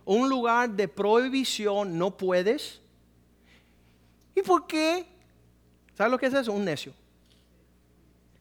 Un 0.05 0.27
lugar 0.27 0.71
de 0.71 0.87
prohibición 0.87 1.97
no 1.97 2.17
puedes. 2.17 2.82
¿Y 4.35 4.41
por 4.41 4.65
qué? 4.67 5.05
¿Sabes 5.95 6.11
lo 6.11 6.17
que 6.17 6.25
es 6.25 6.33
eso? 6.33 6.51
Un 6.51 6.65
necio. 6.65 6.93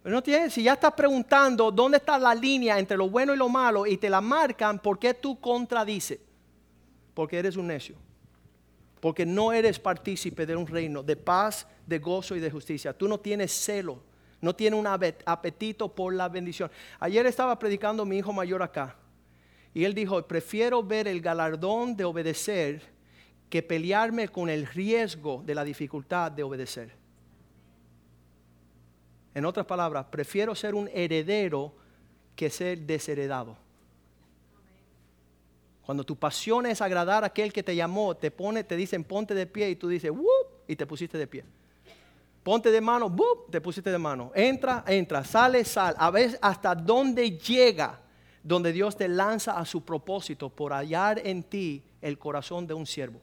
No 0.04 0.22
tiene, 0.22 0.50
si 0.50 0.64
ya 0.64 0.72
estás 0.72 0.92
preguntando 0.94 1.70
dónde 1.70 1.98
está 1.98 2.18
la 2.18 2.34
línea 2.34 2.78
entre 2.78 2.96
lo 2.96 3.08
bueno 3.08 3.34
y 3.34 3.36
lo 3.36 3.48
malo 3.48 3.86
y 3.86 3.96
te 3.96 4.10
la 4.10 4.20
marcan, 4.20 4.78
¿por 4.80 4.98
qué 4.98 5.14
tú 5.14 5.38
contradices? 5.38 6.18
Porque 7.14 7.38
eres 7.38 7.56
un 7.56 7.68
necio 7.68 7.96
porque 9.02 9.26
no 9.26 9.52
eres 9.52 9.80
partícipe 9.80 10.46
de 10.46 10.54
un 10.54 10.64
reino 10.64 11.02
de 11.02 11.16
paz, 11.16 11.66
de 11.84 11.98
gozo 11.98 12.36
y 12.36 12.40
de 12.40 12.52
justicia. 12.52 12.96
Tú 12.96 13.08
no 13.08 13.18
tienes 13.18 13.50
celo, 13.50 14.00
no 14.40 14.54
tienes 14.54 14.78
un 14.78 14.86
apetito 14.86 15.92
por 15.92 16.14
la 16.14 16.28
bendición. 16.28 16.70
Ayer 17.00 17.26
estaba 17.26 17.58
predicando 17.58 18.04
mi 18.04 18.18
hijo 18.18 18.32
mayor 18.32 18.62
acá 18.62 18.94
y 19.74 19.82
él 19.82 19.92
dijo, 19.92 20.24
prefiero 20.28 20.84
ver 20.84 21.08
el 21.08 21.20
galardón 21.20 21.96
de 21.96 22.04
obedecer 22.04 22.91
que 23.52 23.62
pelearme 23.62 24.28
con 24.28 24.48
el 24.48 24.66
riesgo 24.66 25.42
de 25.44 25.54
la 25.54 25.62
dificultad 25.62 26.32
de 26.32 26.42
obedecer. 26.42 26.90
En 29.34 29.44
otras 29.44 29.66
palabras, 29.66 30.06
prefiero 30.06 30.54
ser 30.54 30.74
un 30.74 30.88
heredero 30.90 31.74
que 32.34 32.48
ser 32.48 32.78
desheredado. 32.78 33.58
Cuando 35.84 36.02
tu 36.02 36.16
pasión 36.16 36.64
es 36.64 36.80
agradar 36.80 37.24
a 37.24 37.26
aquel 37.26 37.52
que 37.52 37.62
te 37.62 37.76
llamó, 37.76 38.16
te 38.16 38.30
pone, 38.30 38.64
te 38.64 38.74
dicen 38.74 39.04
ponte 39.04 39.34
de 39.34 39.44
pie 39.44 39.68
y 39.68 39.76
tú 39.76 39.86
dices, 39.86 40.10
¡Wup! 40.10 40.62
y 40.66 40.74
te 40.74 40.86
pusiste 40.86 41.18
de 41.18 41.26
pie. 41.26 41.44
Ponte 42.42 42.70
de 42.70 42.80
mano, 42.80 43.08
¡Wup! 43.08 43.50
te 43.50 43.60
pusiste 43.60 43.90
de 43.90 43.98
mano. 43.98 44.32
Entra, 44.34 44.82
entra, 44.86 45.24
sale, 45.24 45.62
sal. 45.66 45.94
A 45.98 46.10
ver 46.10 46.38
hasta 46.40 46.74
dónde 46.74 47.32
llega, 47.32 48.00
donde 48.42 48.72
Dios 48.72 48.96
te 48.96 49.08
lanza 49.08 49.58
a 49.58 49.66
su 49.66 49.84
propósito 49.84 50.48
por 50.48 50.72
hallar 50.72 51.20
en 51.22 51.42
ti 51.42 51.84
el 52.00 52.18
corazón 52.18 52.66
de 52.66 52.72
un 52.72 52.86
siervo. 52.86 53.20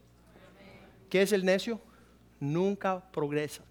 ¿Qué 1.09 1.21
es 1.21 1.31
el 1.31 1.43
necio? 1.43 1.81
Nunca 2.39 3.03
progresa. 3.11 3.63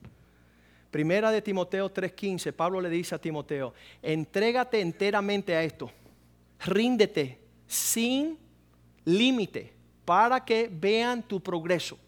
Primera 0.90 1.30
de 1.30 1.42
Timoteo 1.42 1.92
3:15, 1.92 2.52
Pablo 2.52 2.80
le 2.80 2.88
dice 2.88 3.14
a 3.14 3.20
Timoteo, 3.20 3.74
entrégate 4.02 4.80
enteramente 4.80 5.54
a 5.54 5.62
esto, 5.62 5.90
ríndete 6.64 7.38
sin 7.66 8.38
límite 9.04 9.72
para 10.04 10.44
que 10.44 10.70
vean 10.72 11.22
tu 11.22 11.40
progreso. 11.40 11.98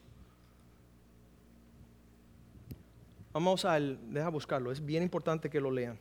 Vamos 3.33 3.65
al, 3.65 3.99
deja 4.13 4.29
buscarlo, 4.29 4.73
es 4.73 4.85
bien 4.85 5.03
importante 5.03 5.49
que 5.49 5.61
lo 5.61 5.71
lean. 5.71 5.99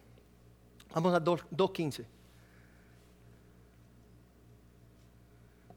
Vamos 0.93 1.13
a 1.13 1.23
2.15. 1.23 2.05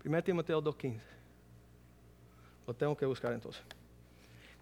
1 0.04 0.24
Timoteo 0.24 0.62
2.15. 0.62 1.11
Lo 2.72 2.76
tengo 2.76 2.96
que 2.96 3.04
buscar 3.04 3.34
entonces. 3.34 3.62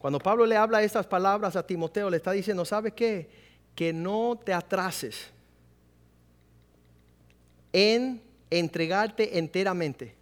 Cuando 0.00 0.18
Pablo 0.18 0.44
le 0.44 0.56
habla 0.56 0.82
estas 0.82 1.06
palabras 1.06 1.54
a 1.54 1.64
Timoteo, 1.64 2.10
le 2.10 2.16
está 2.16 2.32
diciendo, 2.32 2.64
¿sabe 2.64 2.90
qué? 2.90 3.30
que 3.76 3.92
no 3.92 4.36
te 4.44 4.52
atrases 4.52 5.30
en 7.72 8.20
entregarte 8.50 9.38
enteramente 9.38 10.12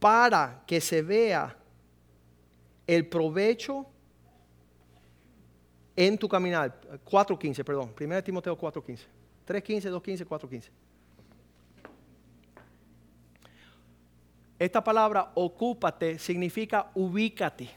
para 0.00 0.64
que 0.66 0.80
se 0.80 1.00
vea 1.00 1.56
el 2.88 3.06
provecho 3.06 3.86
en 5.94 6.18
tu 6.18 6.28
caminar. 6.28 6.80
4.15, 7.04 7.62
perdón. 7.62 7.94
1 7.98 8.24
Timoteo 8.24 8.58
4.15. 8.58 8.98
3.15, 9.46 9.92
2.15, 9.92 10.26
4.15. 10.26 10.70
Esta 14.62 14.84
palabra 14.84 15.32
ocúpate 15.34 16.20
significa 16.20 16.88
ubícate. 16.94 17.68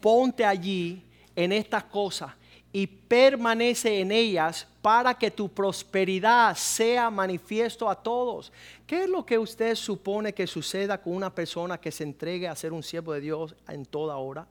Ponte 0.00 0.44
allí 0.44 1.04
en 1.36 1.52
estas 1.52 1.84
cosas 1.84 2.32
y 2.72 2.84
permanece 2.84 4.00
en 4.00 4.10
ellas 4.10 4.66
para 4.82 5.14
que 5.14 5.30
tu 5.30 5.48
prosperidad 5.48 6.56
sea 6.56 7.10
manifiesto 7.10 7.88
a 7.88 7.94
todos. 7.94 8.52
¿Qué 8.88 9.04
es 9.04 9.08
lo 9.08 9.24
que 9.24 9.38
usted 9.38 9.76
supone 9.76 10.34
que 10.34 10.48
suceda 10.48 11.00
con 11.00 11.14
una 11.14 11.32
persona 11.32 11.80
que 11.80 11.92
se 11.92 12.02
entregue 12.02 12.48
a 12.48 12.56
ser 12.56 12.72
un 12.72 12.82
siervo 12.82 13.12
de 13.12 13.20
Dios 13.20 13.54
en 13.68 13.86
toda 13.86 14.16
hora? 14.16 14.48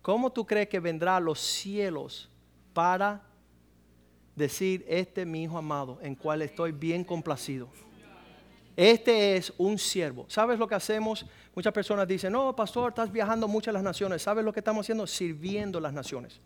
¿Cómo 0.00 0.30
tú 0.30 0.46
crees 0.46 0.68
que 0.68 0.78
vendrá 0.78 1.16
a 1.16 1.20
los 1.20 1.40
cielos 1.40 2.30
para 2.72 3.20
decir, 4.36 4.84
este 4.86 5.22
es 5.22 5.26
mi 5.26 5.42
hijo 5.42 5.58
amado, 5.58 5.98
en 6.02 6.14
cual 6.14 6.40
estoy 6.42 6.70
bien 6.70 7.02
complacido? 7.02 7.68
Este 8.76 9.36
es 9.36 9.52
un 9.56 9.78
siervo. 9.78 10.26
¿Sabes 10.28 10.58
lo 10.58 10.68
que 10.68 10.74
hacemos? 10.74 11.24
Muchas 11.54 11.72
personas 11.72 12.06
dicen, 12.06 12.30
no, 12.30 12.54
pastor, 12.54 12.90
estás 12.90 13.10
viajando 13.10 13.48
mucho 13.48 13.70
a 13.70 13.72
las 13.72 13.82
naciones. 13.82 14.20
¿Sabes 14.20 14.44
lo 14.44 14.52
que 14.52 14.60
estamos 14.60 14.84
haciendo? 14.84 15.06
Sirviendo 15.06 15.80
las 15.80 15.94
naciones. 15.94 16.38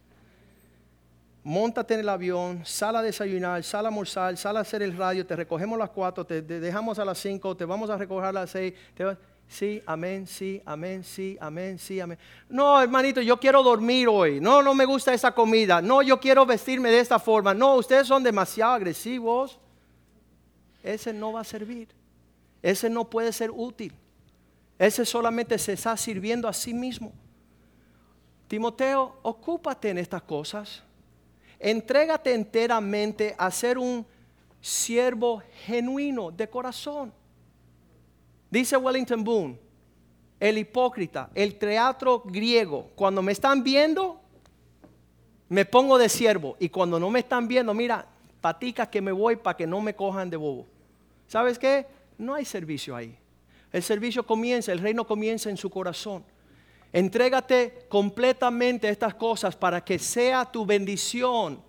Móntate 1.43 1.95
en 1.95 2.01
el 2.01 2.09
avión, 2.09 2.65
sal 2.65 2.95
a 2.97 3.03
desayunar, 3.03 3.65
sal 3.65 3.87
a 3.87 3.89
almorzar, 3.89 4.37
sal 4.37 4.59
a 4.59 4.61
hacer 4.61 4.83
el 4.83 4.97
radio, 4.97 5.27
te 5.27 5.35
recogemos 5.35 5.77
a 5.77 5.81
las 5.81 5.91
cuatro, 5.91 6.25
te, 6.25 6.43
dejamos 6.43 6.99
a 6.99 7.05
las 7.05 7.19
cinco, 7.19 7.57
te 7.57 7.65
vamos 7.65 7.89
a 7.89 7.97
recoger 7.97 8.27
a 8.27 8.33
las 8.33 8.51
seis. 8.51 8.75
sí, 9.49 9.83
amén, 9.87 10.27
sí, 10.27 10.61
amén, 10.67 11.03
sí, 11.03 11.39
amén, 11.41 11.79
sí, 11.79 11.99
amén. 11.99 12.19
No, 12.49 12.81
hermanito, 12.81 13.23
yo 13.23 13.41
quiero 13.41 13.63
dormir 13.63 14.07
hoy. 14.07 14.39
No, 14.39 14.63
no 14.63 14.75
me 14.75 14.85
gusta 14.85 15.15
esa 15.15 15.33
comida. 15.33 15.81
No, 15.83 16.03
yo 16.03 16.21
quiero 16.21 16.47
vestirme 16.47 16.91
de 16.91 17.01
esta 17.01 17.19
forma. 17.19 17.55
No, 17.55 17.75
ustedes 17.77 18.07
son 18.07 18.23
demasiado 18.23 18.75
agresivos. 18.75 19.59
Ese 20.83 21.13
no 21.13 21.33
va 21.33 21.41
a 21.41 21.45
servir. 21.45 22.00
Ese 22.63 22.91
no 22.91 23.09
puede 23.09 23.33
ser 23.33 23.51
útil. 23.51 23.93
Ese 24.79 25.05
solamente 25.05 25.59
se 25.59 25.75
está 25.75 25.97
sirviendo 25.97 26.49
a 26.49 26.53
sí 26.53 26.73
mismo. 26.73 27.13
Timoteo, 28.49 29.19
ocúpate 29.23 29.91
en 29.91 29.99
estas 29.99 30.23
cosas. 30.23 30.83
Entrégate 31.59 32.35
enteramente 32.35 33.35
a 33.39 33.51
ser 33.51 33.79
un 33.79 34.07
siervo 34.61 35.43
genuino 35.65 36.31
de 36.31 36.49
corazón. 36.49 37.13
Dice 38.51 38.77
Wellington 38.77 39.23
Boone, 39.23 39.59
el 40.41 40.59
hipócrita, 40.59 41.31
el 41.35 41.59
teatro 41.59 42.23
griego, 42.25 42.91
cuando 42.97 43.23
me 43.23 43.33
están 43.33 43.63
viendo, 43.63 44.21
me 45.49 45.65
pongo 45.65 45.99
de 45.99 46.09
siervo. 46.09 46.57
Y 46.59 46.71
cuando 46.71 46.99
no 46.99 47.11
me 47.11 47.21
están 47.21 47.47
viendo, 47.47 47.75
mira, 47.75 48.07
patica 48.41 48.89
que 48.89 49.03
me 49.03 49.13
voy 49.13 49.37
para 49.37 49.57
que 49.57 49.67
no 49.67 49.81
me 49.81 49.95
cojan 49.95 50.31
de 50.31 50.37
bobo. 50.39 50.67
¿Sabes 51.27 51.59
qué? 51.59 51.87
No 52.21 52.35
hay 52.35 52.45
servicio 52.45 52.95
ahí. 52.95 53.17
El 53.73 53.83
servicio 53.83 54.25
comienza, 54.27 54.73
el 54.73 54.79
reino 54.79 55.07
comienza 55.07 55.49
en 55.49 55.57
su 55.57 55.71
corazón. 55.71 56.25
Entrégate 56.93 57.87
completamente 57.89 58.89
a 58.89 58.91
estas 58.91 59.15
cosas 59.15 59.57
para 59.57 59.83
que 59.83 59.99
sea 59.99 60.45
tu 60.45 60.67
bendición. 60.67 61.63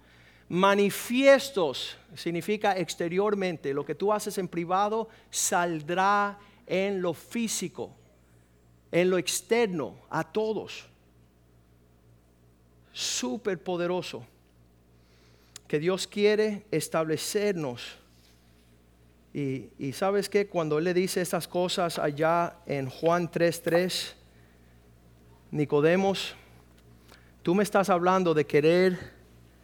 Manifiestos 0.49 1.95
significa 2.15 2.77
exteriormente. 2.77 3.73
Lo 3.73 3.85
que 3.85 3.95
tú 3.95 4.11
haces 4.11 4.37
en 4.37 4.47
privado 4.47 5.07
saldrá 5.29 6.37
en 6.65 7.01
lo 7.01 7.13
físico, 7.13 7.95
en 8.91 9.09
lo 9.09 9.17
externo, 9.17 9.95
a 10.09 10.23
todos. 10.23 10.85
Súper 12.91 13.61
poderoso. 13.63 14.25
Que 15.67 15.79
Dios 15.79 16.07
quiere 16.07 16.65
establecernos 16.71 18.00
y, 19.33 19.93
sabes 19.93 20.27
que 20.27 20.47
cuando 20.47 20.77
él 20.77 20.83
le 20.83 20.93
dice 20.93 21.21
estas 21.21 21.47
cosas 21.47 21.97
allá 21.99 22.57
en 22.65 22.89
Juan 22.89 23.29
3:3, 23.31 24.15
Nicodemos, 25.51 26.35
tú 27.41 27.55
me 27.55 27.63
estás 27.63 27.89
hablando 27.89 28.33
de 28.33 28.45
querer 28.45 28.99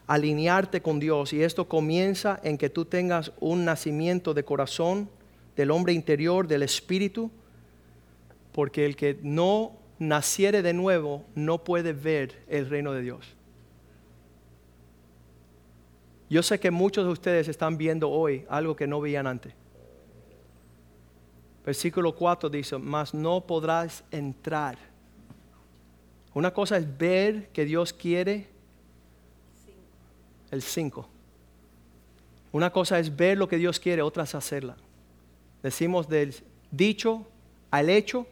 alinearte 0.08 0.82
con 0.82 1.00
Dios 1.00 1.34
y 1.34 1.44
esto 1.44 1.68
comienza 1.68 2.40
en 2.44 2.58
que 2.58 2.70
tú 2.70 2.86
tengas 2.86 3.34
un 3.40 3.66
nacimiento 3.66 4.34
de 4.34 4.46
corazón 4.46 5.10
del 5.58 5.72
hombre 5.72 5.92
interior, 5.92 6.48
del 6.48 6.64
espíritu, 6.64 7.30
porque 8.54 8.86
el 8.86 8.96
que 8.96 9.20
no 9.22 9.74
naciere 10.00 10.62
de 10.62 10.74
nuevo 10.74 11.26
no 11.36 11.64
puede 11.64 11.92
ver 11.92 12.44
el 12.48 12.70
reino 12.70 12.94
de 12.94 13.02
Dios. 13.02 13.37
Yo 16.30 16.44
sé 16.44 16.60
que 16.60 16.72
muchos 16.72 17.06
de 17.06 17.12
ustedes 17.12 17.48
están 17.48 17.78
viendo 17.78 18.10
hoy 18.10 18.46
algo 18.50 18.76
que 18.76 18.88
no 18.88 19.00
veían 19.00 19.28
antes. 19.28 19.54
Versículo 21.66 22.16
4 22.16 22.50
dice, 22.50 22.78
mas 22.78 23.14
no 23.14 23.42
podrás 23.42 24.04
entrar. 24.12 24.78
Una 26.34 26.54
cosa 26.54 26.78
es 26.78 26.98
ver 26.98 27.50
que 27.50 27.66
Dios 27.66 27.94
quiere. 27.94 28.48
El 30.52 30.62
5. 30.62 31.08
Una 32.52 32.72
cosa 32.72 33.00
es 33.00 33.16
ver 33.16 33.38
lo 33.38 33.48
que 33.48 33.58
Dios 33.58 33.80
quiere, 33.80 34.02
otra 34.02 34.24
es 34.24 34.36
hacerla. 34.36 34.78
Decimos 35.62 36.08
del 36.08 36.36
dicho 36.72 37.26
al 37.72 37.90
hecho 37.90 38.28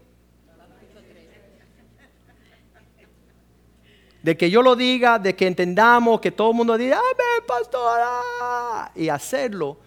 de 4.26 4.36
que 4.36 4.50
yo 4.50 4.64
lo 4.64 4.76
diga, 4.76 5.20
de 5.20 5.36
que 5.36 5.46
entendamos, 5.46 6.20
que 6.20 6.32
todo 6.32 6.50
el 6.50 6.58
mundo 6.58 6.76
diga, 6.80 6.98
amén, 6.98 7.46
pastora, 7.48 8.92
y 8.96 9.08
hacerlo. 9.08 9.78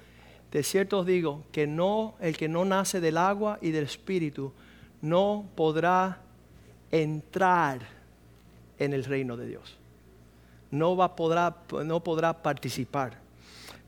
De 0.53 0.63
cierto 0.63 1.01
os 1.01 1.07
digo 1.07 1.43
que 1.51 1.67
no, 1.67 2.15
el 2.21 2.37
que 2.37 2.47
no 2.47 2.65
nace 2.65 3.01
del 3.01 3.17
agua 3.17 3.59
y 3.61 3.73
del 3.73 3.83
espíritu, 3.83 4.53
no 5.03 5.45
podrá 5.57 6.21
entrar 6.93 7.81
en 8.79 8.93
el 8.93 9.05
reino 9.05 9.37
de 9.37 9.49
Dios. 9.49 9.77
No, 10.71 10.97
va, 10.97 11.17
podrá, 11.17 11.57
no 11.85 12.05
podrá 12.05 12.41
participar. 12.41 13.19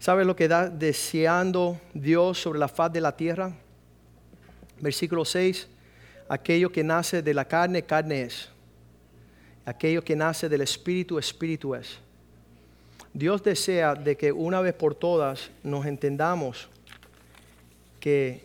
¿Sabe 0.00 0.24
lo 0.24 0.34
que 0.34 0.48
da 0.48 0.68
deseando 0.68 1.80
Dios 1.94 2.42
sobre 2.42 2.58
la 2.58 2.66
faz 2.66 2.92
de 2.92 3.00
la 3.00 3.16
tierra? 3.16 3.52
Versículo 4.80 5.24
6. 5.24 5.68
Aquello 6.28 6.72
que 6.72 6.82
nace 6.82 7.22
de 7.22 7.34
la 7.34 7.44
carne, 7.44 7.84
carne 7.84 8.22
es 8.22 8.50
aquello 9.64 10.02
que 10.02 10.16
nace 10.16 10.48
del 10.48 10.62
Espíritu, 10.62 11.18
Espíritu 11.18 11.74
es. 11.74 11.98
Dios 13.12 13.42
desea 13.42 13.94
de 13.94 14.16
que 14.16 14.30
una 14.32 14.60
vez 14.60 14.74
por 14.74 14.94
todas 14.94 15.50
nos 15.62 15.86
entendamos 15.86 16.68
que 17.98 18.44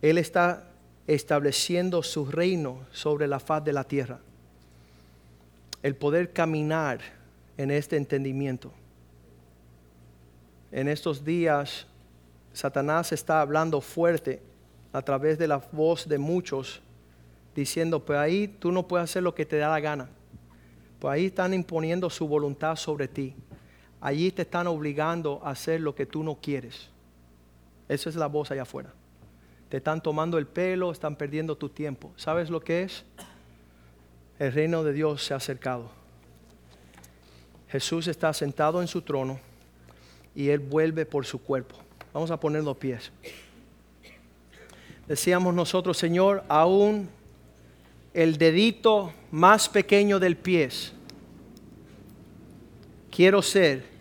Él 0.00 0.18
está 0.18 0.68
estableciendo 1.06 2.02
su 2.02 2.24
reino 2.26 2.80
sobre 2.90 3.26
la 3.26 3.38
faz 3.38 3.64
de 3.64 3.72
la 3.72 3.84
tierra. 3.84 4.20
El 5.82 5.94
poder 5.94 6.32
caminar 6.32 7.00
en 7.56 7.70
este 7.70 7.96
entendimiento. 7.96 8.72
En 10.70 10.88
estos 10.88 11.24
días, 11.24 11.86
Satanás 12.52 13.12
está 13.12 13.40
hablando 13.40 13.80
fuerte 13.80 14.40
a 14.92 15.02
través 15.02 15.38
de 15.38 15.48
la 15.48 15.58
voz 15.72 16.08
de 16.08 16.18
muchos 16.18 16.80
diciendo, 17.54 18.04
pues 18.04 18.18
ahí 18.18 18.48
tú 18.48 18.72
no 18.72 18.86
puedes 18.86 19.04
hacer 19.04 19.22
lo 19.22 19.34
que 19.34 19.46
te 19.46 19.58
da 19.58 19.68
la 19.68 19.80
gana. 19.80 20.08
Pues 20.98 21.12
ahí 21.12 21.26
están 21.26 21.52
imponiendo 21.54 22.08
su 22.10 22.26
voluntad 22.26 22.76
sobre 22.76 23.08
ti. 23.08 23.34
Allí 24.00 24.30
te 24.30 24.42
están 24.42 24.66
obligando 24.66 25.40
a 25.44 25.50
hacer 25.50 25.80
lo 25.80 25.94
que 25.94 26.06
tú 26.06 26.22
no 26.22 26.36
quieres. 26.40 26.88
Esa 27.88 28.08
es 28.08 28.16
la 28.16 28.26
voz 28.26 28.50
allá 28.50 28.62
afuera. 28.62 28.92
Te 29.68 29.78
están 29.78 30.02
tomando 30.02 30.38
el 30.38 30.46
pelo, 30.46 30.92
están 30.92 31.16
perdiendo 31.16 31.56
tu 31.56 31.68
tiempo. 31.68 32.12
¿Sabes 32.16 32.50
lo 32.50 32.60
que 32.60 32.82
es? 32.82 33.04
El 34.38 34.52
reino 34.52 34.82
de 34.82 34.92
Dios 34.92 35.24
se 35.24 35.34
ha 35.34 35.36
acercado. 35.36 35.90
Jesús 37.68 38.06
está 38.06 38.32
sentado 38.32 38.82
en 38.82 38.88
su 38.88 39.02
trono 39.02 39.40
y 40.34 40.48
Él 40.50 40.58
vuelve 40.58 41.06
por 41.06 41.24
su 41.24 41.40
cuerpo. 41.40 41.76
Vamos 42.12 42.30
a 42.30 42.38
poner 42.38 42.62
los 42.62 42.76
pies. 42.76 43.10
Decíamos 45.08 45.54
nosotros, 45.54 45.96
Señor, 45.96 46.44
aún 46.48 47.08
el 48.14 48.36
dedito 48.38 49.12
más 49.30 49.68
pequeño 49.68 50.18
del 50.18 50.36
pie. 50.36 50.68
Quiero 53.10 53.42
ser 53.42 53.92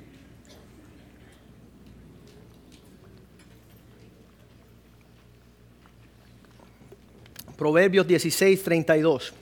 Proverbios 7.62 8.07
16, 8.07 8.64
32. 8.64 9.34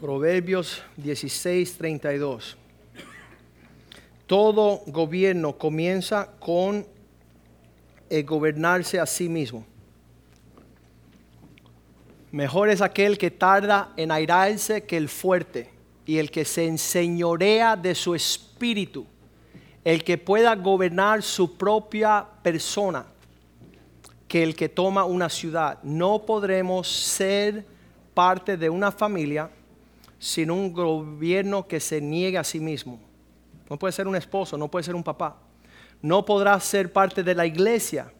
Proverbios 0.00 0.82
16, 0.96 1.76
32. 1.76 2.56
Todo 4.28 4.82
gobierno 4.86 5.56
comienza 5.56 6.28
con 6.38 6.86
el 8.10 8.24
gobernarse 8.24 9.00
a 9.00 9.06
sí 9.06 9.26
mismo. 9.26 9.64
Mejor 12.30 12.68
es 12.68 12.82
aquel 12.82 13.16
que 13.16 13.30
tarda 13.30 13.94
en 13.96 14.12
airarse 14.12 14.84
que 14.84 14.98
el 14.98 15.08
fuerte 15.08 15.70
y 16.04 16.18
el 16.18 16.30
que 16.30 16.44
se 16.44 16.66
enseñorea 16.66 17.74
de 17.74 17.94
su 17.94 18.14
espíritu, 18.14 19.06
el 19.82 20.04
que 20.04 20.18
pueda 20.18 20.54
gobernar 20.56 21.22
su 21.22 21.56
propia 21.56 22.26
persona, 22.42 23.06
que 24.28 24.42
el 24.42 24.54
que 24.54 24.68
toma 24.68 25.06
una 25.06 25.30
ciudad. 25.30 25.82
No 25.82 26.26
podremos 26.26 26.86
ser 26.86 27.64
parte 28.12 28.58
de 28.58 28.68
una 28.68 28.92
familia 28.92 29.50
sin 30.18 30.50
un 30.50 30.70
gobierno 30.70 31.66
que 31.66 31.80
se 31.80 31.98
niegue 31.98 32.36
a 32.36 32.44
sí 32.44 32.60
mismo. 32.60 33.07
No 33.68 33.78
puede 33.78 33.92
ser 33.92 34.08
un 34.08 34.16
esposo, 34.16 34.56
no 34.56 34.68
puede 34.68 34.84
ser 34.84 34.94
un 34.94 35.04
papá. 35.04 35.36
No 36.00 36.24
podrá 36.24 36.58
ser 36.60 36.92
parte 36.92 37.22
de 37.22 37.34
la 37.34 37.46
iglesia 37.46 38.12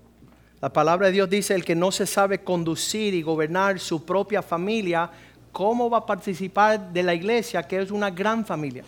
la 0.61 0.73
palabra 0.73 1.07
de 1.07 1.13
Dios 1.13 1.31
dice, 1.31 1.55
el 1.55 1.65
que 1.65 1.77
no 1.77 1.93
se 1.93 2.05
sabe 2.05 2.43
conducir 2.43 3.15
y 3.15 3.23
gobernar 3.23 3.79
su 3.79 4.05
propia 4.05 4.43
familia, 4.43 5.09
¿cómo 5.53 5.89
va 5.89 5.99
a 5.99 6.07
participar 6.07 6.93
de 6.93 7.03
la 7.05 7.15
iglesia 7.15 7.63
que 7.63 7.81
es 7.81 7.93
una 7.93 8.11
gran 8.11 8.45
familia? 8.45 8.83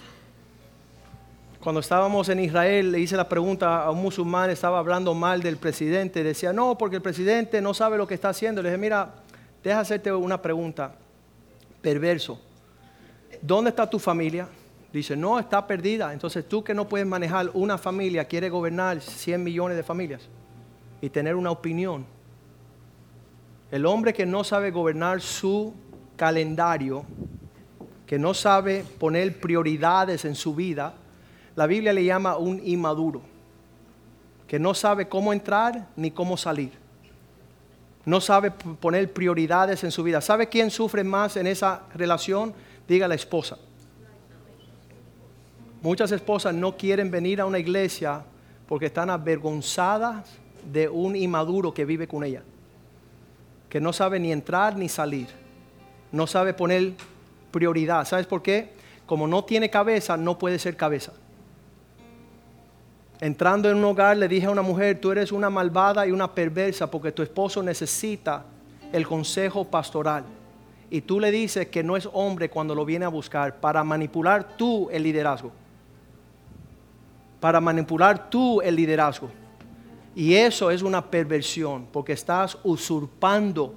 Cuando 1.61 1.81
estábamos 1.81 2.29
en 2.29 2.41
Israel, 2.41 2.91
le 2.91 2.99
hice 2.99 3.17
la 3.17 3.29
pregunta 3.29 3.85
a 3.85 3.91
un 3.93 4.03
musulmán, 4.03 4.51
estaba 4.51 4.81
hablando 4.81 5.15
mal 5.15 5.43
del 5.43 5.59
presidente, 5.59 6.25
decía, 6.25 6.53
no, 6.53 6.77
porque 6.77 6.97
el 6.97 7.03
presidente 7.03 7.61
no 7.61 7.73
sabe 7.73 7.99
lo 7.99 8.07
que 8.07 8.15
está 8.15 8.31
haciendo. 8.31 8.63
Le 8.63 8.71
dije, 8.71 8.79
mira, 8.79 9.15
deja 9.63 9.79
hacerte 9.79 10.11
una 10.13 10.43
pregunta, 10.43 10.95
perverso. 11.81 12.41
¿Dónde 13.41 13.71
está 13.71 13.89
tu 13.89 14.01
familia? 14.01 14.49
Dice, 14.93 15.17
no, 15.17 15.39
está 15.39 15.67
perdida. 15.67 16.13
Entonces 16.13 16.49
tú 16.49 16.65
que 16.65 16.75
no 16.75 16.89
puedes 16.89 17.07
manejar 17.07 17.51
una 17.55 17.79
familia, 17.79 18.25
quieres 18.25 18.51
gobernar 18.51 19.01
100 19.01 19.43
millones 19.43 19.77
de 19.77 19.83
familias 19.83 20.29
y 21.01 21.11
tener 21.11 21.37
una 21.37 21.51
opinión. 21.51 22.05
El 23.71 23.87
hombre 23.87 24.13
que 24.13 24.27
no 24.27 24.43
sabe 24.43 24.73
gobernar 24.73 25.21
su 25.21 25.73
calendario, 26.17 27.05
que 28.07 28.19
no 28.19 28.35
sabe 28.35 28.85
poner 28.99 29.39
prioridades 29.39 30.25
en 30.25 30.35
su 30.35 30.55
vida, 30.55 30.95
la 31.55 31.67
Biblia 31.67 31.93
le 31.93 32.05
llama 32.05 32.37
un 32.37 32.61
inmaduro, 32.65 33.23
que 34.49 34.59
no 34.59 34.75
sabe 34.75 35.09
cómo 35.09 35.33
entrar 35.33 35.89
ni 35.95 36.11
cómo 36.11 36.37
salir. 36.37 36.73
No 38.05 38.21
sabe 38.21 38.51
poner 38.51 39.13
prioridades 39.13 39.85
en 39.85 39.93
su 39.93 40.03
vida. 40.03 40.21
¿Sabe 40.21 40.49
quién 40.49 40.71
sufre 40.71 41.05
más 41.05 41.37
en 41.37 41.47
esa 41.47 41.83
relación? 41.95 42.55
Diga 42.89 43.07
la 43.07 43.15
esposa. 43.15 43.59
Muchas 45.83 46.13
esposas 46.13 46.55
no 46.55 46.77
quieren 46.77 47.11
venir 47.11 47.41
a 47.41 47.47
una 47.47 47.59
iglesia 47.59 48.23
porque 48.69 48.87
están 48.87 49.09
avergonzadas 49.09 50.29
de 50.71 50.89
un 50.89 51.17
inmaduro 51.17 51.73
que 51.73 51.87
vive 51.87 52.07
con 52.07 52.23
ella, 52.23 52.43
que 53.69 53.81
no 53.81 53.93
sabe 53.93 54.21
ni 54.21 54.31
entrar 54.31 54.77
ni 54.77 54.89
salir, 54.91 55.29
no 56.13 56.27
sabe 56.27 56.53
poner 56.53 56.93
prioridad. 57.51 58.05
¿Sabes 58.05 58.27
por 58.27 58.43
qué? 58.43 58.73
Como 59.07 59.27
no 59.27 59.45
tiene 59.45 59.71
cabeza, 59.71 60.17
no 60.17 60.39
puede 60.39 60.59
ser 60.59 60.77
cabeza. 60.77 61.13
Entrando 63.21 63.71
en 63.71 63.77
un 63.77 63.85
hogar 63.85 64.17
le 64.17 64.29
dije 64.29 64.47
a 64.47 64.51
una 64.51 64.63
mujer, 64.63 65.01
tú 65.01 65.13
eres 65.13 65.33
una 65.33 65.51
malvada 65.51 66.07
y 66.07 66.11
una 66.11 66.35
perversa 66.35 66.91
porque 66.91 67.13
tu 67.13 67.23
esposo 67.23 67.63
necesita 67.63 68.45
el 68.93 69.07
consejo 69.07 69.65
pastoral. 69.65 70.25
Y 70.91 71.03
tú 71.03 71.21
le 71.21 71.31
dices 71.31 71.69
que 71.69 71.83
no 71.83 71.97
es 71.97 72.09
hombre 72.13 72.51
cuando 72.51 72.75
lo 72.75 72.85
viene 72.85 73.05
a 73.05 73.09
buscar 73.09 73.57
para 73.61 73.83
manipular 73.85 74.57
tú 74.57 74.89
el 74.91 75.03
liderazgo. 75.03 75.53
Para 77.41 77.61
manipular 77.61 78.31
tú 78.31 78.61
el 78.61 78.77
liderazgo. 78.77 79.31
Y 80.15 80.35
eso 80.35 80.71
es 80.71 80.83
una 80.83 81.05
perversión, 81.11 81.87
porque 81.91 82.13
estás 82.13 82.59
usurpando 82.63 83.75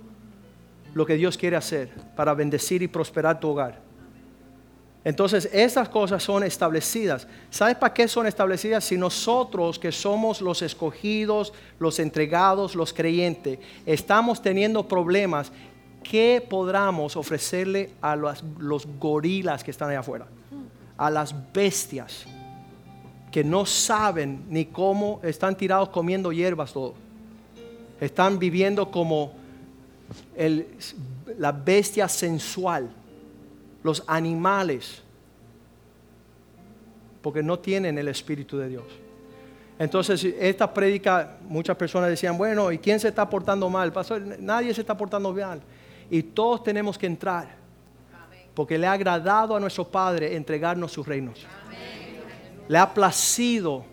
lo 0.94 1.06
que 1.06 1.16
Dios 1.16 1.38
quiere 1.38 1.56
hacer 1.56 1.90
para 2.16 2.34
bendecir 2.34 2.82
y 2.82 2.88
prosperar 2.88 3.40
tu 3.40 3.50
hogar. 3.50 3.82
Entonces, 5.06 5.50
esas 5.52 5.90
cosas 5.90 6.24
son 6.24 6.44
establecidas. 6.44 7.28
¿Sabes 7.50 7.76
para 7.76 7.94
qué 7.94 8.08
son 8.08 8.26
establecidas? 8.26 8.86
Si 8.86 8.98
nosotros 8.98 9.78
que 9.78 9.92
somos 9.92 10.40
los 10.40 10.62
escogidos, 10.62 11.54
los 11.78 12.00
entregados, 12.00 12.74
los 12.74 12.94
creyentes, 12.94 13.60
estamos 13.86 14.42
teniendo 14.42 14.88
problemas, 14.88 15.52
¿qué 16.04 16.46
podamos 16.48 17.18
ofrecerle 17.18 17.92
a 18.02 18.16
los, 18.16 18.44
los 18.58 18.88
gorilas 18.98 19.64
que 19.64 19.72
están 19.72 19.90
allá 19.90 20.00
afuera? 20.00 20.28
A 20.96 21.10
las 21.10 21.36
bestias 21.52 22.26
que 23.34 23.44
no 23.44 23.66
saben 23.66 24.46
ni 24.48 24.66
cómo 24.66 25.20
están 25.24 25.58
tirados 25.58 25.90
comiendo 25.90 26.32
hierbas 26.32 26.72
todo. 26.72 26.94
Están 28.00 28.38
viviendo 28.38 28.92
como 28.92 29.34
la 31.40 31.52
bestia 31.52 32.08
sensual, 32.08 32.92
los 33.82 34.04
animales, 34.06 35.02
porque 37.24 37.42
no 37.42 37.58
tienen 37.58 37.98
el 37.98 38.08
Espíritu 38.08 38.56
de 38.60 38.70
Dios. 38.70 38.84
Entonces, 39.80 40.24
esta 40.24 40.72
prédica, 40.72 41.38
muchas 41.50 41.76
personas 41.76 42.12
decían, 42.12 42.38
bueno, 42.38 42.72
¿y 42.72 42.78
quién 42.78 43.00
se 43.00 43.08
está 43.08 43.28
portando 43.28 43.68
mal? 43.68 43.92
Pastor, 43.92 44.22
nadie 44.40 44.76
se 44.76 44.82
está 44.82 44.96
portando 44.96 45.34
mal. 45.34 45.60
Y 46.08 46.22
todos 46.22 46.64
tenemos 46.64 47.00
que 47.00 47.08
entrar, 47.08 47.48
porque 48.54 48.78
le 48.78 48.86
ha 48.86 48.92
agradado 48.92 49.56
a 49.56 49.60
nuestro 49.60 49.88
Padre 49.88 50.36
entregarnos 50.36 50.92
sus 50.92 51.08
reinos 51.08 51.48
le 52.68 52.78
ha 52.78 52.94
placido 52.94 53.84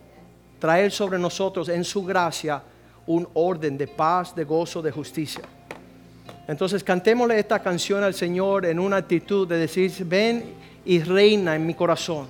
traer 0.59 0.91
sobre 0.91 1.17
nosotros 1.17 1.69
en 1.69 1.83
su 1.83 2.03
gracia 2.03 2.61
un 3.07 3.27
orden 3.33 3.77
de 3.77 3.87
paz, 3.87 4.35
de 4.35 4.43
gozo, 4.43 4.81
de 4.81 4.91
justicia. 4.91 5.41
Entonces 6.47 6.83
cantémosle 6.83 7.39
esta 7.39 7.59
canción 7.59 8.03
al 8.03 8.13
Señor 8.13 8.65
en 8.65 8.79
una 8.79 8.97
actitud 8.97 9.47
de 9.47 9.57
decir, 9.57 9.91
ven 10.05 10.43
y 10.85 10.99
reina 10.99 11.55
en 11.55 11.65
mi 11.65 11.73
corazón. 11.73 12.27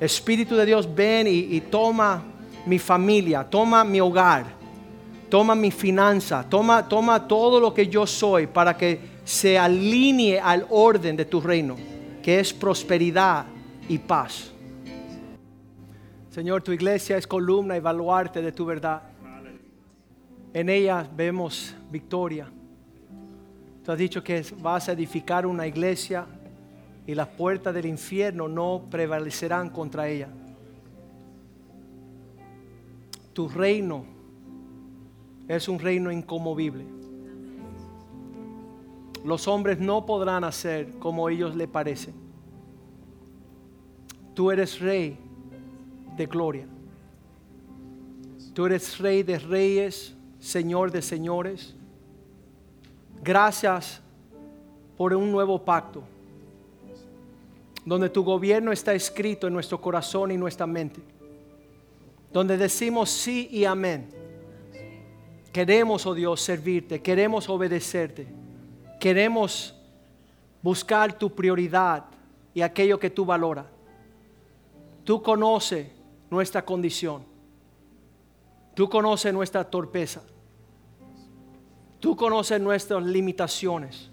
Espíritu 0.00 0.56
de 0.56 0.66
Dios, 0.66 0.92
ven 0.92 1.26
y, 1.28 1.60
toma 1.60 2.22
mi 2.66 2.78
familia, 2.78 3.44
toma 3.44 3.84
mi 3.84 4.00
hogar, 4.00 4.44
toma 5.28 5.54
mi 5.54 5.70
finanza, 5.70 6.44
toma, 6.48 6.88
toma 6.88 7.28
todo 7.28 7.60
lo 7.60 7.72
que 7.72 7.86
yo 7.86 8.06
soy 8.06 8.46
para 8.46 8.76
que 8.76 9.00
se 9.24 9.58
alinee 9.58 10.40
al 10.40 10.66
orden 10.70 11.16
de 11.16 11.24
tu 11.24 11.40
reino, 11.40 11.76
que 12.22 12.40
es 12.40 12.52
prosperidad 12.52 13.46
y 13.88 13.98
paz. 13.98 14.53
Señor, 16.34 16.64
tu 16.64 16.72
iglesia 16.72 17.16
es 17.16 17.28
columna 17.28 17.76
y 17.76 17.80
baluarte 17.80 18.42
de 18.42 18.50
tu 18.50 18.64
verdad. 18.64 19.04
En 20.52 20.68
ella 20.68 21.08
vemos 21.16 21.76
victoria. 21.92 22.50
Tú 23.84 23.92
has 23.92 23.98
dicho 23.98 24.24
que 24.24 24.44
vas 24.60 24.88
a 24.88 24.94
edificar 24.94 25.46
una 25.46 25.64
iglesia 25.64 26.26
y 27.06 27.14
las 27.14 27.28
puertas 27.28 27.72
del 27.72 27.86
infierno 27.86 28.48
no 28.48 28.82
prevalecerán 28.90 29.70
contra 29.70 30.08
ella. 30.08 30.28
Tu 33.32 33.48
reino 33.48 34.04
es 35.46 35.68
un 35.68 35.78
reino 35.78 36.10
incomovible. 36.10 36.84
Los 39.24 39.46
hombres 39.46 39.78
no 39.78 40.04
podrán 40.04 40.42
hacer 40.42 40.98
como 40.98 41.28
ellos 41.28 41.54
le 41.54 41.68
parecen. 41.68 42.14
Tú 44.34 44.50
eres 44.50 44.80
rey 44.80 45.23
de 46.16 46.26
gloria. 46.26 46.66
Tú 48.52 48.66
eres 48.66 48.98
rey 48.98 49.22
de 49.22 49.38
reyes, 49.38 50.14
señor 50.38 50.92
de 50.92 51.02
señores. 51.02 51.74
Gracias 53.22 54.00
por 54.96 55.12
un 55.14 55.32
nuevo 55.32 55.64
pacto, 55.64 56.04
donde 57.84 58.08
tu 58.08 58.22
gobierno 58.22 58.70
está 58.70 58.94
escrito 58.94 59.46
en 59.46 59.54
nuestro 59.54 59.80
corazón 59.80 60.30
y 60.30 60.36
nuestra 60.36 60.66
mente, 60.66 61.00
donde 62.32 62.56
decimos 62.56 63.10
sí 63.10 63.48
y 63.50 63.64
amén. 63.64 64.08
Queremos, 65.52 66.06
oh 66.06 66.14
Dios, 66.14 66.40
servirte, 66.40 67.00
queremos 67.00 67.48
obedecerte, 67.48 68.26
queremos 69.00 69.74
buscar 70.62 71.18
tu 71.18 71.34
prioridad 71.34 72.04
y 72.52 72.60
aquello 72.60 72.98
que 72.98 73.10
tú 73.10 73.24
valoras. 73.24 73.66
Tú 75.04 75.22
conoces 75.22 75.88
nuestra 76.30 76.64
condición. 76.64 77.24
Tú 78.74 78.88
conoces 78.88 79.32
nuestra 79.32 79.64
torpeza. 79.64 80.22
Tú 82.00 82.16
conoces 82.16 82.60
nuestras 82.60 83.02
limitaciones. 83.04 84.10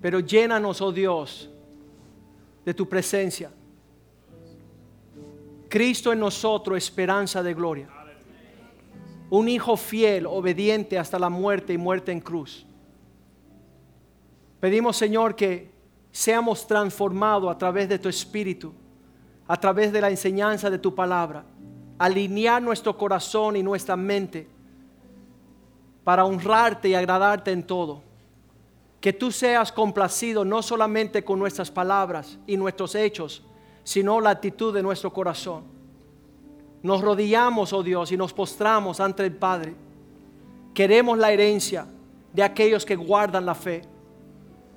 Pero 0.00 0.20
llénanos, 0.20 0.80
oh 0.80 0.92
Dios, 0.92 1.50
de 2.64 2.74
tu 2.74 2.88
presencia. 2.88 3.50
Cristo 5.68 6.12
en 6.12 6.20
nosotros, 6.20 6.76
esperanza 6.76 7.42
de 7.42 7.54
gloria. 7.54 7.88
Un 9.30 9.48
hijo 9.48 9.76
fiel, 9.76 10.26
obediente 10.26 10.98
hasta 10.98 11.18
la 11.18 11.30
muerte 11.30 11.72
y 11.72 11.78
muerte 11.78 12.12
en 12.12 12.20
cruz. 12.20 12.66
Pedimos, 14.60 14.96
Señor, 14.96 15.34
que 15.34 15.70
seamos 16.12 16.66
transformados 16.66 17.50
a 17.50 17.58
través 17.58 17.88
de 17.88 17.98
tu 17.98 18.08
espíritu, 18.08 18.72
a 19.46 19.56
través 19.58 19.92
de 19.92 20.00
la 20.00 20.10
enseñanza 20.10 20.70
de 20.70 20.78
tu 20.78 20.94
palabra. 20.94 21.44
Alinear 21.98 22.62
nuestro 22.62 22.96
corazón 22.96 23.56
y 23.56 23.62
nuestra 23.62 23.96
mente 23.96 24.48
para 26.04 26.24
honrarte 26.24 26.90
y 26.90 26.94
agradarte 26.94 27.50
en 27.50 27.62
todo. 27.62 28.02
Que 29.00 29.12
tú 29.12 29.32
seas 29.32 29.72
complacido 29.72 30.44
no 30.44 30.62
solamente 30.62 31.24
con 31.24 31.38
nuestras 31.38 31.70
palabras 31.70 32.38
y 32.46 32.56
nuestros 32.56 32.94
hechos, 32.94 33.42
sino 33.82 34.20
la 34.20 34.30
actitud 34.30 34.72
de 34.72 34.82
nuestro 34.82 35.12
corazón. 35.12 35.64
Nos 36.82 37.00
rodillamos, 37.00 37.72
oh 37.72 37.82
Dios, 37.82 38.12
y 38.12 38.16
nos 38.16 38.32
postramos 38.32 39.00
ante 39.00 39.24
el 39.24 39.34
Padre. 39.34 39.74
Queremos 40.74 41.18
la 41.18 41.32
herencia 41.32 41.86
de 42.32 42.42
aquellos 42.42 42.84
que 42.84 42.96
guardan 42.96 43.46
la 43.46 43.54
fe. 43.54 43.82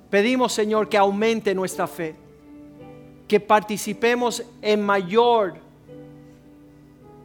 Pedimos, 0.08 0.52
Señor, 0.52 0.88
que 0.88 0.96
aumente 0.96 1.54
nuestra 1.54 1.86
fe, 1.86 2.16
que 3.28 3.38
participemos 3.38 4.42
en 4.62 4.82
mayor 4.82 5.56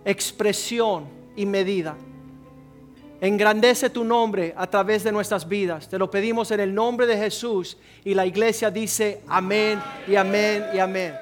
expresión 0.05 1.05
y 1.35 1.45
medida. 1.45 1.95
Engrandece 3.21 3.89
tu 3.89 4.03
nombre 4.03 4.53
a 4.57 4.67
través 4.67 5.03
de 5.05 5.11
nuestras 5.13 5.47
vidas. 5.47 5.87
Te 5.87 5.97
lo 5.97 6.11
pedimos 6.11 6.51
en 6.51 6.59
el 6.59 6.75
nombre 6.75 7.07
de 7.07 7.17
Jesús. 7.17 7.77
Y 8.03 8.13
la 8.13 8.25
iglesia 8.25 8.69
dice 8.69 9.21
amén 9.29 9.81
y 10.05 10.15
amén 10.17 10.65
y 10.73 10.79
amén. 10.79 11.13